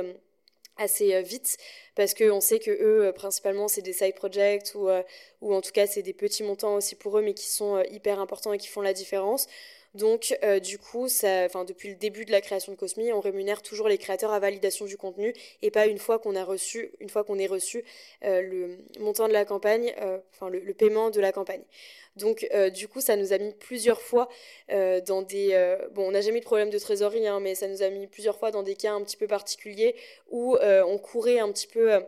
assez 0.77 1.13
euh, 1.15 1.21
vite 1.21 1.57
parce 1.95 2.13
qu'on 2.13 2.41
sait 2.41 2.59
que 2.59 2.71
eux 2.71 3.05
euh, 3.07 3.11
principalement 3.11 3.67
c'est 3.67 3.81
des 3.81 3.93
side 3.93 4.15
projects 4.15 4.73
ou, 4.75 4.89
euh, 4.89 5.03
ou 5.41 5.53
en 5.53 5.61
tout 5.61 5.71
cas 5.71 5.87
c'est 5.87 6.01
des 6.01 6.13
petits 6.13 6.43
montants 6.43 6.75
aussi 6.75 6.95
pour 6.95 7.17
eux 7.17 7.21
mais 7.21 7.33
qui 7.33 7.47
sont 7.47 7.81
hyper 7.91 8.19
importants 8.19 8.53
et 8.53 8.57
qui 8.57 8.67
font 8.67 8.81
la 8.81 8.93
différence 8.93 9.47
Donc, 9.95 10.37
du 10.61 10.77
coup, 10.77 11.07
ça, 11.07 11.47
depuis 11.47 11.89
le 11.89 11.95
début 11.95 12.25
de 12.25 12.31
la 12.31 12.41
création 12.41 12.71
de 12.71 12.77
Cosmi, 12.77 13.11
on 13.13 13.21
rémunère 13.21 13.61
toujours 13.61 13.87
les 13.87 13.97
créateurs 13.97 14.31
à 14.31 14.39
validation 14.39 14.85
du 14.85 14.97
contenu 14.97 15.33
et 15.61 15.71
pas 15.71 15.87
une 15.87 15.97
fois 15.97 16.19
qu'on 16.19 16.35
a 16.35 16.43
reçu, 16.43 16.91
une 16.99 17.09
fois 17.09 17.23
qu'on 17.23 17.39
ait 17.39 17.47
reçu 17.47 17.83
le 18.21 18.77
montant 18.99 19.27
de 19.27 19.33
la 19.33 19.45
campagne, 19.45 19.95
enfin 20.33 20.49
le, 20.49 20.73
paiement 20.73 21.09
de 21.09 21.21
la 21.21 21.31
campagne. 21.31 21.63
Donc, 22.17 22.47
du 22.73 22.87
coup, 22.87 22.99
ça 22.99 23.15
nous 23.15 23.31
a 23.31 23.37
mis 23.37 23.53
plusieurs 23.53 24.01
fois 24.01 24.27
dans 24.69 25.21
des. 25.21 25.77
bon, 25.91 26.09
on 26.09 26.11
n'a 26.11 26.21
jamais 26.21 26.37
eu 26.37 26.41
de 26.41 26.45
problème 26.45 26.69
de 26.69 26.79
trésorerie, 26.79 27.27
hein, 27.27 27.39
mais 27.39 27.55
ça 27.55 27.67
nous 27.67 27.81
a 27.81 27.89
mis 27.89 28.07
plusieurs 28.07 28.37
fois 28.37 28.51
dans 28.51 28.63
des 28.63 28.75
cas 28.75 28.93
un 28.93 29.03
petit 29.03 29.17
peu 29.17 29.27
particuliers 29.27 29.95
où 30.29 30.57
on 30.61 30.97
courait 30.97 31.39
un 31.39 31.51
petit 31.51 31.67
peu 31.67 32.03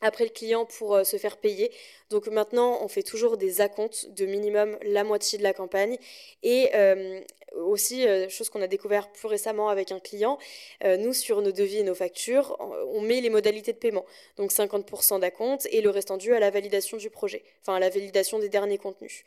après 0.00 0.24
le 0.24 0.30
client 0.30 0.64
pour 0.64 0.94
euh, 0.94 1.04
se 1.04 1.16
faire 1.16 1.36
payer. 1.36 1.70
Donc 2.10 2.26
maintenant, 2.28 2.78
on 2.82 2.88
fait 2.88 3.02
toujours 3.02 3.36
des 3.36 3.60
acomptes 3.60 4.08
de 4.10 4.26
minimum 4.26 4.78
la 4.82 5.04
moitié 5.04 5.38
de 5.38 5.42
la 5.42 5.52
campagne. 5.52 5.96
Et 6.42 6.70
euh, 6.74 7.20
aussi, 7.56 8.06
euh, 8.06 8.28
chose 8.28 8.48
qu'on 8.48 8.62
a 8.62 8.66
découvert 8.66 9.10
plus 9.12 9.28
récemment 9.28 9.68
avec 9.68 9.92
un 9.92 10.00
client, 10.00 10.38
nous, 10.82 11.12
sur 11.12 11.42
nos 11.42 11.52
devis 11.52 11.78
et 11.78 11.82
nos 11.82 11.94
factures, 11.94 12.56
on 12.60 13.00
met 13.00 13.20
les 13.20 13.30
modalités 13.30 13.72
de 13.72 13.78
paiement. 13.78 14.04
Donc 14.36 14.52
50% 14.52 15.20
d'acompte 15.20 15.66
et 15.70 15.80
le 15.80 15.90
restant 15.90 16.16
dû 16.16 16.32
à 16.34 16.40
la 16.40 16.50
validation 16.50 16.96
du 16.96 17.10
projet, 17.10 17.42
enfin 17.60 17.74
à 17.74 17.80
la 17.80 17.90
validation 17.90 18.38
des 18.38 18.48
derniers 18.48 18.78
contenus. 18.78 19.24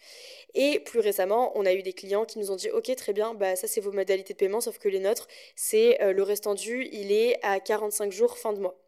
Et 0.54 0.80
plus 0.80 1.00
récemment, 1.00 1.52
on 1.56 1.66
a 1.66 1.74
eu 1.74 1.84
des 1.84 1.94
clients 1.94 2.26
qui 2.26 2.40
nous 2.40 2.52
ont 2.52 2.56
dit, 2.56 2.70
OK, 2.72 2.94
très 2.96 3.14
bien, 3.14 3.34
bah, 3.34 3.56
ça 3.56 3.68
c'est 3.68 3.82
vos 3.82 3.92
modalités 3.92 4.34
de 4.34 4.38
paiement, 4.38 4.62
sauf 4.62 4.78
que 4.78 4.90
les 4.90 5.00
nôtres, 5.00 5.28
c'est 5.56 5.98
le 6.02 6.24
restant 6.24 6.56
dû, 6.56 6.88
il 6.92 7.12
est 7.12 7.38
à 7.44 7.60
45 7.60 8.12
jours 8.12 8.38
fin 8.38 8.54
de 8.54 8.60
mois. 8.60 8.83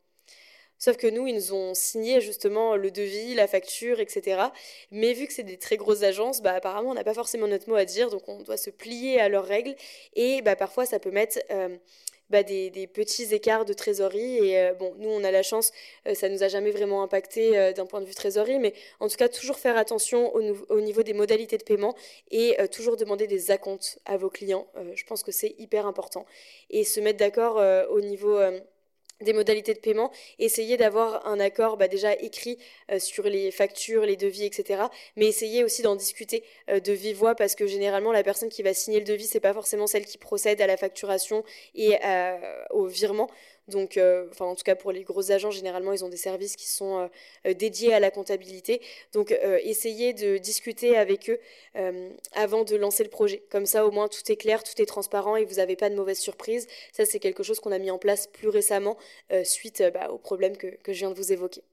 Sauf 0.77 0.97
que 0.97 1.07
nous, 1.07 1.25
ils 1.25 1.35
nous 1.35 1.53
ont 1.53 1.73
signé 1.73 2.19
justement 2.19 2.75
le 2.75 2.91
devis, 2.91 3.33
la 3.33 3.47
facture, 3.47 3.99
etc. 3.99 4.41
Mais 4.91 5.13
vu 5.13 5.25
que 5.27 5.33
c'est 5.33 5.43
des 5.43 5.57
très 5.57 5.77
grosses 5.77 6.03
agences, 6.03 6.41
bah, 6.41 6.51
apparemment, 6.51 6.91
on 6.91 6.93
n'a 6.93 7.03
pas 7.03 7.13
forcément 7.13 7.47
notre 7.47 7.69
mot 7.69 7.75
à 7.75 7.85
dire, 7.85 8.09
donc 8.09 8.27
on 8.27 8.41
doit 8.41 8.57
se 8.57 8.69
plier 8.69 9.19
à 9.19 9.29
leurs 9.29 9.45
règles. 9.45 9.75
Et 10.15 10.41
bah, 10.41 10.55
parfois, 10.55 10.85
ça 10.85 10.99
peut 10.99 11.11
mettre 11.11 11.39
euh, 11.49 11.77
bah, 12.29 12.43
des, 12.43 12.87
petits 12.93 13.33
écarts 13.33 13.63
de 13.63 13.71
trésorerie. 13.71 14.45
Et 14.45 14.59
euh, 14.59 14.73
bon, 14.73 14.93
nous, 14.97 15.09
on 15.09 15.23
a 15.23 15.31
la 15.31 15.43
chance, 15.43 15.71
euh, 16.07 16.13
ça 16.13 16.27
nous 16.27 16.43
a 16.43 16.49
jamais 16.49 16.71
vraiment 16.71 17.03
impacté 17.03 17.73
d'un 17.73 17.85
point 17.85 18.01
de 18.01 18.05
vue 18.05 18.13
trésorerie, 18.13 18.59
mais 18.59 18.73
en 18.99 19.07
tout 19.07 19.15
cas, 19.15 19.29
toujours 19.29 19.57
faire 19.57 19.77
attention 19.77 20.35
au, 20.35 20.41
au 20.69 20.81
niveau 20.81 21.03
des 21.03 21.13
modalités 21.13 21.57
de 21.57 21.63
paiement 21.63 21.95
et 22.31 22.57
toujours 22.69 22.97
demander 22.97 23.27
des 23.27 23.49
acomptes 23.49 23.99
à 24.05 24.17
vos 24.17 24.29
clients. 24.29 24.67
je 24.93 25.03
pense 25.05 25.23
que 25.23 25.31
c'est 25.31 25.55
hyper 25.57 25.87
important. 25.87 26.25
Et 26.69 26.83
se 26.83 26.99
mettre 26.99 27.19
d'accord 27.19 27.61
au 27.89 28.01
niveau 28.01 28.39
des 29.21 29.33
modalités 29.33 29.73
de 29.73 29.79
paiement, 29.79 30.11
essayer 30.39 30.77
d'avoir 30.77 31.25
un 31.27 31.39
accord 31.39 31.77
bah, 31.77 31.87
déjà 31.87 32.13
écrit 32.13 32.57
euh, 32.91 32.99
sur 32.99 33.23
les 33.23 33.51
factures, 33.51 34.05
les 34.05 34.15
devis, 34.17 34.45
etc. 34.45 34.83
Mais 35.15 35.27
essayer 35.27 35.63
aussi 35.63 35.81
d'en 35.81 35.95
discuter 35.95 36.43
euh, 36.69 36.79
de 36.79 36.93
vive 36.93 37.17
voix 37.17 37.35
parce 37.35 37.55
que 37.55 37.67
généralement 37.67 38.11
la 38.11 38.23
personne 38.23 38.49
qui 38.49 38.63
va 38.63 38.73
signer 38.73 38.99
le 38.99 39.05
devis, 39.05 39.25
c'est 39.25 39.39
pas 39.39 39.53
forcément 39.53 39.87
celle 39.87 40.05
qui 40.05 40.17
procède 40.17 40.61
à 40.61 40.67
la 40.67 40.77
facturation 40.77 41.43
et 41.73 41.95
au 42.71 42.87
virement. 42.87 43.29
Donc, 43.67 43.97
euh, 43.97 44.27
enfin, 44.31 44.45
en 44.45 44.55
tout 44.55 44.63
cas, 44.63 44.75
pour 44.75 44.91
les 44.91 45.03
gros 45.03 45.31
agents, 45.31 45.49
généralement, 45.49 45.91
ils 45.91 46.05
ont 46.05 46.09
des 46.09 46.17
services 46.17 46.55
qui 46.55 46.67
sont 46.67 46.99
euh, 46.99 47.07
euh, 47.47 47.53
dédiés 47.53 47.93
à 47.93 47.99
la 47.99 48.11
comptabilité. 48.11 48.81
Donc, 49.13 49.31
essayez 49.63 50.13
de 50.13 50.37
discuter 50.37 50.97
avec 50.97 51.29
eux 51.29 51.39
avant 52.33 52.63
de 52.63 52.75
lancer 52.75 53.03
le 53.03 53.09
projet. 53.09 53.43
Comme 53.49 53.65
ça, 53.65 53.85
au 53.85 53.91
moins, 53.91 54.07
tout 54.07 54.31
est 54.31 54.35
clair, 54.35 54.63
tout 54.63 54.79
est 54.81 54.85
transparent 54.85 55.35
et 55.35 55.45
vous 55.45 55.55
n'avez 55.55 55.75
pas 55.75 55.89
de 55.89 55.95
mauvaises 55.95 56.19
surprises. 56.19 56.67
Ça, 56.93 57.05
c'est 57.05 57.19
quelque 57.19 57.43
chose 57.43 57.59
qu'on 57.59 57.71
a 57.71 57.79
mis 57.79 57.91
en 57.91 57.97
place 57.97 58.27
plus 58.27 58.49
récemment 58.49 58.97
suite 59.43 59.83
bah, 59.93 60.09
aux 60.11 60.17
problèmes 60.17 60.57
que 60.57 60.69
je 60.87 60.99
viens 60.99 61.09
de 61.09 61.15
vous 61.15 61.31
évoquer. 61.31 61.63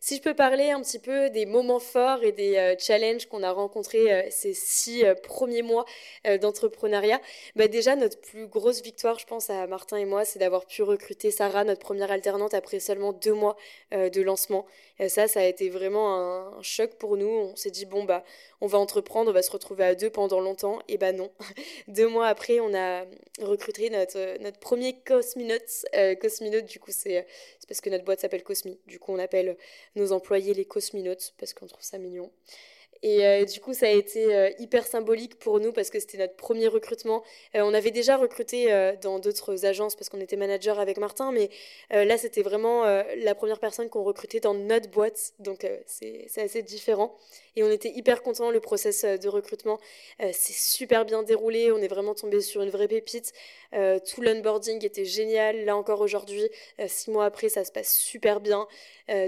Si 0.00 0.16
je 0.16 0.22
peux 0.22 0.34
parler 0.34 0.70
un 0.70 0.80
petit 0.80 0.98
peu 0.98 1.28
des 1.30 1.44
moments 1.44 1.80
forts 1.80 2.22
et 2.22 2.32
des 2.32 2.56
euh, 2.56 2.74
challenges 2.78 3.26
qu'on 3.26 3.42
a 3.42 3.50
rencontrés 3.50 4.12
euh, 4.12 4.22
ces 4.30 4.54
six 4.54 5.04
euh, 5.04 5.14
premiers 5.14 5.62
mois 5.62 5.84
d'entrepreneuriat, 6.40 7.20
bah 7.56 7.68
déjà 7.68 7.96
notre 7.96 8.20
plus 8.20 8.46
grosse 8.46 8.82
victoire, 8.82 9.18
je 9.18 9.26
pense 9.26 9.50
à 9.50 9.66
Martin 9.66 9.96
et 9.96 10.04
moi, 10.04 10.24
c'est 10.24 10.38
d'avoir 10.38 10.66
pu 10.66 10.82
recruter 10.82 11.30
Sarah, 11.30 11.64
notre 11.64 11.80
première 11.80 12.10
alternante, 12.10 12.54
après 12.54 12.80
seulement 12.80 13.12
deux 13.12 13.32
mois 13.32 13.56
de 13.92 14.20
lancement. 14.22 14.66
Ça, 15.08 15.28
ça 15.28 15.40
a 15.40 15.44
été 15.44 15.70
vraiment 15.70 16.16
un, 16.16 16.62
choc 16.62 16.94
pour 16.94 17.16
nous. 17.16 17.28
On 17.28 17.56
s'est 17.56 17.70
dit 17.70 17.86
bon 17.86 18.04
bah 18.04 18.24
on 18.60 18.66
va 18.66 18.78
entreprendre, 18.78 19.30
on 19.30 19.32
va 19.32 19.42
se 19.42 19.50
retrouver 19.50 19.84
à 19.84 19.94
deux 19.94 20.10
pendant 20.10 20.40
longtemps. 20.40 20.80
Et 20.88 20.98
bah 20.98 21.12
non. 21.12 21.30
deux 21.88 22.08
mois 22.08 22.26
après, 22.26 22.60
on 22.60 22.74
a 22.74 23.04
recruté 23.40 23.90
notre 23.90 24.58
premier 24.58 24.98
Cosminote. 25.00 25.86
Cosminote, 26.20 26.66
du 26.66 26.80
coup, 26.80 26.92
c'est 26.92 27.26
parce 27.68 27.80
que 27.80 27.90
notre 27.90 28.04
boîte 28.04 28.20
s'appelle 28.20 28.42
Cosmi. 28.42 28.78
Du 28.86 28.98
coup, 28.98 29.12
on 29.12 29.18
appelle 29.18 29.56
nos 29.94 30.12
employés 30.12 30.54
les 30.54 30.64
cosminautes 30.64 31.34
parce 31.38 31.54
qu'on 31.54 31.66
trouve 31.66 31.84
ça 31.84 31.98
mignon. 31.98 32.30
Et 33.02 33.24
euh, 33.24 33.44
du 33.44 33.60
coup, 33.60 33.74
ça 33.74 33.86
a 33.86 33.90
été 33.90 34.34
euh, 34.34 34.50
hyper 34.58 34.86
symbolique 34.86 35.38
pour 35.38 35.60
nous 35.60 35.72
parce 35.72 35.90
que 35.90 36.00
c'était 36.00 36.18
notre 36.18 36.34
premier 36.34 36.66
recrutement. 36.66 37.22
Euh, 37.54 37.60
on 37.62 37.72
avait 37.74 37.90
déjà 37.90 38.16
recruté 38.16 38.48
dans 39.02 39.18
d'autres 39.18 39.64
agences 39.66 39.94
parce 39.94 40.08
qu'on 40.08 40.20
était 40.20 40.36
manager 40.36 40.78
avec 40.80 40.98
Martin, 40.98 41.32
mais 41.32 41.50
là, 41.90 42.18
c'était 42.18 42.42
vraiment 42.42 42.84
la 42.84 43.34
première 43.34 43.58
personne 43.60 43.88
qu'on 43.88 44.02
recrutait 44.02 44.40
dans 44.40 44.54
notre 44.54 44.90
boîte. 44.90 45.32
Donc, 45.38 45.66
c'est 45.86 46.26
assez 46.36 46.62
différent. 46.62 47.16
Et 47.56 47.62
on 47.62 47.70
était 47.70 47.90
hyper 47.90 48.22
contents. 48.22 48.50
Le 48.50 48.60
process 48.60 49.04
de 49.04 49.28
recrutement 49.28 49.78
s'est 50.20 50.52
super 50.52 51.04
bien 51.04 51.22
déroulé. 51.22 51.70
On 51.72 51.78
est 51.78 51.88
vraiment 51.88 52.14
tombé 52.14 52.40
sur 52.40 52.62
une 52.62 52.70
vraie 52.70 52.88
pépite. 52.88 53.32
Tout 53.72 54.22
l'onboarding 54.22 54.84
était 54.84 55.04
génial. 55.04 55.64
Là 55.64 55.76
encore 55.76 56.00
aujourd'hui, 56.00 56.48
six 56.86 57.10
mois 57.10 57.26
après, 57.26 57.48
ça 57.48 57.64
se 57.64 57.72
passe 57.72 57.94
super 57.94 58.40
bien. 58.40 58.66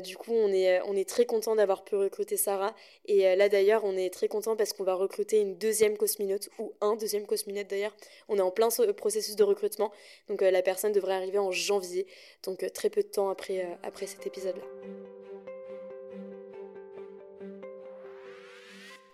du 0.03 0.17
coup, 0.17 0.33
on 0.33 0.53
est, 0.53 0.81
on 0.87 0.97
est 0.97 1.09
très 1.09 1.27
content 1.27 1.57
d'avoir 1.57 1.85
pu 1.85 1.97
recruter 1.97 2.37
Sarah. 2.37 2.75
Et 3.07 3.37
là, 3.37 3.49
d'ailleurs, 3.49 3.85
on 3.85 3.97
est 3.97 4.13
très 4.13 4.29
content 4.29 4.57
parce 4.57 4.73
qu'on 4.73 4.85
va 4.85 4.95
recruter 4.95 5.41
une 5.41 5.57
deuxième 5.57 5.97
cosminote 5.97 6.49
ou 6.59 6.73
un 6.81 6.97
deuxième 6.97 7.27
cosminote 7.27 7.69
d'ailleurs. 7.69 7.95
On 8.29 8.39
est 8.39 8.43
en 8.43 8.51
plein 8.51 8.71
processus 8.93 9.37
de 9.37 9.45
recrutement, 9.45 9.93
donc 10.29 10.43
euh, 10.43 10.51
la 10.51 10.63
personne 10.63 10.93
devrait 10.93 11.15
arriver 11.15 11.39
en 11.39 11.51
janvier, 11.51 12.07
donc 12.45 12.63
euh, 12.63 12.69
très 12.69 12.91
peu 12.91 13.03
de 13.03 13.09
temps 13.09 13.29
après, 13.29 13.61
euh, 13.61 13.75
après 13.83 14.07
cet 14.07 14.27
épisode-là. 14.27 14.63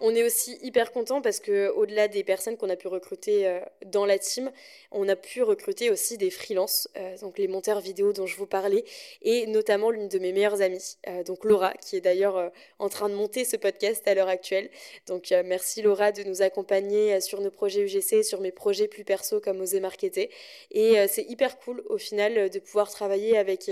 On 0.00 0.14
est 0.14 0.22
aussi 0.22 0.58
hyper 0.62 0.92
content 0.92 1.22
parce 1.22 1.40
que 1.40 1.70
au-delà 1.70 2.06
des 2.06 2.22
personnes 2.22 2.58
qu'on 2.58 2.68
a 2.68 2.76
pu 2.76 2.86
recruter 2.86 3.46
euh, 3.46 3.60
dans 3.86 4.04
la 4.04 4.18
team, 4.18 4.52
on 4.90 5.08
a 5.08 5.16
pu 5.16 5.42
recruter 5.42 5.90
aussi 5.90 6.18
des 6.18 6.30
freelances, 6.30 6.86
euh, 6.98 7.16
donc 7.18 7.38
les 7.38 7.48
monteurs 7.48 7.80
vidéo 7.80 8.12
dont 8.12 8.26
je 8.26 8.36
vous 8.36 8.46
parlais, 8.46 8.84
et 9.22 9.46
notamment 9.46 9.90
l'une 9.90 10.08
de 10.08 10.18
mes 10.18 10.32
meilleures 10.32 10.60
amies, 10.60 10.98
euh, 11.08 11.22
donc 11.24 11.44
Laura, 11.44 11.72
qui 11.74 11.96
est 11.96 12.02
d'ailleurs 12.02 12.52
en 12.78 12.90
train 12.90 13.08
de 13.08 13.14
monter 13.14 13.46
ce 13.46 13.56
podcast 13.56 14.06
à 14.06 14.14
l'heure 14.14 14.28
actuelle. 14.28 14.68
Donc 15.06 15.32
merci 15.44 15.80
Laura 15.80 16.12
de 16.12 16.22
nous 16.24 16.42
accompagner 16.42 17.20
sur 17.20 17.40
nos 17.40 17.50
projets 17.50 17.80
UGC, 17.80 18.22
sur 18.22 18.40
mes 18.40 18.52
projets 18.52 18.88
plus 18.88 19.04
perso 19.04 19.40
comme 19.40 19.60
Oser 19.60 19.80
Marketer. 19.80 20.30
Et 20.72 20.94
c'est 21.08 21.24
hyper 21.24 21.58
cool 21.58 21.82
au 21.88 21.98
final 21.98 22.50
de 22.50 22.58
pouvoir 22.58 22.90
travailler 22.90 23.38
avec, 23.38 23.70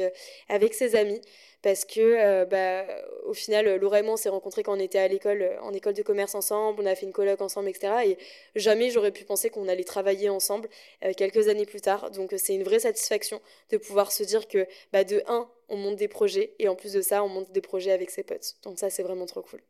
avec 0.49 0.75
ses 0.75 0.97
amis 0.97 1.21
parce 1.65 1.87
que 1.87 2.01
euh, 2.01 2.45
bah, 2.45 2.85
au 3.25 3.33
final 3.33 3.77
Laura 3.77 4.01
et 4.01 4.03
moi 4.03 4.13
on 4.13 4.17
s'est 4.19 4.29
rencontrés 4.29 4.63
quand 4.63 4.77
on 4.77 4.81
était 4.81 4.99
à 4.99 5.09
l'école 5.09 5.41
euh, 5.41 5.61
en 5.63 5.73
école 5.73 5.95
de 5.95 6.03
commerce 6.03 6.35
ensemble 6.35 6.83
on 6.83 6.87
a 6.87 6.95
fait 6.95 7.07
une 7.07 7.13
colloque 7.13 7.41
ensemble 7.41 7.71
etc 7.71 7.95
et 8.05 8.19
jamais 8.55 8.91
j'aurais 8.91 9.13
pu 9.13 9.25
penser 9.25 9.49
qu'on 9.49 9.67
allait 9.67 9.83
travailler 9.83 10.29
ensemble 10.29 10.69
euh, 11.05 11.13
quelques 11.17 11.49
années 11.49 11.65
plus 11.65 11.81
tard. 11.81 12.11
Donc 12.11 12.35
c'est 12.37 12.55
une 12.55 12.65
vraie 12.65 12.81
satisfaction 12.81 13.41
de 13.71 13.79
pouvoir 13.79 14.13
se 14.13 14.23
dire 14.25 14.47
que 14.47 14.67
bah, 14.93 15.05
de 15.05 15.23
un 15.27 15.49
on 15.71 15.77
monte 15.79 15.97
des 15.97 16.09
projets 16.09 16.53
et 16.59 16.69
en 16.69 16.75
plus 16.75 16.93
de 16.93 17.01
ça 17.01 17.25
on 17.25 17.29
monte 17.29 17.51
des 17.51 17.63
projets 17.63 17.93
avec 17.93 18.11
ses 18.11 18.25
potes. 18.25 18.57
Donc 18.63 18.79
ça 18.79 18.91
c'est 18.91 19.03
vraiment 19.03 19.25
trop 19.25 19.41
cool 19.41 19.61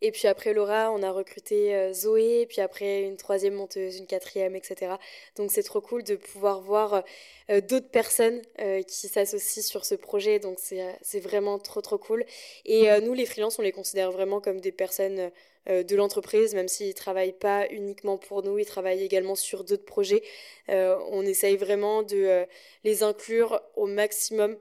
et 0.00 0.10
puis 0.10 0.28
après 0.28 0.52
Laura, 0.52 0.90
on 0.92 1.02
a 1.02 1.10
recruté 1.10 1.74
euh, 1.74 1.92
Zoé, 1.92 2.46
puis 2.46 2.60
après 2.60 3.02
une 3.02 3.16
troisième 3.16 3.54
monteuse, 3.54 3.96
une 3.98 4.06
quatrième, 4.06 4.54
etc. 4.54 4.92
Donc 5.36 5.50
c'est 5.50 5.62
trop 5.62 5.80
cool 5.80 6.02
de 6.02 6.16
pouvoir 6.16 6.60
voir 6.60 7.02
euh, 7.50 7.60
d'autres 7.60 7.88
personnes 7.88 8.42
euh, 8.60 8.82
qui 8.82 9.08
s'associent 9.08 9.62
sur 9.62 9.84
ce 9.84 9.94
projet. 9.94 10.38
Donc 10.38 10.58
c'est 10.58 11.20
vraiment 11.20 11.58
trop 11.58 11.80
trop 11.80 11.98
cool. 11.98 12.24
Et 12.64 12.88
nous, 13.00 13.14
les 13.14 13.26
freelances, 13.26 13.58
on 13.58 13.62
les 13.62 13.72
considère 13.72 14.12
vraiment 14.12 14.40
comme 14.40 14.60
des 14.60 14.72
personnes 14.72 15.30
de 15.66 15.96
l'entreprise, 15.96 16.54
même 16.54 16.68
s'ils 16.68 16.88
ne 16.88 16.92
travaillent 16.92 17.32
pas 17.32 17.66
uniquement 17.70 18.18
pour 18.18 18.42
nous, 18.42 18.58
ils 18.58 18.66
travaillent 18.66 19.02
également 19.02 19.34
sur 19.34 19.64
d'autres 19.64 19.84
projets. 19.84 20.22
on 20.68 21.22
essaye 21.22 21.56
vraiment 21.56 22.02
de 22.02 22.46
les 22.84 23.02
inclure 23.02 23.60
au 23.76 23.86
maximum 23.86 24.52
euh, 24.52 24.56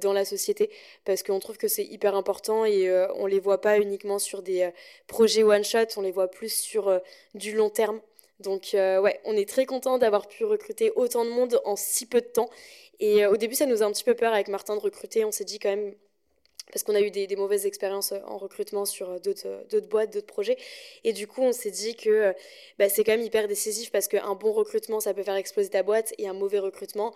dans 0.00 0.12
la 0.12 0.24
société 0.24 0.70
parce 1.04 1.22
qu'on 1.22 1.38
trouve 1.38 1.56
que 1.56 1.68
c'est 1.68 1.84
hyper 1.84 2.14
important 2.14 2.64
et 2.64 2.88
euh, 2.88 3.06
on 3.14 3.26
les 3.26 3.40
voit 3.40 3.60
pas 3.60 3.78
uniquement 3.78 4.18
sur 4.18 4.42
des 4.42 4.62
euh, 4.62 4.70
projets 5.06 5.42
one 5.42 5.64
shot, 5.64 5.86
on 5.96 6.02
les 6.02 6.12
voit 6.12 6.28
plus 6.28 6.52
sur 6.54 7.00
du 7.34 7.54
long 7.54 7.70
terme. 7.70 8.00
Donc 8.40 8.70
ouais, 8.74 9.20
on 9.24 9.34
est 9.34 9.48
très 9.48 9.64
content 9.64 9.96
d'avoir 9.96 10.28
pu 10.28 10.44
recruter 10.44 10.92
autant 10.94 11.24
de 11.24 11.30
monde 11.30 11.60
en 11.64 11.74
si 11.74 12.06
peu 12.06 12.20
de 12.20 12.26
temps. 12.26 12.50
Et 13.00 13.24
au 13.26 13.36
début, 13.36 13.54
ça 13.54 13.64
nous 13.64 13.82
a 13.82 13.86
un 13.86 13.92
petit 13.92 14.04
peu 14.04 14.14
peur 14.14 14.32
avec 14.32 14.48
Martin 14.48 14.76
de 14.76 14.80
recruter. 14.80 15.24
On 15.24 15.32
s'est 15.32 15.44
dit 15.44 15.58
quand 15.58 15.70
même 15.70 15.94
parce 16.72 16.82
qu'on 16.82 16.94
a 16.94 17.00
eu 17.00 17.10
des, 17.10 17.36
mauvaises 17.36 17.66
expériences 17.66 18.12
euh, 18.12 18.18
en 18.26 18.38
recrutement 18.38 18.84
sur 18.84 19.10
euh, 19.10 19.18
euh, 19.44 19.62
d'autres 19.70 19.88
boîtes, 19.88 20.12
d'autres 20.12 20.26
projets. 20.26 20.56
Et 21.04 21.12
du 21.12 21.26
coup, 21.26 21.42
on 21.42 21.52
s'est 21.52 21.70
dit 21.70 21.94
que 21.94 22.34
bah, 22.78 22.88
c'est 22.88 23.04
quand 23.04 23.12
même 23.12 23.22
hyper 23.22 23.46
décisif 23.48 23.90
parce 23.90 24.08
qu'un 24.08 24.34
bon 24.34 24.52
recrutement, 24.52 25.00
ça 25.00 25.14
peut 25.14 25.22
faire 25.22 25.36
exploser 25.36 25.70
ta 25.70 25.82
boîte 25.82 26.12
et 26.18 26.28
un 26.28 26.32
mauvais 26.32 26.58
recrutement, 26.58 27.14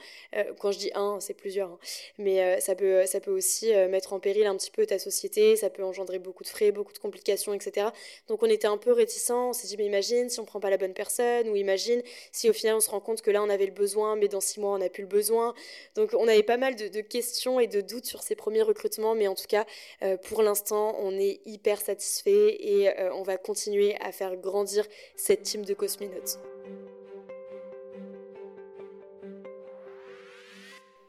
quand 0.58 0.72
je 0.72 0.78
dis 0.78 0.90
un, 0.94 1.18
c'est 1.20 1.34
plusieurs, 1.34 1.70
hein, 1.70 1.78
mais 2.18 2.60
ça, 2.60 2.74
peut, 2.74 3.06
ça 3.06 3.20
peut 3.20 3.30
aussi 3.30 3.72
mettre 3.88 4.12
en 4.12 4.20
péril 4.20 4.46
un 4.46 4.56
petit 4.56 4.70
peu 4.70 4.86
ta 4.86 4.98
société, 4.98 5.56
ça 5.56 5.70
peut 5.70 5.84
engendrer 5.84 6.18
beaucoup 6.18 6.44
de 6.44 6.48
frais, 6.48 6.70
beaucoup 6.72 6.92
de 6.92 6.98
complications, 6.98 7.52
etc. 7.54 7.88
Donc 8.28 8.42
on 8.42 8.46
était 8.46 8.68
un 8.68 8.76
peu 8.76 8.92
réticents, 8.92 9.50
on 9.50 9.52
s'est 9.52 9.66
dit, 9.66 9.76
mais 9.76 9.86
imagine 9.86 10.28
si 10.28 10.40
on 10.40 10.44
prend 10.44 10.60
pas 10.60 10.70
la 10.70 10.76
bonne 10.76 10.94
personne, 10.94 11.48
ou 11.48 11.56
imagine 11.56 12.02
si 12.32 12.48
au 12.48 12.52
final 12.52 12.76
on 12.76 12.80
se 12.80 12.90
rend 12.90 13.00
compte 13.00 13.22
que 13.22 13.30
là 13.30 13.42
on 13.42 13.50
avait 13.50 13.66
le 13.66 13.72
besoin, 13.72 14.16
mais 14.16 14.28
dans 14.28 14.40
six 14.40 14.60
mois 14.60 14.74
on 14.74 14.78
n'a 14.78 14.88
plus 14.88 15.02
le 15.02 15.08
besoin. 15.08 15.54
Donc 15.94 16.10
on 16.14 16.28
avait 16.28 16.42
pas 16.42 16.56
mal 16.56 16.76
de, 16.76 17.00
questions 17.00 17.60
et 17.60 17.66
de 17.66 17.80
doutes 17.80 18.06
sur 18.06 18.22
ces 18.22 18.34
premiers 18.34 18.62
recrutements, 18.62 19.14
mais 19.14 19.28
tout 19.40 19.48
cas, 19.48 19.64
euh, 20.02 20.16
pour 20.16 20.42
l'instant, 20.42 20.94
on 20.98 21.12
est 21.12 21.40
hyper 21.46 21.80
satisfait 21.80 22.56
et 22.60 22.88
euh, 22.88 23.12
on 23.14 23.22
va 23.22 23.36
continuer 23.36 23.96
à 24.00 24.12
faire 24.12 24.36
grandir 24.36 24.86
cette 25.16 25.42
team 25.42 25.64
de 25.64 25.74
cosmonautes. 25.74 26.38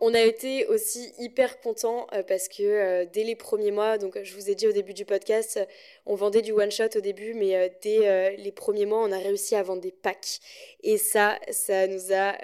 On 0.01 0.13
a 0.13 0.21
été 0.21 0.65
aussi 0.65 1.13
hyper 1.19 1.61
contents 1.61 2.07
euh, 2.13 2.23
parce 2.23 2.47
que 2.47 3.05
dès 3.05 3.23
les 3.23 3.35
premiers 3.35 3.71
mois, 3.71 3.97
donc 3.97 4.19
je 4.21 4.33
vous 4.35 4.49
ai 4.49 4.55
dit 4.55 4.67
au 4.67 4.71
début 4.71 4.93
du 4.93 5.05
podcast, 5.05 5.59
on 6.05 6.15
vendait 6.15 6.41
du 6.41 6.51
one 6.51 6.71
shot 6.71 6.89
au 6.95 7.01
début, 7.01 7.33
mais 7.35 7.71
dès 7.81 8.35
les 8.35 8.51
premiers 8.51 8.85
mois, 8.85 9.03
on 9.03 9.11
a 9.11 9.19
réussi 9.19 9.55
à 9.55 9.63
vendre 9.63 9.81
des 9.81 9.91
packs. 9.91 10.39
Et 10.83 10.97
ça, 10.97 11.39
ça 11.51 11.87
nous 11.87 12.11
a 12.11 12.35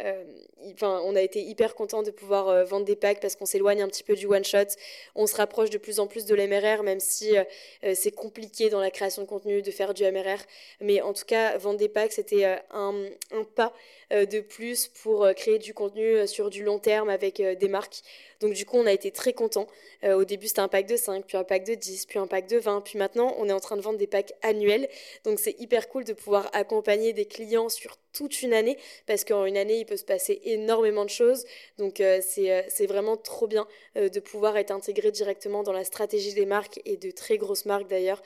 enfin, 0.73 1.01
on 1.03 1.15
a 1.15 1.21
été 1.21 1.41
hyper 1.41 1.75
content 1.75 2.03
de 2.03 2.11
pouvoir 2.11 2.49
euh, 2.49 2.63
vendre 2.63 2.85
des 2.85 2.95
packs 2.95 3.19
parce 3.19 3.35
qu'on 3.35 3.45
s'éloigne 3.45 3.81
un 3.81 3.87
petit 3.87 4.03
peu 4.03 4.15
du 4.15 4.25
one 4.25 4.43
shot. 4.43 4.75
On 5.15 5.27
se 5.27 5.35
rapproche 5.35 5.69
de 5.69 5.77
plus 5.77 5.99
en 5.99 6.07
plus 6.07 6.25
de 6.25 6.35
l'MRR, 6.35 6.83
même 6.83 6.99
si 6.99 7.37
euh, 7.37 7.43
euh, 7.83 7.93
c'est 7.95 8.11
compliqué 8.11 8.69
dans 8.69 8.79
la 8.79 8.91
création 8.91 9.21
de 9.21 9.27
contenu 9.27 9.61
de 9.61 9.71
faire 9.71 9.93
du 9.93 10.03
MRR. 10.03 10.39
Mais 10.81 11.01
en 11.01 11.13
tout 11.13 11.25
cas, 11.25 11.57
vendre 11.57 11.77
des 11.77 11.89
packs, 11.89 12.13
c'était 12.13 12.45
un, 12.71 12.93
un, 13.31 13.43
pas 13.43 13.73
de 14.11 14.39
plus 14.39 14.87
pour 14.87 15.27
créer 15.35 15.59
du 15.59 15.73
contenu 15.73 16.25
sur 16.27 16.49
du 16.49 16.63
long 16.63 16.79
terme 16.79 17.09
avec 17.09 17.41
des 17.55 17.67
marques. 17.67 18.01
Donc 18.39 18.53
du 18.53 18.65
coup, 18.65 18.77
on 18.77 18.85
a 18.85 18.93
été 18.93 19.11
très 19.11 19.33
contents. 19.33 19.67
au 20.03 20.25
début, 20.25 20.47
c'était 20.47 20.61
un 20.61 20.67
pack 20.67 20.87
de 20.87 20.97
5, 20.97 21.25
puis 21.25 21.37
un 21.37 21.43
pack 21.43 21.65
de 21.65 21.75
10, 21.75 22.05
puis 22.05 22.19
un 22.19 22.27
pack 22.27 22.47
de 22.47 22.57
20. 22.57 22.81
Puis 22.81 22.97
maintenant, 22.97 23.35
on 23.37 23.49
est 23.49 23.53
en 23.53 23.59
train 23.59 23.77
de 23.77 23.81
vendre 23.81 23.97
des 23.97 24.07
packs 24.07 24.33
annuels. 24.41 24.89
Donc 25.23 25.39
c'est 25.39 25.59
hyper 25.59 25.89
cool 25.89 26.03
de 26.03 26.13
pouvoir 26.13 26.49
accompagner 26.53 27.13
des 27.13 27.25
clients 27.25 27.69
sur 27.69 27.97
toute 28.17 28.41
une 28.41 28.53
année 28.53 28.77
parce 29.05 29.23
qu'en 29.23 29.45
une 29.45 29.57
année, 29.57 29.79
il 29.79 29.85
peut 29.85 29.97
se 29.97 30.03
passer 30.03 30.41
énormément 30.43 31.05
de 31.05 31.09
choses. 31.09 31.45
Donc 31.77 32.01
euh, 32.01 32.19
euh, 32.37 32.61
c'est 32.67 32.85
vraiment 32.87 33.15
trop 33.15 33.47
bien 33.47 33.67
euh, 33.95 34.09
de 34.09 34.19
pouvoir 34.19 34.57
être 34.57 34.71
intégré 34.71 35.11
directement 35.11 35.63
dans 35.63 35.71
la 35.71 35.83
stratégie 35.83 36.33
des 36.33 36.45
marques 36.45 36.81
et 36.85 36.97
de 36.97 37.11
très 37.11 37.37
grosses 37.37 37.65
marques 37.65 37.87
d'ailleurs, 37.87 38.21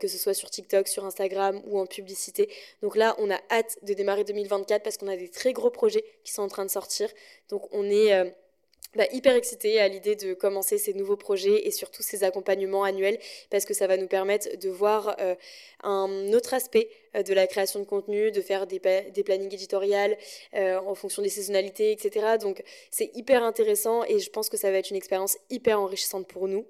que 0.00 0.08
ce 0.08 0.18
soit 0.18 0.34
sur 0.34 0.50
TikTok, 0.50 0.88
sur 0.88 1.04
Instagram 1.04 1.60
ou 1.66 1.78
en 1.78 1.86
publicité. 1.86 2.48
Donc 2.82 2.96
là, 2.96 3.14
on 3.18 3.30
a 3.30 3.38
hâte 3.50 3.78
de 3.82 3.94
démarrer 3.94 4.24
2024 4.24 4.82
parce 4.82 4.96
qu'on 4.96 5.08
a 5.08 5.16
des 5.16 5.28
très 5.28 5.52
gros 5.52 5.70
projets 5.70 6.04
qui 6.24 6.32
sont 6.32 6.42
en 6.42 6.48
train 6.48 6.64
de 6.64 6.70
sortir. 6.70 7.08
Donc 7.48 7.68
on 7.72 7.88
est 7.88 8.12
bah, 8.96 9.04
hyper 9.12 9.36
excitée 9.36 9.80
à 9.80 9.88
l'idée 9.88 10.16
de 10.16 10.32
commencer 10.32 10.78
ces 10.78 10.94
nouveaux 10.94 11.16
projets 11.16 11.66
et 11.66 11.70
surtout 11.70 12.02
ces 12.02 12.24
accompagnements 12.24 12.84
annuels 12.84 13.18
parce 13.50 13.66
que 13.66 13.74
ça 13.74 13.86
va 13.86 13.98
nous 13.98 14.06
permettre 14.06 14.56
de 14.56 14.68
voir 14.70 15.14
euh, 15.20 15.34
un 15.82 16.32
autre 16.32 16.54
aspect 16.54 16.88
euh, 17.14 17.22
de 17.22 17.34
la 17.34 17.46
création 17.46 17.80
de 17.80 17.84
contenu, 17.84 18.30
de 18.30 18.40
faire 18.40 18.66
des, 18.66 18.80
des 19.12 19.22
plannings 19.22 19.52
éditoriales 19.52 20.16
euh, 20.54 20.78
en 20.80 20.94
fonction 20.94 21.22
des 21.22 21.28
saisonnalités, 21.28 21.92
etc. 21.92 22.38
Donc 22.40 22.62
c'est 22.90 23.10
hyper 23.14 23.42
intéressant 23.42 24.04
et 24.04 24.18
je 24.18 24.30
pense 24.30 24.48
que 24.48 24.56
ça 24.56 24.70
va 24.70 24.78
être 24.78 24.90
une 24.90 24.96
expérience 24.96 25.36
hyper 25.50 25.78
enrichissante 25.80 26.26
pour 26.26 26.48
nous. 26.48 26.64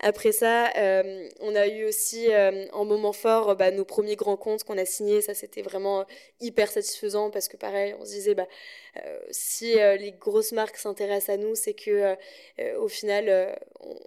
Après 0.00 0.32
ça, 0.32 0.70
euh, 0.76 1.28
on 1.40 1.54
a 1.54 1.66
eu 1.66 1.84
aussi 1.84 2.32
euh, 2.32 2.66
en 2.72 2.84
moment 2.84 3.12
fort 3.12 3.56
bah, 3.56 3.70
nos 3.70 3.84
premiers 3.84 4.16
grands 4.16 4.36
comptes 4.36 4.64
qu'on 4.64 4.78
a 4.78 4.84
signés. 4.84 5.20
Ça, 5.20 5.34
c'était 5.34 5.62
vraiment 5.62 6.04
hyper 6.40 6.70
satisfaisant 6.70 7.30
parce 7.30 7.48
que 7.48 7.56
pareil, 7.56 7.94
on 8.00 8.04
se 8.04 8.10
disait, 8.10 8.34
bah, 8.34 8.46
euh, 8.98 9.18
si 9.30 9.74
les 9.74 10.12
grosses 10.12 10.52
marques 10.52 10.76
s'intéressent 10.76 11.34
à 11.34 11.36
nous, 11.36 11.54
c'est 11.54 11.74
que 11.74 12.16
au 12.76 12.88
final, 12.88 13.56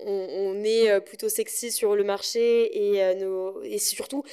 on, 0.06 0.64
est 0.64 1.00
plutôt 1.02 1.30
sexy 1.30 1.72
sur 1.72 1.96
le 1.96 2.04
marché 2.04 2.96
et, 2.96 3.16
nos, 3.16 3.62
et 3.64 3.78
surtout 3.78 4.24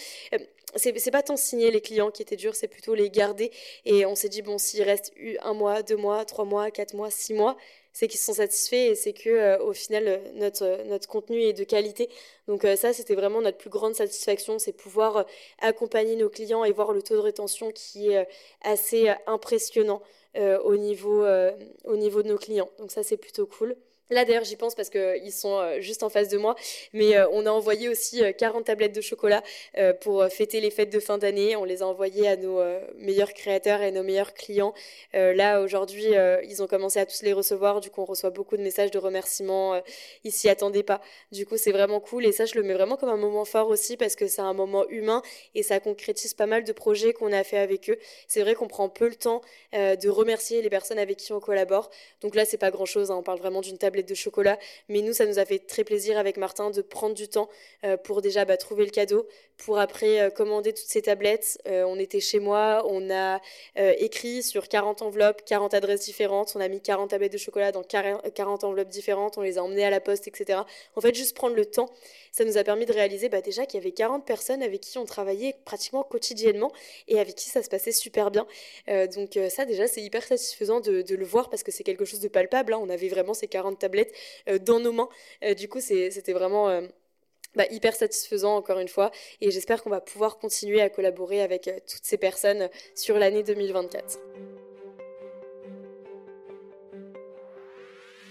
c'est 0.76 1.10
pas 1.10 1.22
tant 1.22 1.36
signer 1.36 1.70
les 1.70 1.80
clients 1.80 2.10
qui 2.10 2.22
étaient 2.22 2.36
durs, 2.36 2.56
c'est 2.56 2.68
plutôt 2.68 2.94
les 2.94 3.10
garder. 3.10 3.50
Et 3.84 4.06
on 4.06 4.14
s'est 4.14 4.28
dit, 4.28 4.42
bon, 4.42 4.58
s'il 4.58 4.82
reste 4.82 5.12
un 5.42 5.54
mois, 5.54 5.82
deux 5.82 5.96
mois, 5.96 6.24
trois 6.24 6.44
mois, 6.44 6.70
quatre 6.70 6.94
mois, 6.94 7.10
six 7.10 7.34
mois, 7.34 7.56
c'est 7.94 8.08
qu'ils 8.08 8.20
sont 8.20 8.34
satisfaits 8.34 8.74
et 8.90 8.94
c'est 8.96 9.14
que 9.14 9.30
euh, 9.30 9.58
au 9.60 9.72
final 9.72 10.04
euh, 10.08 10.18
notre 10.34 10.64
euh, 10.64 10.84
notre 10.84 11.08
contenu 11.08 11.40
est 11.40 11.52
de 11.54 11.64
qualité. 11.64 12.10
Donc 12.48 12.66
ça 12.76 12.92
c'était 12.92 13.14
vraiment 13.14 13.40
notre 13.40 13.56
plus 13.56 13.70
grande 13.70 13.94
satisfaction, 13.94 14.58
c'est 14.58 14.72
pouvoir 14.72 15.24
accompagner 15.60 16.16
nos 16.16 16.28
clients 16.28 16.64
et 16.64 16.72
voir 16.72 16.92
le 16.92 17.02
taux 17.02 17.14
de 17.14 17.20
rétention 17.20 17.70
qui 17.72 18.10
est 18.10 18.28
assez 18.62 19.10
impressionnant 19.26 20.02
au 20.64 20.76
niveau 20.76 21.24
au 21.84 21.96
niveau 21.96 22.22
de 22.22 22.28
nos 22.28 22.36
clients. 22.36 22.68
Donc 22.78 22.90
ça 22.90 23.02
c'est 23.02 23.16
plutôt 23.16 23.46
cool. 23.46 23.76
Là 24.10 24.26
d'ailleurs 24.26 24.44
j'y 24.44 24.56
pense 24.56 24.74
parce 24.74 24.90
qu'ils 24.90 25.32
sont 25.32 25.58
euh, 25.58 25.80
juste 25.80 26.02
en 26.02 26.10
face 26.10 26.28
de 26.28 26.36
moi, 26.36 26.56
mais 26.92 27.16
euh, 27.16 27.26
on 27.30 27.46
a 27.46 27.50
envoyé 27.50 27.88
aussi 27.88 28.22
40 28.36 28.60
euh, 28.60 28.64
tablettes 28.64 28.94
de 28.94 29.00
chocolat 29.00 29.42
pour 30.00 30.24
fêter 30.26 30.60
les 30.60 30.70
fêtes 30.70 30.92
de 30.92 31.00
fin 31.00 31.16
d'année. 31.16 31.56
On 31.56 31.64
les 31.64 31.82
a 31.82 31.86
envoyées 31.86 32.28
à 32.28 32.36
nos 32.36 32.62
meilleurs 32.98 33.32
créateurs 33.32 33.82
et 33.82 33.90
nos 33.90 34.02
meilleurs 34.02 34.34
clients. 34.34 34.74
là 35.12 35.60
aujourd'hui 35.60 36.06
ils 36.48 36.62
ont 36.62 36.66
commencé 36.66 36.98
à 36.98 37.06
tous 37.06 37.22
les 37.22 37.32
recevoir, 37.32 37.80
du 37.80 37.90
coup 37.90 38.02
on 38.02 38.04
reçoit 38.04 38.30
beaucoup 38.30 38.56
de 38.56 38.62
messages 38.62 38.90
de 38.90 38.98
remerciements. 38.98 39.80
ils 40.24 40.32
s'y 40.32 40.48
attendaient 40.48 40.82
pas. 40.82 41.00
Du 41.32 41.46
coup 41.46 41.56
c'est 41.56 41.72
vraiment 41.72 42.00
cool 42.00 42.26
et 42.26 42.32
ça 42.32 42.44
je 42.44 42.54
le 42.54 42.62
mets 42.62 42.74
vraiment 42.74 42.96
comme 42.96 43.08
un 43.08 43.16
moment 43.16 43.44
fort 43.44 43.68
aussi 43.68 43.96
parce 43.96 44.16
que 44.16 44.26
c'est 44.26 44.42
un 44.42 44.54
moment 44.54 44.86
humain 44.88 45.22
et 45.54 45.62
ça 45.62 45.80
concrétise 45.80 46.34
pas 46.34 46.46
mal 46.46 46.64
de 46.64 46.72
projets 46.72 47.12
qu'on 47.12 47.32
a 47.32 47.44
fait 47.44 47.58
avec 47.58 47.90
eux. 47.90 47.98
C'est 48.28 48.42
vrai 48.42 48.54
qu'on 48.54 48.68
prend 48.68 48.88
peu 48.88 49.08
le 49.08 49.16
temps 49.16 49.40
de 49.72 50.08
remercier 50.08 50.62
les 50.62 50.70
personnes 50.70 50.98
avec 50.98 51.16
qui 51.18 51.32
on 51.32 51.40
collabore. 51.40 51.90
Donc 52.20 52.34
là 52.34 52.44
c'est 52.44 52.58
pas 52.58 52.70
grand 52.70 52.86
chose, 52.86 53.10
hein. 53.10 53.16
on 53.16 53.22
parle 53.22 53.38
vraiment 53.38 53.60
d'une 53.60 53.78
table 53.78 53.93
de 54.02 54.14
chocolat. 54.14 54.58
Mais 54.88 55.02
nous, 55.02 55.12
ça 55.12 55.26
nous 55.26 55.38
a 55.38 55.44
fait 55.44 55.58
très 55.58 55.84
plaisir 55.84 56.18
avec 56.18 56.36
Martin 56.36 56.70
de 56.70 56.82
prendre 56.82 57.14
du 57.14 57.28
temps 57.28 57.48
euh, 57.84 57.96
pour 57.96 58.22
déjà 58.22 58.44
bah, 58.44 58.56
trouver 58.56 58.84
le 58.84 58.90
cadeau, 58.90 59.26
pour 59.56 59.78
après 59.78 60.20
euh, 60.20 60.30
commander 60.30 60.72
toutes 60.72 60.86
ces 60.86 61.02
tablettes. 61.02 61.58
Euh, 61.66 61.84
on 61.84 61.98
était 61.98 62.20
chez 62.20 62.40
moi, 62.40 62.84
on 62.88 63.10
a 63.10 63.40
écrit 63.76 64.42
sur 64.42 64.68
40 64.68 65.02
enveloppes, 65.02 65.44
40 65.44 65.74
adresses 65.74 66.04
différentes, 66.04 66.52
on 66.54 66.60
a 66.60 66.68
mis 66.68 66.80
40 66.80 67.10
tablettes 67.10 67.32
de 67.32 67.38
chocolat 67.38 67.72
dans 67.72 67.82
40 67.82 68.64
enveloppes 68.64 68.88
différentes, 68.88 69.38
on 69.38 69.42
les 69.42 69.58
a 69.58 69.62
emmenées 69.62 69.84
à 69.84 69.90
la 69.90 70.00
poste, 70.00 70.28
etc. 70.28 70.60
En 70.96 71.00
fait, 71.00 71.14
juste 71.14 71.36
prendre 71.36 71.56
le 71.56 71.66
temps, 71.66 71.90
ça 72.32 72.44
nous 72.44 72.56
a 72.58 72.64
permis 72.64 72.86
de 72.86 72.92
réaliser 72.92 73.28
bah, 73.28 73.40
déjà 73.40 73.66
qu'il 73.66 73.80
y 73.80 73.82
avait 73.82 73.92
40 73.92 74.24
personnes 74.24 74.62
avec 74.62 74.80
qui 74.80 74.98
on 74.98 75.04
travaillait 75.04 75.56
pratiquement 75.64 76.02
quotidiennement 76.02 76.72
et 77.08 77.18
avec 77.18 77.34
qui 77.34 77.48
ça 77.48 77.62
se 77.62 77.68
passait 77.68 77.92
super 77.92 78.30
bien. 78.30 78.46
donc 79.14 79.38
ça 79.50 79.64
déjà, 79.64 79.86
c'est 79.86 80.02
hyper 80.02 80.22
satisfaisant 80.22 80.80
de, 80.80 81.14
le 81.14 81.24
voir 81.24 81.50
parce 81.50 81.62
que 81.62 81.70
c'est 81.70 81.84
quelque 81.84 82.04
chose 82.04 82.20
de 82.20 82.28
palpable. 82.28 82.74
Hein. 82.74 82.80
On 82.80 82.88
avait 82.88 83.08
vraiment 83.08 83.34
ces 83.34 83.48
40 83.48 83.78
tablettes 83.78 84.14
euh, 84.48 84.58
dans 84.58 84.80
nos 84.80 84.92
mains. 84.92 85.08
Euh, 85.44 85.54
du 85.54 85.68
coup, 85.68 85.80
c'était 85.80 86.32
vraiment... 86.32 86.80
Euh, 87.54 87.64
bah, 87.64 87.64
hyper 87.70 87.94
satisfaisant 87.94 88.56
encore 88.56 88.78
une 88.78 88.88
fois 88.88 89.10
et 89.40 89.50
j'espère 89.50 89.82
qu'on 89.82 89.90
va 89.90 90.00
pouvoir 90.00 90.38
continuer 90.38 90.80
à 90.80 90.88
collaborer 90.88 91.42
avec 91.42 91.70
toutes 91.86 92.04
ces 92.04 92.18
personnes 92.18 92.68
sur 92.94 93.18
l'année 93.18 93.42
2024. 93.42 94.63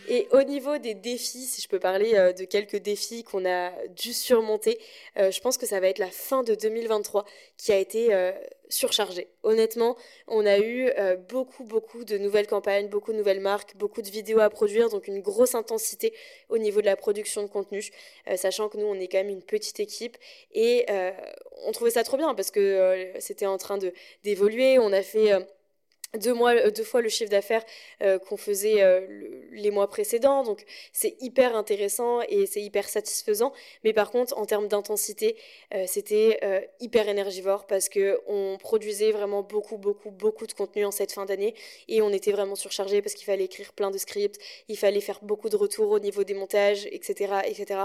Et 0.09 0.27
au 0.31 0.43
niveau 0.43 0.77
des 0.77 0.93
défis, 0.93 1.45
si 1.45 1.61
je 1.61 1.67
peux 1.67 1.79
parler 1.79 2.13
euh, 2.15 2.33
de 2.33 2.43
quelques 2.43 2.77
défis 2.77 3.23
qu'on 3.23 3.45
a 3.45 3.71
dû 3.89 4.13
surmonter, 4.13 4.79
euh, 5.17 5.31
je 5.31 5.39
pense 5.39 5.57
que 5.57 5.65
ça 5.65 5.79
va 5.79 5.87
être 5.87 5.99
la 5.99 6.09
fin 6.09 6.43
de 6.43 6.55
2023 6.55 7.25
qui 7.57 7.71
a 7.71 7.77
été 7.77 8.13
euh, 8.13 8.31
surchargée. 8.69 9.29
Honnêtement, 9.43 9.95
on 10.27 10.45
a 10.45 10.59
eu 10.59 10.89
beaucoup, 11.29 11.63
beaucoup 11.63 12.03
de 12.05 12.17
nouvelles 12.17 12.47
campagnes, 12.47 12.87
beaucoup 12.87 13.11
de 13.11 13.17
nouvelles 13.17 13.39
marques, 13.39 13.75
beaucoup 13.77 14.01
de 14.01 14.09
vidéos 14.09 14.39
à 14.39 14.49
produire, 14.49 14.89
donc 14.89 15.07
une 15.07 15.21
grosse 15.21 15.53
intensité 15.53 16.13
au 16.49 16.57
niveau 16.57 16.81
de 16.81 16.87
la 16.87 16.95
production 16.95 17.43
de 17.43 17.47
contenu, 17.47 17.83
sachant 18.35 18.69
que 18.69 18.77
nous, 18.77 18.87
on 18.87 18.95
est 18.95 19.07
quand 19.07 19.19
même 19.19 19.29
une 19.29 19.43
petite 19.43 19.79
équipe 19.79 20.17
et 20.53 20.87
on 21.65 21.71
trouvait 21.71 21.91
ça 21.91 22.03
trop 22.03 22.17
bien 22.17 22.33
parce 22.33 22.49
que 22.49 23.11
c'était 23.19 23.45
en 23.45 23.57
train 23.57 23.77
d'évoluer. 24.23 24.79
On 24.79 24.91
a 24.91 25.03
fait 25.03 25.33
deux, 26.17 26.33
mois, 26.33 26.53
euh, 26.53 26.71
deux 26.71 26.83
fois 26.83 27.01
le 27.01 27.09
chiffre 27.09 27.29
d'affaires 27.29 27.63
euh, 28.01 28.19
qu'on 28.19 28.37
faisait 28.37 28.81
euh, 28.81 29.01
les 29.51 29.71
mois 29.71 29.87
précédents. 29.87 30.43
Donc 30.43 30.63
c'est 30.91 31.15
hyper 31.21 31.55
intéressant 31.55 32.21
et 32.29 32.45
c'est 32.45 32.61
hyper 32.61 32.87
satisfaisant. 32.87 33.53
Mais 33.83 33.93
par 33.93 34.11
contre, 34.11 34.37
en 34.37 34.45
termes 34.45 34.67
d'intensité, 34.67 35.35
c'était 35.87 36.69
hyper 36.79 37.07
énergivore 37.09 37.65
parce 37.65 37.89
que 37.89 38.19
on 38.27 38.57
produisait 38.57 39.11
vraiment 39.11 39.41
beaucoup, 39.41 39.77
beaucoup, 39.77 40.11
beaucoup 40.11 40.47
de 40.47 40.53
contenu 40.53 40.85
en 40.85 40.91
cette 40.91 41.11
fin 41.11 41.25
d'année 41.25 41.53
et 41.87 42.01
on 42.01 42.09
était 42.11 42.31
vraiment 42.31 42.55
surchargé 42.55 43.01
parce 43.01 43.15
qu'il 43.15 43.25
fallait 43.25 43.45
écrire 43.45 43.73
plein 43.73 43.91
de 43.91 43.97
scripts, 43.97 44.39
il 44.67 44.77
fallait 44.77 45.01
faire 45.01 45.19
beaucoup 45.23 45.49
de 45.49 45.55
retours 45.55 45.91
au 45.91 45.99
niveau 45.99 46.23
des 46.23 46.33
montages, 46.33 46.87
etc., 46.91 47.33
etc. 47.45 47.79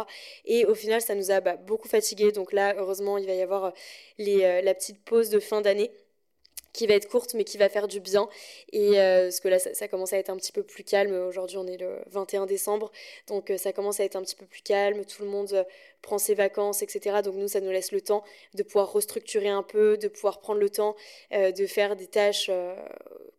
Et 0.44 0.64
au 0.66 0.74
final, 0.74 1.00
ça 1.00 1.14
nous 1.14 1.30
a 1.30 1.40
bah, 1.40 1.56
beaucoup 1.56 1.88
fatigué. 1.88 2.32
Donc 2.32 2.52
là, 2.52 2.74
heureusement, 2.78 3.18
il 3.18 3.26
va 3.26 3.34
y 3.34 3.42
avoir 3.42 3.72
les, 4.18 4.62
la 4.62 4.74
petite 4.74 5.02
pause 5.04 5.30
de 5.30 5.40
fin 5.40 5.60
d'année 5.60 5.90
qui 6.78 6.86
va 6.86 6.94
être 6.94 7.08
courte 7.08 7.34
mais 7.34 7.42
qui 7.42 7.58
va 7.58 7.68
faire 7.68 7.88
du 7.88 7.98
bien. 7.98 8.28
Et 8.72 9.00
euh, 9.00 9.24
parce 9.24 9.40
que 9.40 9.48
là, 9.48 9.58
ça, 9.58 9.88
commence 9.88 10.12
à 10.12 10.18
être 10.18 10.30
un 10.30 10.36
petit 10.36 10.52
peu 10.52 10.62
plus 10.62 10.84
calme. 10.84 11.12
Aujourd'hui, 11.12 11.56
on 11.56 11.66
est 11.66 11.76
le 11.76 11.98
21 12.06 12.46
décembre, 12.46 12.92
donc 13.26 13.50
euh, 13.50 13.58
ça 13.58 13.72
commence 13.72 13.98
à 13.98 14.04
être 14.04 14.14
un 14.14 14.22
petit 14.22 14.36
peu 14.36 14.46
plus 14.46 14.62
calme. 14.62 15.04
Tout 15.04 15.22
le 15.22 15.28
monde 15.28 15.52
euh, 15.52 15.64
prend 16.02 16.18
ses 16.18 16.34
vacances, 16.34 16.82
etc. 16.82 17.22
Donc 17.22 17.34
nous, 17.34 17.48
ça 17.48 17.60
nous 17.60 17.70
laisse 17.70 17.92
le 17.92 18.00
temps 18.00 18.22
de 18.54 18.62
pouvoir 18.62 18.92
restructurer 18.92 19.48
un 19.48 19.62
peu, 19.62 19.96
de 19.96 20.08
pouvoir 20.08 20.40
prendre 20.40 20.60
le 20.60 20.70
temps 20.70 20.96
de 21.32 21.66
faire 21.66 21.96
des 21.96 22.06
tâches 22.06 22.50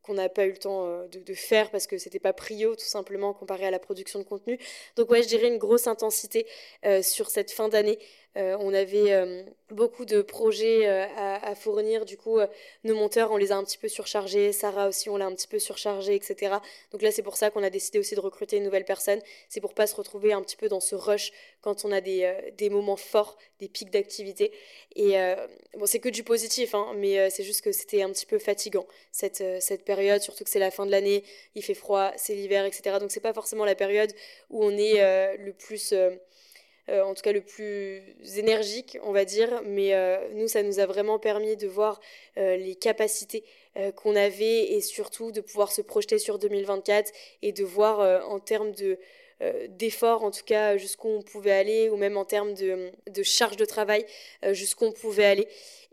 qu'on 0.03 0.13
n'a 0.13 0.29
pas 0.29 0.45
eu 0.45 0.51
le 0.51 0.57
temps 0.57 1.05
de, 1.07 1.19
de, 1.19 1.33
faire 1.33 1.71
parce 1.71 1.87
que 1.87 1.97
c'était 1.97 2.19
pas 2.19 2.33
prio 2.33 2.75
tout 2.75 2.85
simplement 2.85 3.33
comparé 3.33 3.65
à 3.65 3.71
la 3.71 3.79
production 3.79 4.19
de 4.19 4.23
contenu. 4.23 4.59
Donc 4.95 5.09
ouais, 5.09 5.23
je 5.23 5.27
dirais 5.27 5.47
une 5.47 5.57
grosse 5.57 5.87
intensité 5.87 6.45
sur 7.01 7.29
cette 7.29 7.51
fin 7.51 7.69
d'année 7.69 7.99
euh, 8.37 8.55
on 8.59 8.75
avait 8.75 9.11
euh, 9.11 9.43
beaucoup 9.71 10.05
de 10.05 10.21
projets 10.21 10.87
euh, 10.87 11.05
à, 11.15 11.55
fournir. 11.55 12.05
Du 12.05 12.15
coup, 12.15 12.39
nos 12.83 12.95
monteurs, 12.95 13.31
on 13.31 13.37
les 13.37 13.51
a 13.51 13.57
un 13.57 13.63
petit 13.63 13.77
peu 13.77 13.87
surchargés. 13.87 14.51
Sarah 14.51 14.87
aussi, 14.87 15.09
on 15.09 15.17
l'a 15.17 15.25
un 15.25 15.33
petit 15.33 15.47
peu 15.47 15.59
surchargé, 15.59 16.15
etc. 16.15 16.55
Donc 16.91 17.01
là, 17.01 17.11
c'est 17.11 17.23
pour 17.23 17.37
ça 17.37 17.49
qu'on 17.49 17.63
a 17.63 17.69
décidé 17.69 17.99
aussi 17.99 18.15
de 18.15 18.19
recruter 18.19 18.57
une 18.57 18.63
nouvelle 18.63 18.85
personne. 18.85 19.19
C'est 19.49 19.61
pour 19.61 19.73
pas 19.73 19.87
se 19.87 19.95
retrouver 19.95 20.31
un 20.31 20.41
petit 20.41 20.55
peu 20.55 20.69
dans 20.69 20.79
ce 20.79 20.95
rush 20.95 21.31
quand 21.61 21.85
on 21.85 21.91
a 21.91 22.01
des, 22.01 22.33
des 22.57 22.69
moments 22.69 22.95
forts, 22.95 23.37
des 23.59 23.67
pics 23.67 23.89
d'activité. 23.89 24.51
Et 24.95 25.15
bon, 25.77 25.85
c'est 25.85 25.99
que 25.99 26.09
du 26.09 26.23
positif, 26.23 26.73
hein, 26.75 26.93
mais 26.95 27.29
c'est 27.29 27.43
juste 27.43 27.61
que 27.61 27.71
c'était 27.71 28.01
un 28.01 28.09
petit 28.11 28.25
peu 28.25 28.39
fatigant 28.39 28.87
cette, 29.11 29.43
cette 29.61 29.83
période, 29.83 30.21
surtout 30.21 30.43
que 30.43 30.49
c'est 30.49 30.59
la 30.59 30.71
fin 30.71 30.85
de 30.85 30.91
l'année, 30.91 31.23
il 31.55 31.63
fait 31.63 31.73
froid, 31.73 32.11
c'est 32.15 32.33
l'hiver, 32.33 32.65
etc. 32.65 32.97
Donc 32.99 33.11
c'est 33.11 33.19
pas 33.19 33.33
forcément 33.33 33.65
la 33.65 33.75
période 33.75 34.11
où 34.49 34.63
on 34.63 34.71
est 34.77 35.37
le 35.37 35.53
plus 35.53 35.93
euh, 36.89 37.03
en 37.03 37.13
tout 37.13 37.21
cas 37.21 37.31
le 37.31 37.41
plus 37.41 38.01
énergique, 38.37 38.97
on 39.03 39.11
va 39.11 39.25
dire. 39.25 39.61
Mais 39.65 39.93
euh, 39.93 40.17
nous, 40.33 40.47
ça 40.47 40.63
nous 40.63 40.79
a 40.79 40.85
vraiment 40.85 41.19
permis 41.19 41.55
de 41.55 41.67
voir 41.67 41.99
euh, 42.37 42.57
les 42.57 42.75
capacités 42.75 43.43
qu'on 43.95 44.15
avait 44.15 44.73
et 44.73 44.81
surtout 44.81 45.31
de 45.31 45.39
pouvoir 45.39 45.71
se 45.71 45.81
projeter 45.81 46.17
sur 46.19 46.37
2024 46.37 47.13
et 47.43 47.53
de 47.53 47.63
voir 47.63 48.27
en 48.27 48.39
termes 48.39 48.73
de 48.73 48.97
d'efforts, 49.69 50.23
en 50.23 50.31
tout 50.31 50.43
cas 50.45 50.77
jusqu'où 50.77 51.07
on 51.07 51.21
pouvait 51.21 51.51
aller, 51.51 51.89
ou 51.89 51.95
même 51.95 52.17
en 52.17 52.25
termes 52.25 52.53
de, 52.53 52.91
de 53.09 53.23
charge 53.23 53.57
de 53.57 53.65
travail, 53.65 54.05
jusqu'où 54.51 54.85
on 54.85 54.91
pouvait 54.91 55.25
aller. 55.25 55.47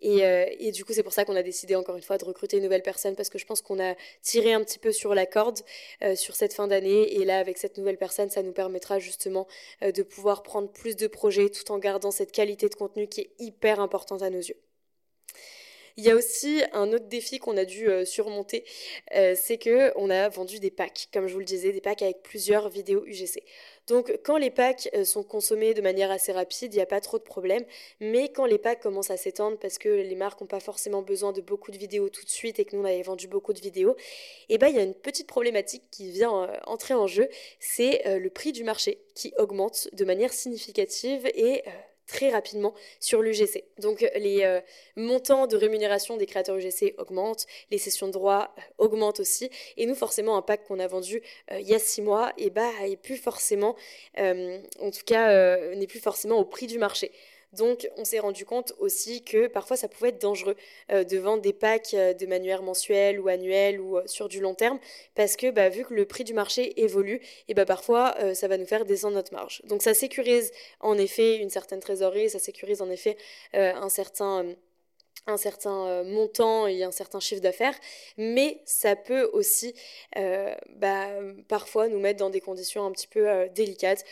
Euh, 0.05 0.47
et, 0.59 0.73
du 0.73 0.85
coup, 0.85 0.93
c'est 0.93 1.03
pour 1.03 1.13
ça 1.13 1.25
qu'on 1.25 1.37
a 1.37 1.43
décidé 1.43 1.75
encore 1.75 1.97
une 1.97 2.03
fois 2.03 2.19
de 2.19 2.25
recruter 2.25 2.59
une 2.59 2.65
nouvelle 2.65 2.83
personne 2.83 3.17
parce 3.17 3.29
que 3.29 3.39
je 3.39 3.47
pense 3.47 3.63
qu'on 3.63 3.81
a 3.81 3.95
tiré 4.23 4.53
un 4.53 4.63
petit 4.63 4.79
peu 4.79 4.93
sur 4.93 5.15
la 5.15 5.27
corde 5.27 5.61
euh, 6.03 6.15
sur 6.17 6.37
cette 6.37 6.53
fin 6.55 6.67
d'année. 6.69 7.15
Et 7.15 7.25
là, 7.25 7.39
avec 7.39 7.59
cette 7.59 7.79
nouvelle 7.79 7.99
personne, 7.99 8.31
ça 8.31 8.43
nous 8.43 8.53
permettra 8.53 8.99
justement 8.99 9.47
euh, 9.83 9.93
de 9.93 10.03
pouvoir 10.03 10.43
prendre 10.43 10.71
plus 10.71 10.97
de 10.97 11.07
projets 11.07 11.49
tout 11.51 11.71
en 11.73 11.79
gardant 11.79 12.11
cette 12.11 12.33
qualité 12.33 12.69
de 12.69 12.75
contenu 12.75 13.09
qui 13.09 13.23
est 13.23 13.31
hyper 13.39 13.81
importante 13.81 14.23
à 14.23 14.31
nos 14.31 14.41
yeux. 14.41 14.57
Il 15.97 16.05
y 16.05 16.11
a 16.11 16.15
aussi 16.15 16.63
un 16.73 16.93
autre 16.93 17.07
défi 17.07 17.39
qu'on 17.39 17.57
a 17.57 17.65
dû 17.65 17.89
surmonter, 18.05 18.65
c'est 19.11 19.59
que 19.59 19.93
on 19.97 20.11
a 20.11 20.29
vendu 20.29 20.61
des 20.61 20.71
packs, 20.71 21.09
comme 21.13 21.27
je 21.27 21.33
vous 21.33 21.39
le 21.39 21.45
disais, 21.45 21.73
des 21.73 21.81
packs 21.81 22.03
avec 22.03 22.23
plusieurs 22.23 22.69
vidéos 22.69 23.05
UGC. 23.07 23.43
Donc 23.87 24.19
quand 24.25 24.37
les 24.37 24.51
packs 24.51 24.89
euh, 24.95 25.05
sont 25.05 25.23
consommés 25.23 25.73
de 25.73 25.81
manière 25.81 26.11
assez 26.11 26.33
rapide, 26.33 26.75
il 26.75 26.77
n'y 26.77 26.83
a 26.83 26.87
pas 26.87 27.01
trop 27.01 27.19
de 27.19 27.23
problème. 27.23 27.65
Mais 28.01 28.31
quand 28.31 28.45
les 28.45 28.59
packs 28.59 28.81
commencent 28.81 29.11
à 29.11 29.17
s'étendre 29.17 29.59
parce 29.59 29.79
que 29.79 29.89
les 29.89 30.15
marques 30.17 30.41
n'ont 30.41 30.47
pas 30.47 30.61
forcément 30.61 31.03
besoin 31.03 31.33
de 31.33 31.41
beaucoup 31.41 31.71
de 31.71 31.79
vidéos 31.79 32.09
tout 32.09 32.25
de 32.25 32.31
suite 32.31 32.59
et 32.59 32.65
que 32.65 32.75
nous 32.75 32.83
on 32.83 32.85
avait 32.85 33.03
vendu 33.03 33.29
beaucoup 33.29 33.53
de 33.53 33.61
vidéos, 33.61 33.95
eh 34.49 34.59
ben 34.59 34.69
il 34.69 34.77
y 34.77 34.81
a 34.81 34.83
une 34.83 34.95
petite 34.95 35.29
problématique 35.29 35.85
qui 35.91 36.11
vient 36.11 36.45
euh, 36.45 36.57
entrer 36.67 36.95
en 36.95 37.07
jeu, 37.07 37.29
c'est 37.61 38.07
euh, 38.07 38.19
le 38.19 38.31
prix 38.31 38.53
du 38.53 38.65
marché 38.65 39.01
qui 39.15 39.33
augmente 39.39 39.89
de 39.93 40.05
manière 40.05 40.33
significative 40.33 41.27
et 41.35 41.63
très 42.07 42.31
rapidement 42.31 42.75
sur 43.01 43.23
l'UGC. 43.23 43.65
Donc 43.79 44.03
euh, 44.03 44.09
les 44.17 44.43
euh, 44.45 44.61
montants 44.97 45.47
de 45.47 45.57
rémunération 45.57 46.17
des 46.17 46.27
créateurs 46.27 46.57
UGC 46.57 46.95
augmentent, 46.99 47.47
les 47.71 47.79
sessions 47.79 48.07
de 48.07 48.13
droit 48.13 48.55
euh, 48.59 48.61
augmentent 48.79 49.21
aussi, 49.21 49.51
et 49.77 49.87
nous 49.87 49.95
forcément 49.95 50.37
un 50.37 50.43
pack 50.43 50.65
qu'on 50.65 50.79
a 50.79 50.87
vendu 50.87 51.23
il 51.53 51.67
y 51.67 51.75
a 51.75 51.79
six 51.79 52.03
mois, 52.03 52.33
et 52.39 52.47
eh 52.47 52.51
bah 52.51 52.71
est 52.85 52.97
plus 52.97 53.17
forcément, 53.17 53.77
en 54.19 54.91
tout 54.91 55.05
cas 55.05 55.57
n'est 55.75 55.87
plus 55.87 56.01
forcément 56.01 56.39
au 56.39 56.45
prix 56.45 56.67
du 56.67 56.79
marché. 56.79 57.13
Donc 57.53 57.89
on 57.97 58.05
s'est 58.05 58.19
rendu 58.19 58.45
compte 58.45 58.73
aussi 58.79 59.23
que 59.23 59.47
parfois 59.47 59.77
ça 59.77 59.89
pouvait 59.89 60.11
être 60.11 60.21
dangereux 60.21 60.57
euh, 60.91 61.05
de 61.05 61.19
vendre 61.19 61.43
des 61.43 61.53
packs 61.53 61.95
euh, 61.95 62.13
de 62.13 62.27
manuaire 62.27 62.63
mensuel 62.63 63.21
ou 63.21 63.29
annuel 63.29 63.81
ou 63.81 63.99
euh, 63.99 64.03
sur 64.07 64.29
du 64.29 64.41
long 64.41 64.55
terme 64.55 64.79
parce 65.15 65.37
que 65.37 65.51
bah, 65.51 65.69
vu 65.69 65.85
que 65.85 65.95
le 65.95 66.05
prix 66.05 66.25
du 66.25 66.35
marché 66.35 66.81
évolue, 66.83 67.21
et 67.49 67.55
bah, 67.55 67.65
parfois 67.65 68.15
ça 68.35 68.49
va 68.49 68.59
nous 68.59 68.67
faire 68.67 68.85
descendre 68.85 69.15
notre 69.15 69.33
marge. 69.33 69.63
Donc 69.65 69.83
ça 69.83 69.95
sécurise 69.95 70.53
en 70.81 70.99
effet 70.99 71.37
une 71.37 71.51
certaine 71.51 71.81
trésorerie, 71.81 72.31
ça 72.31 72.39
sécurise 72.39 72.83
en 72.83 72.91
effet 72.91 73.17
un 73.53 73.89
certain 73.89 74.45
un 75.27 75.37
certain 75.37 75.87
euh, 75.87 76.05
montant 76.05 76.67
et 76.67 76.83
un 76.83 76.91
certain 76.91 77.21
chiffre 77.21 77.41
d'affaires, 77.41 77.75
mais 78.17 78.61
ça 78.65 78.97
peut 78.97 79.29
aussi 79.33 79.75
euh, 80.17 80.55
bah, 80.77 81.09
parfois 81.49 81.89
nous 81.89 81.99
mettre 81.99 82.19
dans 82.21 82.31
des 82.31 82.41
conditions 82.41 82.87
un 82.87 82.93
petit 82.93 83.09
peu 83.09 83.29
euh, 83.29 83.49
délicates. 83.49 84.05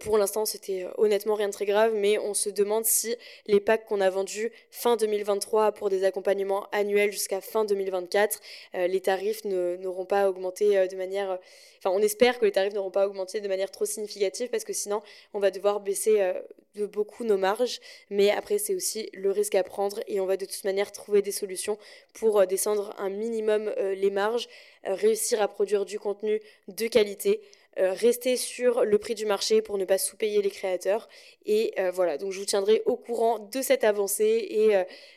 pour 0.00 0.18
l'instant, 0.18 0.44
c'était 0.44 0.86
honnêtement 0.96 1.34
rien 1.34 1.48
de 1.48 1.52
très 1.52 1.66
grave, 1.66 1.92
mais 1.94 2.18
on 2.18 2.34
se 2.34 2.48
demande 2.48 2.84
si 2.84 3.14
les 3.46 3.60
packs 3.60 3.84
qu'on 3.86 4.00
a 4.00 4.10
vendus 4.10 4.50
fin 4.70 4.96
2023 4.96 5.72
pour 5.72 5.90
des 5.90 6.04
accompagnements 6.04 6.66
annuels 6.72 7.12
jusqu'à 7.12 7.40
fin 7.40 7.64
2024, 7.64 8.40
les 8.74 9.00
tarifs 9.00 9.44
n'auront 9.44 10.04
pas 10.04 10.28
augmenté 10.28 10.88
de 10.88 10.96
manière... 10.96 11.38
Enfin, 11.78 11.90
on 11.90 12.00
espère 12.00 12.38
que 12.38 12.44
les 12.44 12.52
tarifs 12.52 12.74
n'auront 12.74 12.90
pas 12.90 13.06
augmenté 13.06 13.40
de 13.40 13.48
manière 13.48 13.70
trop 13.70 13.84
significative 13.84 14.48
parce 14.50 14.64
que 14.64 14.72
sinon, 14.72 15.02
on 15.34 15.40
va 15.40 15.50
devoir 15.50 15.80
baisser 15.80 16.32
de 16.74 16.86
beaucoup 16.86 17.24
nos 17.24 17.36
marges, 17.36 17.80
mais 18.10 18.30
après 18.30 18.58
c'est 18.58 18.74
aussi 18.74 19.10
le 19.12 19.30
risque 19.30 19.54
à 19.54 19.62
prendre 19.62 20.00
et 20.06 20.20
on 20.20 20.26
va 20.26 20.36
de 20.36 20.46
toute 20.46 20.64
manière 20.64 20.92
trouver 20.92 21.22
des 21.22 21.32
solutions 21.32 21.78
pour 22.14 22.40
euh, 22.40 22.46
descendre 22.46 22.94
un 22.98 23.10
minimum 23.10 23.72
euh, 23.78 23.94
les 23.94 24.10
marges, 24.10 24.48
euh, 24.86 24.94
réussir 24.94 25.42
à 25.42 25.48
produire 25.48 25.84
du 25.84 25.98
contenu 25.98 26.40
de 26.68 26.86
qualité, 26.86 27.40
rester 27.78 28.36
sur 28.36 28.84
le 28.84 28.98
prix 28.98 29.14
du 29.14 29.24
marché 29.24 29.62
pour 29.62 29.78
ne 29.78 29.86
pas 29.86 29.96
sous-payer 29.96 30.42
les 30.42 30.50
créateurs 30.50 31.08
et 31.46 31.72
voilà 31.94 32.18
donc 32.18 32.30
je 32.30 32.38
vous 32.38 32.44
tiendrai 32.44 32.82
au 32.84 32.96
courant 32.96 33.38
de 33.38 33.62
cette 33.62 33.82
avancée 33.82 34.46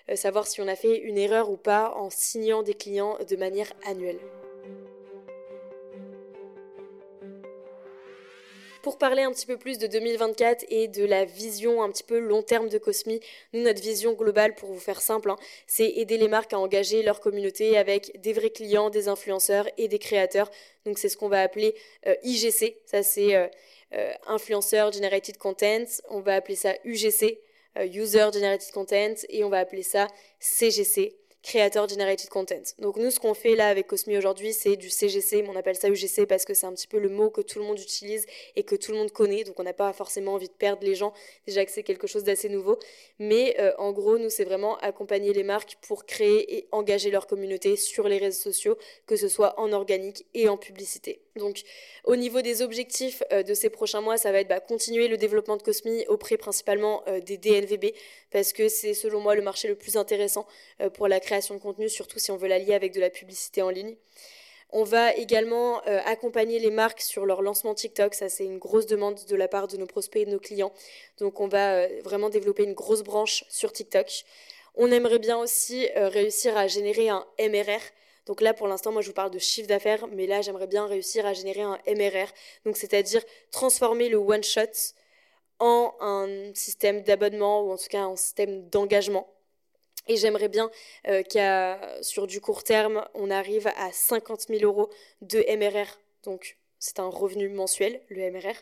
et 0.08 0.16
savoir 0.16 0.48
si 0.48 0.62
on 0.62 0.68
a 0.70 0.78
fait 0.78 0.98
une 1.00 1.18
erreur 1.18 1.50
ou 1.50 1.58
pas 1.58 1.94
en 1.98 2.10
signant 2.10 2.64
des 2.64 2.74
clients 2.74 3.18
de 3.28 3.36
manière 3.36 3.74
annuelle. 3.86 4.20
Pour 8.86 9.00
parler 9.00 9.24
un 9.24 9.32
petit 9.32 9.48
peu 9.48 9.58
plus 9.58 9.80
de 9.80 9.88
2024 9.88 10.64
et 10.70 10.88
de 10.88 11.04
la 11.06 11.26
vision 11.26 11.82
un 11.82 11.90
petit 11.90 12.04
peu 12.04 12.20
long 12.20 12.44
terme 12.44 12.70
de 12.70 12.78
Cosmi, 12.78 13.20
nous, 13.52 13.64
notre 13.64 13.82
vision 13.82 14.14
globale, 14.14 14.54
pour 14.54 14.72
vous 14.72 14.80
faire 14.80 15.02
simple, 15.02 15.32
hein, 15.32 15.38
c'est 15.66 15.90
aider 15.90 16.20
les 16.20 16.28
marques 16.28 16.54
à 16.54 16.60
engager 16.60 17.02
leur 17.02 17.20
communauté 17.20 17.80
avec 17.80 18.22
des 18.22 18.32
vrais 18.32 18.52
clients, 18.52 18.92
des 18.92 19.08
influenceurs 19.08 19.68
et 19.80 19.88
des 19.88 19.98
créateurs. 19.98 20.52
Donc 20.86 21.00
c'est 21.00 21.10
ce 21.10 21.18
qu'on 21.18 21.30
va 21.30 21.42
appeler 21.42 21.74
euh, 22.06 22.14
IGC, 22.22 22.78
ça 22.86 23.02
c'est 23.02 23.36
euh, 23.36 23.48
euh, 23.96 24.14
Influencer 24.28 24.92
Generated 24.94 25.40
Content, 25.40 25.86
on 26.12 26.20
va 26.20 26.36
appeler 26.36 26.56
ça 26.56 26.76
UGC, 26.84 27.40
User 27.92 28.28
Generated 28.32 28.72
Content, 28.72 29.16
et 29.30 29.44
on 29.44 29.50
va 29.50 29.62
appeler 29.62 29.82
ça 29.82 30.08
CGC, 30.40 31.16
Creator 31.46 31.88
Generated 31.88 32.28
Content. 32.30 32.64
Donc 32.80 32.98
nous, 32.98 33.12
ce 33.12 33.20
qu'on 33.20 33.36
fait 33.36 33.56
là 33.56 33.68
avec 33.68 33.86
Cosmi 33.86 34.18
aujourd'hui, 34.18 34.52
c'est 34.52 34.78
du 34.78 34.90
CGC, 34.90 35.44
mais 35.44 35.50
on 35.50 35.56
appelle 35.56 35.76
ça 35.76 35.90
UGC 35.90 36.26
parce 36.28 36.44
que 36.44 36.56
c'est 36.56 36.66
un 36.66 36.74
petit 36.74 36.88
peu 36.88 36.98
le 36.98 37.08
mot 37.08 37.30
que 37.30 37.42
tout 37.42 37.60
le 37.60 37.66
monde 37.66 37.80
utilise 37.80 38.26
et 38.56 38.64
que 38.64 38.76
tout 38.76 38.92
le 38.92 38.98
monde 38.98 39.12
connaît, 39.12 39.44
donc 39.44 39.60
on 39.60 39.64
n'a 39.64 39.72
pas 39.72 39.94
forcément 39.94 40.34
envie 40.34 40.48
de 40.48 40.54
perdre 40.54 40.84
les 40.84 40.96
gens, 40.96 41.14
déjà 41.46 41.64
que 41.64 41.72
c'est 41.72 41.84
quelque 41.84 42.08
chose 42.08 42.24
d'assez 42.24 42.50
nouveau. 42.50 42.80
Mais 43.20 43.56
euh, 43.60 43.74
en 43.78 43.92
gros, 43.92 44.18
nous, 44.18 44.32
c'est 44.32 44.44
vraiment 44.44 44.78
accompagner 44.78 45.34
les 45.34 45.44
marques 45.44 45.78
pour 45.82 46.08
créer 46.08 46.58
et 46.58 46.68
engager 46.72 47.12
leur 47.12 47.28
communauté 47.28 47.76
sur 47.76 48.08
les 48.08 48.18
réseaux 48.18 48.42
sociaux, 48.42 48.76
que 49.06 49.16
ce 49.16 49.28
soit 49.28 49.60
en 49.60 49.72
organique 49.72 50.26
et 50.34 50.50
en 50.50 50.58
publicité. 50.58 51.25
Donc 51.36 51.62
au 52.04 52.16
niveau 52.16 52.42
des 52.42 52.62
objectifs 52.62 53.24
euh, 53.32 53.44
de 53.44 53.54
ces 53.54 53.70
prochains 53.70 54.02
mois, 54.02 54.18
ça 54.18 54.32
va 54.32 54.40
être 54.40 54.48
bah, 54.48 54.60
continuer 54.60 55.08
le 55.08 55.18
développement 55.18 55.58
de 55.58 55.64
Cosmi 55.64 56.06
auprès 56.08 56.38
principalement 56.38 57.04
euh, 57.08 57.20
des 57.20 57.38
DNVB, 57.38 57.94
parce 58.32 58.54
que 58.54 58.70
c'est 58.70 58.94
selon 58.94 59.20
moi 59.20 59.36
le 59.36 59.42
marché 59.42 59.68
le 59.68 59.76
plus 59.76 59.98
intéressant 59.98 60.48
pour 60.94 61.08
la 61.08 61.20
création 61.20 61.56
de 61.56 61.60
contenu, 61.60 61.90
surtout 61.90 62.20
si 62.20 62.32
on 62.32 62.38
veut 62.38 62.48
l'allier 62.48 62.74
avec 62.74 62.94
de 62.94 63.00
la 63.00 63.10
publicité 63.10 63.62
en 63.62 63.70
ligne. 63.70 63.96
On 64.78 64.84
va 64.84 65.14
également 65.16 65.82
euh, 65.88 66.02
accompagner 66.06 66.60
les 66.60 66.72
marques 66.72 67.02
sur 67.02 67.26
leur 67.26 67.42
lancement 67.42 67.74
TikTok. 67.74 68.14
Ça, 68.14 68.30
c'est 68.30 68.44
une 68.44 68.58
grosse 68.58 68.88
demande 68.88 69.20
de 69.26 69.36
la 69.36 69.48
part 69.48 69.68
de 69.68 69.78
nos 69.78 69.86
prospects 69.86 70.22
et 70.22 70.26
de 70.26 70.32
nos 70.32 70.40
clients. 70.40 70.74
Donc, 71.20 71.40
on 71.40 71.48
va 71.48 71.76
euh, 71.76 72.02
vraiment 72.04 72.30
développer 72.30 72.64
une 72.64 72.74
grosse 72.74 73.04
branche 73.04 73.46
sur 73.50 73.72
TikTok. 73.72 74.26
On 74.76 74.92
aimerait 74.92 75.20
bien 75.20 75.38
aussi 75.38 75.88
euh, 75.96 76.10
réussir 76.10 76.58
à 76.58 76.68
générer 76.68 77.10
un 77.10 77.26
MRR. 77.40 77.80
Donc 78.26 78.42
là, 78.42 78.54
pour 78.54 78.68
l'instant, 78.68 78.92
moi, 78.92 79.02
je 79.02 79.08
vous 79.08 79.14
parle 79.14 79.32
de 79.32 79.40
chiffre 79.40 79.68
d'affaires, 79.68 80.08
mais 80.08 80.26
là, 80.26 80.42
j'aimerais 80.42 80.68
bien 80.68 80.88
réussir 80.88 81.26
à 81.26 81.34
générer 81.34 81.62
un 81.62 81.80
MRR. 81.88 82.30
Donc, 82.66 82.78
c'est-à-dire 82.78 83.24
transformer 83.52 84.10
le 84.10 84.18
one-shot 84.18 84.94
en 85.60 85.94
un 86.00 86.54
système 86.54 87.02
d'abonnement 87.04 87.62
ou 87.62 87.72
en 87.72 87.78
tout 87.78 87.88
cas 87.90 88.02
un 88.02 88.16
système 88.16 88.68
d'engagement. 88.70 89.28
Et 90.08 90.18
j'aimerais 90.18 90.50
bien 90.50 90.70
euh, 91.08 91.24
qu'à 91.24 91.80
sur 92.02 92.28
du 92.28 92.42
court 92.42 92.64
terme, 92.64 93.06
on 93.14 93.32
arrive 93.32 93.68
à 93.78 93.92
50 93.92 94.48
000 94.50 94.64
euros 94.64 94.90
de 95.22 95.40
MRR, 95.58 95.88
donc 96.24 96.58
c'est 96.80 97.00
un 97.00 97.10
revenu 97.10 97.50
mensuel, 97.50 98.02
le 98.10 98.30
MRR. 98.32 98.56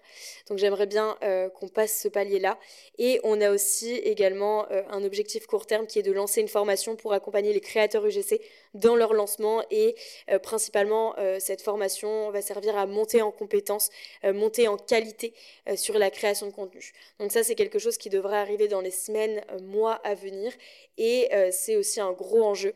Donc 0.48 0.58
j'aimerais 0.58 0.86
bien 0.86 1.18
euh, 1.24 1.50
qu'on 1.50 1.68
passe 1.68 2.00
ce 2.02 2.08
palier-là. 2.08 2.60
Et 2.98 3.20
on 3.24 3.42
a 3.42 3.52
aussi 3.52 3.96
également 3.96 4.70
euh, 4.72 4.84
un 4.90 5.04
objectif 5.04 5.46
court 5.46 5.66
terme 5.66 5.88
qui 5.88 6.00
est 6.00 6.04
de 6.04 6.12
lancer 6.12 6.42
une 6.42 6.48
formation 6.48 6.96
pour 6.96 7.14
accompagner 7.14 7.54
les 7.54 7.60
créateurs 7.60 8.06
UGC 8.06 8.40
dans 8.74 8.96
leur 8.96 9.14
lancement. 9.14 9.64
Et 9.72 9.96
euh, 10.30 10.40
principalement, 10.40 11.16
cette 11.40 11.62
formation 11.62 12.30
va 12.32 12.42
servir 12.42 12.78
à 12.78 12.86
monter 12.86 13.22
en 13.22 13.32
compétences, 13.32 13.90
monter 14.24 14.68
en 14.68 14.78
qualité 14.78 15.34
sur 15.76 15.98
la 15.98 16.10
création 16.10 16.48
de 16.48 16.52
contenu. 16.52 16.92
Donc 17.20 17.32
ça, 17.32 17.44
c'est 17.44 17.56
quelque 17.56 17.80
chose 17.80 17.98
qui 17.98 18.10
devrait 18.10 18.38
arriver 18.38 18.68
dans 18.68 18.82
les 18.82 18.92
semaines, 18.92 19.44
mois 19.62 19.96
à 20.04 20.14
venir. 20.16 20.52
Et 20.98 21.30
c'est 21.52 21.76
aussi 21.76 22.00
un 22.00 22.12
gros 22.12 22.44
enjeu 22.44 22.74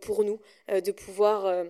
pour 0.00 0.24
nous 0.24 0.40
de 0.68 0.92
pouvoir 0.92 1.64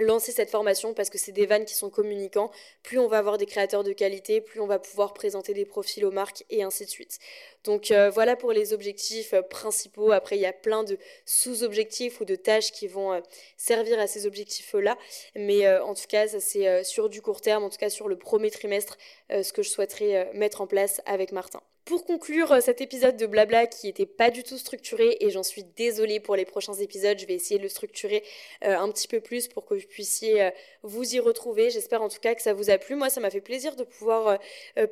lancer 0.00 0.32
cette 0.32 0.50
formation 0.50 0.94
parce 0.94 1.10
que 1.10 1.18
c'est 1.18 1.32
des 1.32 1.46
vannes 1.46 1.64
qui 1.64 1.74
sont 1.74 1.90
communicants. 1.90 2.50
Plus 2.82 2.98
on 2.98 3.08
va 3.08 3.18
avoir 3.18 3.38
des 3.38 3.46
créateurs 3.46 3.84
de 3.84 3.92
qualité, 3.92 4.40
plus 4.40 4.60
on 4.60 4.66
va 4.66 4.78
pouvoir 4.78 5.12
présenter 5.14 5.54
des 5.54 5.64
profils 5.64 6.04
aux 6.04 6.10
marques 6.10 6.44
et 6.50 6.62
ainsi 6.62 6.84
de 6.84 6.90
suite. 6.90 7.18
Donc 7.64 7.90
euh, 7.90 8.10
voilà 8.10 8.36
pour 8.36 8.52
les 8.52 8.72
objectifs 8.72 9.34
euh, 9.34 9.42
principaux. 9.42 10.12
Après, 10.12 10.36
il 10.36 10.40
y 10.40 10.46
a 10.46 10.52
plein 10.52 10.84
de 10.84 10.98
sous-objectifs 11.24 12.20
ou 12.20 12.24
de 12.24 12.36
tâches 12.36 12.72
qui 12.72 12.86
vont 12.86 13.12
euh, 13.12 13.20
servir 13.56 13.98
à 13.98 14.06
ces 14.06 14.26
objectifs-là. 14.26 14.96
Mais 15.34 15.68
en 15.80 15.94
tout 15.94 16.06
cas, 16.08 16.28
ça 16.28 16.40
c'est 16.40 16.84
sur 16.84 17.08
du 17.08 17.20
court 17.22 17.40
terme, 17.40 17.64
en 17.64 17.70
tout 17.70 17.78
cas 17.78 17.90
sur 17.90 18.08
le 18.08 18.16
premier 18.16 18.50
trimestre, 18.50 18.96
ce 19.30 19.52
que 19.52 19.62
je 19.62 19.68
souhaiterais 19.68 20.30
mettre 20.34 20.60
en 20.60 20.66
place 20.66 21.00
avec 21.06 21.32
Martin. 21.32 21.60
Pour 21.84 22.04
conclure 22.04 22.60
cet 22.62 22.80
épisode 22.80 23.16
de 23.16 23.26
blabla 23.26 23.66
qui 23.66 23.86
n'était 23.86 24.06
pas 24.06 24.30
du 24.30 24.42
tout 24.42 24.58
structuré 24.58 25.16
et 25.20 25.30
j'en 25.30 25.42
suis 25.42 25.64
désolée 25.64 26.20
pour 26.20 26.36
les 26.36 26.44
prochains 26.44 26.74
épisodes, 26.74 27.18
je 27.18 27.26
vais 27.26 27.34
essayer 27.34 27.58
de 27.58 27.62
le 27.62 27.68
structurer 27.68 28.22
un 28.62 28.90
petit 28.90 29.08
peu 29.08 29.20
plus 29.20 29.48
pour 29.48 29.64
que 29.64 29.74
vous 29.74 29.86
puissiez 29.88 30.50
vous 30.82 31.14
y 31.14 31.18
retrouver. 31.18 31.70
J'espère 31.70 32.02
en 32.02 32.08
tout 32.08 32.20
cas 32.20 32.34
que 32.34 32.42
ça 32.42 32.52
vous 32.52 32.70
a 32.70 32.78
plu. 32.78 32.94
Moi, 32.94 33.10
ça 33.10 33.20
m'a 33.20 33.30
fait 33.30 33.40
plaisir 33.40 33.74
de 33.76 33.84
pouvoir 33.84 34.38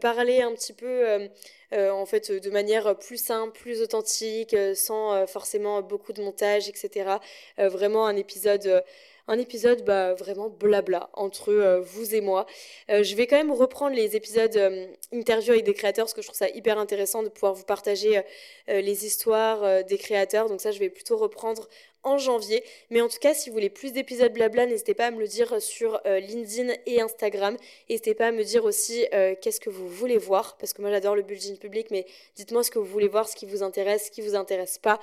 parler 0.00 0.40
un 0.40 0.52
petit 0.54 0.72
peu 0.72 1.28
en 1.72 2.06
fait 2.06 2.30
de 2.30 2.50
manière 2.50 2.96
plus 2.98 3.22
simple, 3.22 3.58
plus 3.58 3.82
authentique, 3.82 4.56
sans 4.74 5.26
forcément 5.26 5.82
beaucoup 5.82 6.12
de 6.12 6.22
montage, 6.22 6.68
etc. 6.68 7.18
vraiment 7.58 8.06
un 8.06 8.16
épisode 8.16 8.82
un 9.28 9.38
épisode 9.38 9.84
bah, 9.84 10.14
vraiment 10.14 10.48
blabla 10.48 11.10
entre 11.12 11.52
euh, 11.52 11.80
vous 11.80 12.14
et 12.14 12.20
moi. 12.20 12.46
Euh, 12.90 13.02
je 13.02 13.14
vais 13.16 13.26
quand 13.26 13.36
même 13.36 13.52
reprendre 13.52 13.96
les 13.96 14.16
épisodes 14.16 14.56
euh, 14.56 14.86
interview 15.12 15.52
avec 15.52 15.64
des 15.64 15.74
créateurs 15.74 16.04
parce 16.04 16.14
que 16.14 16.22
je 16.22 16.28
trouve 16.28 16.38
ça 16.38 16.48
hyper 16.50 16.78
intéressant 16.78 17.22
de 17.22 17.28
pouvoir 17.28 17.54
vous 17.54 17.64
partager 17.64 18.22
les 18.68 19.06
histoires 19.06 19.84
des 19.84 19.98
créateurs. 19.98 20.48
Donc 20.48 20.60
ça, 20.60 20.70
je 20.70 20.78
vais 20.78 20.90
plutôt 20.90 21.16
reprendre 21.16 21.68
en 22.06 22.18
janvier. 22.18 22.62
Mais 22.90 23.00
en 23.00 23.08
tout 23.08 23.18
cas, 23.18 23.34
si 23.34 23.50
vous 23.50 23.54
voulez 23.54 23.68
plus 23.68 23.92
d'épisodes 23.92 24.32
blabla, 24.32 24.64
n'hésitez 24.64 24.94
pas 24.94 25.06
à 25.06 25.10
me 25.10 25.18
le 25.18 25.26
dire 25.26 25.60
sur 25.60 26.00
euh, 26.06 26.20
LinkedIn 26.20 26.72
et 26.86 27.00
Instagram. 27.00 27.56
N'hésitez 27.90 28.14
pas 28.14 28.28
à 28.28 28.32
me 28.32 28.44
dire 28.44 28.64
aussi 28.64 29.06
euh, 29.12 29.34
qu'est-ce 29.40 29.60
que 29.60 29.70
vous 29.70 29.88
voulez 29.88 30.16
voir, 30.16 30.56
parce 30.56 30.72
que 30.72 30.80
moi 30.80 30.90
j'adore 30.90 31.16
le 31.16 31.22
building 31.22 31.58
public, 31.58 31.88
mais 31.90 32.06
dites-moi 32.36 32.62
ce 32.62 32.70
que 32.70 32.78
vous 32.78 32.86
voulez 32.86 33.08
voir, 33.08 33.28
ce 33.28 33.34
qui 33.34 33.44
vous 33.44 33.62
intéresse, 33.62 34.06
ce 34.06 34.10
qui 34.12 34.22
vous 34.22 34.36
intéresse 34.36 34.78
pas. 34.78 35.00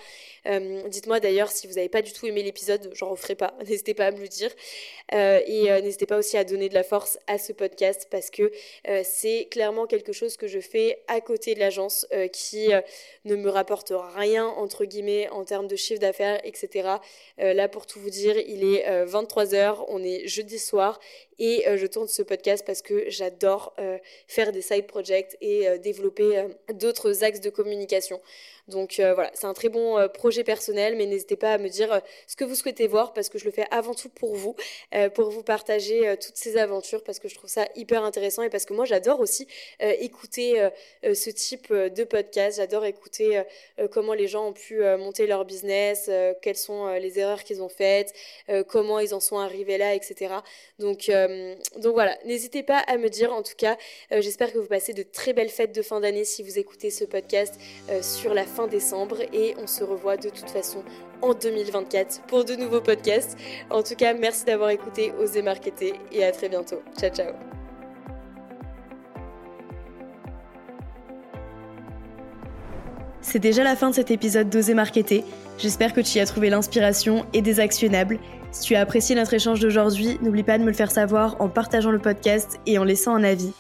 Euh, 0.48 0.82
dites-moi 0.88 1.20
d'ailleurs 1.20 1.52
si 1.52 1.68
vous 1.68 1.74
n'avez 1.74 1.90
pas 1.90 2.02
du 2.02 2.14
tout 2.14 2.26
aimé 2.26 2.42
l'épisode, 2.42 2.90
j'en 2.94 3.10
referai 3.10 3.36
pas. 3.36 3.54
N'hésitez 3.68 3.94
pas 3.94 4.08
à 4.08 4.12
me 4.12 4.20
le 4.20 4.28
dire. 4.30 4.52
et 5.12 5.70
n'hésitez 5.82 6.06
pas 6.06 6.18
aussi 6.18 6.38
à 6.38 6.46
donner 6.46 6.70
de 6.70 6.74
la 6.74 6.84
force 6.84 7.20
à 7.28 7.38
ce 7.38 7.52
podcast, 7.52 8.08
parce 8.10 8.30
que 8.30 8.52
c'est 9.04 9.48
clairement 9.52 9.88
quelque 9.88 10.14
chose 10.14 10.38
que 10.38 10.48
je 10.48 10.60
fais 10.60 11.00
à 11.08 11.20
côté 11.20 11.54
de 11.54 11.60
l'agence 11.60 12.08
qui 12.32 12.70
ne 13.26 13.36
me 13.36 13.50
rapporte 13.50 13.92
rien, 14.16 14.48
entre 14.48 14.86
guillemets, 14.86 15.28
en 15.30 15.44
termes 15.44 15.68
de 15.68 15.76
chiffre 15.76 16.00
d'affaires, 16.00 16.40
etc. 16.46 16.93
Euh, 17.40 17.54
là, 17.54 17.68
pour 17.68 17.86
tout 17.86 18.00
vous 18.00 18.10
dire, 18.10 18.38
il 18.38 18.64
est 18.64 19.06
23h, 19.06 19.56
euh, 19.56 19.86
on 19.88 20.04
est 20.04 20.28
jeudi 20.28 20.60
soir 20.60 21.00
et 21.40 21.68
euh, 21.68 21.78
je 21.78 21.88
tourne 21.88 22.08
ce 22.08 22.22
podcast 22.22 22.64
parce 22.66 22.82
que 22.82 23.10
j'adore 23.10 23.76
faire 24.28 24.52
des 24.52 24.62
side 24.62 24.88
projects 24.88 25.36
et 25.42 25.78
développer 25.80 26.46
d'autres 26.74 27.24
axes 27.24 27.42
de 27.42 27.50
communication. 27.50 28.22
Donc 28.70 28.96
voilà, 28.98 29.30
c'est 29.34 29.46
un 29.46 29.54
très 29.54 29.70
bon 29.70 30.08
projet 30.14 30.44
personnel, 30.44 30.96
mais 30.96 31.06
n'hésitez 31.06 31.36
pas 31.36 31.54
à 31.54 31.58
me 31.58 31.68
dire 31.68 32.02
ce 32.28 32.36
que 32.36 32.46
vous 32.46 32.56
souhaitez 32.56 32.88
voir 32.88 33.14
parce 33.14 33.28
que 33.28 33.38
je 33.38 33.46
le 33.46 33.52
fais 33.52 33.66
avant 33.72 33.94
tout 33.94 34.08
pour 34.10 34.36
vous, 34.36 34.56
pour 35.16 35.30
vous 35.32 35.44
partager 35.44 36.16
toutes 36.18 36.38
ces 36.38 36.56
aventures 36.58 37.04
parce 37.04 37.20
que 37.20 37.28
je 37.28 37.36
trouve 37.36 37.50
ça 37.50 37.68
hyper 37.76 38.04
intéressant 38.04 38.42
et 38.42 38.50
parce 38.50 38.64
que 38.66 38.74
moi 38.74 38.86
j'adore 38.86 39.20
aussi 39.20 39.48
écouter 39.82 40.70
ce 41.04 41.30
type 41.30 41.74
de 41.74 42.04
podcast, 42.06 42.58
j'adore 42.58 42.86
écouter 42.86 43.44
comment 43.92 44.14
les 44.14 44.28
gens 44.28 44.48
ont 44.48 44.54
pu 44.54 44.82
monter 44.98 45.28
leur 45.28 45.44
business, 45.44 46.10
quelles 46.42 46.56
sont 46.56 46.88
les 46.94 47.20
erreurs 47.20 47.44
qu'ils 47.44 47.62
ont 47.62 47.70
faites, 47.70 48.14
comment 48.70 49.00
ils 49.00 49.14
en 49.14 49.20
sont 49.20 49.40
arrivés 49.40 49.78
là, 49.78 49.94
etc. 49.94 50.36
Donc, 50.80 51.12
donc 51.78 51.94
voilà, 51.94 52.18
n'hésitez 52.26 52.64
pas 52.64 52.80
à 52.80 52.98
me 52.98 53.10
dire 53.10 53.34
en 53.34 53.44
tout 53.44 53.56
cas, 53.58 53.78
j'espère 54.10 54.54
que 54.54 54.58
vous 54.58 54.68
passez 54.68 54.94
de 54.94 55.04
très 55.04 55.34
belles 55.34 55.50
fêtes 55.50 55.74
de 55.74 55.82
fin 55.82 56.00
d'année 56.00 56.24
si 56.24 56.44
vous 56.44 56.58
écoutez 56.58 56.90
ce 56.92 57.04
podcast 57.04 57.56
sur 58.02 58.34
la 58.34 58.46
fin 58.54 58.68
décembre 58.68 59.18
et 59.34 59.56
on 59.62 59.68
se 59.68 59.84
revoit 59.84 60.18
de 60.18 60.30
toute 60.30 60.50
façon 60.50 60.84
en 61.22 61.34
2024 61.34 62.22
pour 62.28 62.46
de 62.46 62.56
nouveaux 62.56 62.82
podcasts. 62.82 63.38
En 63.70 63.84
tout 63.84 63.96
cas, 63.96 64.14
merci 64.14 64.46
d'avoir 64.46 64.70
écouté 64.70 65.12
Oser 65.20 65.42
Marketer 65.42 65.94
et 66.12 66.24
à 66.24 66.32
très 66.32 66.50
bientôt. 66.50 66.82
Ciao 66.98 67.10
ciao. 67.10 67.34
C'est 73.22 73.40
déjà 73.40 73.64
la 73.64 73.76
fin 73.76 73.90
de 73.90 73.96
cet 73.96 74.12
épisode 74.12 74.50
d'Oser 74.50 74.74
Marketer. 74.76 75.24
J'espère 75.58 75.94
que 75.94 76.02
tu 76.02 76.18
y 76.18 76.20
as 76.20 76.26
trouvé 76.26 76.50
l'inspiration 76.50 77.26
et 77.34 77.42
des 77.42 77.60
actionnables. 77.60 78.20
Si 78.52 78.62
tu 78.62 78.76
as 78.76 78.82
apprécié 78.82 79.16
notre 79.16 79.34
échange 79.34 79.60
d'aujourd'hui, 79.60 80.20
n'oublie 80.22 80.44
pas 80.44 80.58
de 80.60 80.64
me 80.64 80.70
le 80.70 80.76
faire 80.76 80.92
savoir 80.92 81.36
en 81.40 81.50
partageant 81.50 81.90
le 81.90 82.00
podcast 82.00 82.60
et 82.68 82.78
en 82.78 82.84
laissant 82.84 83.16
un 83.16 83.24
avis. 83.24 83.52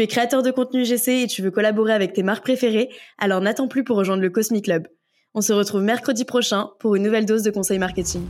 Tu 0.00 0.04
es 0.04 0.06
créateur 0.06 0.42
de 0.42 0.50
contenu 0.50 0.86
GC 0.86 1.24
et 1.24 1.26
tu 1.26 1.42
veux 1.42 1.50
collaborer 1.50 1.92
avec 1.92 2.14
tes 2.14 2.22
marques 2.22 2.42
préférées, 2.42 2.88
alors 3.18 3.42
n'attends 3.42 3.68
plus 3.68 3.84
pour 3.84 3.98
rejoindre 3.98 4.22
le 4.22 4.30
Cosmic 4.30 4.64
Club. 4.64 4.88
On 5.34 5.42
se 5.42 5.52
retrouve 5.52 5.82
mercredi 5.82 6.24
prochain 6.24 6.70
pour 6.78 6.96
une 6.96 7.02
nouvelle 7.02 7.26
dose 7.26 7.42
de 7.42 7.50
conseils 7.50 7.78
marketing. 7.78 8.22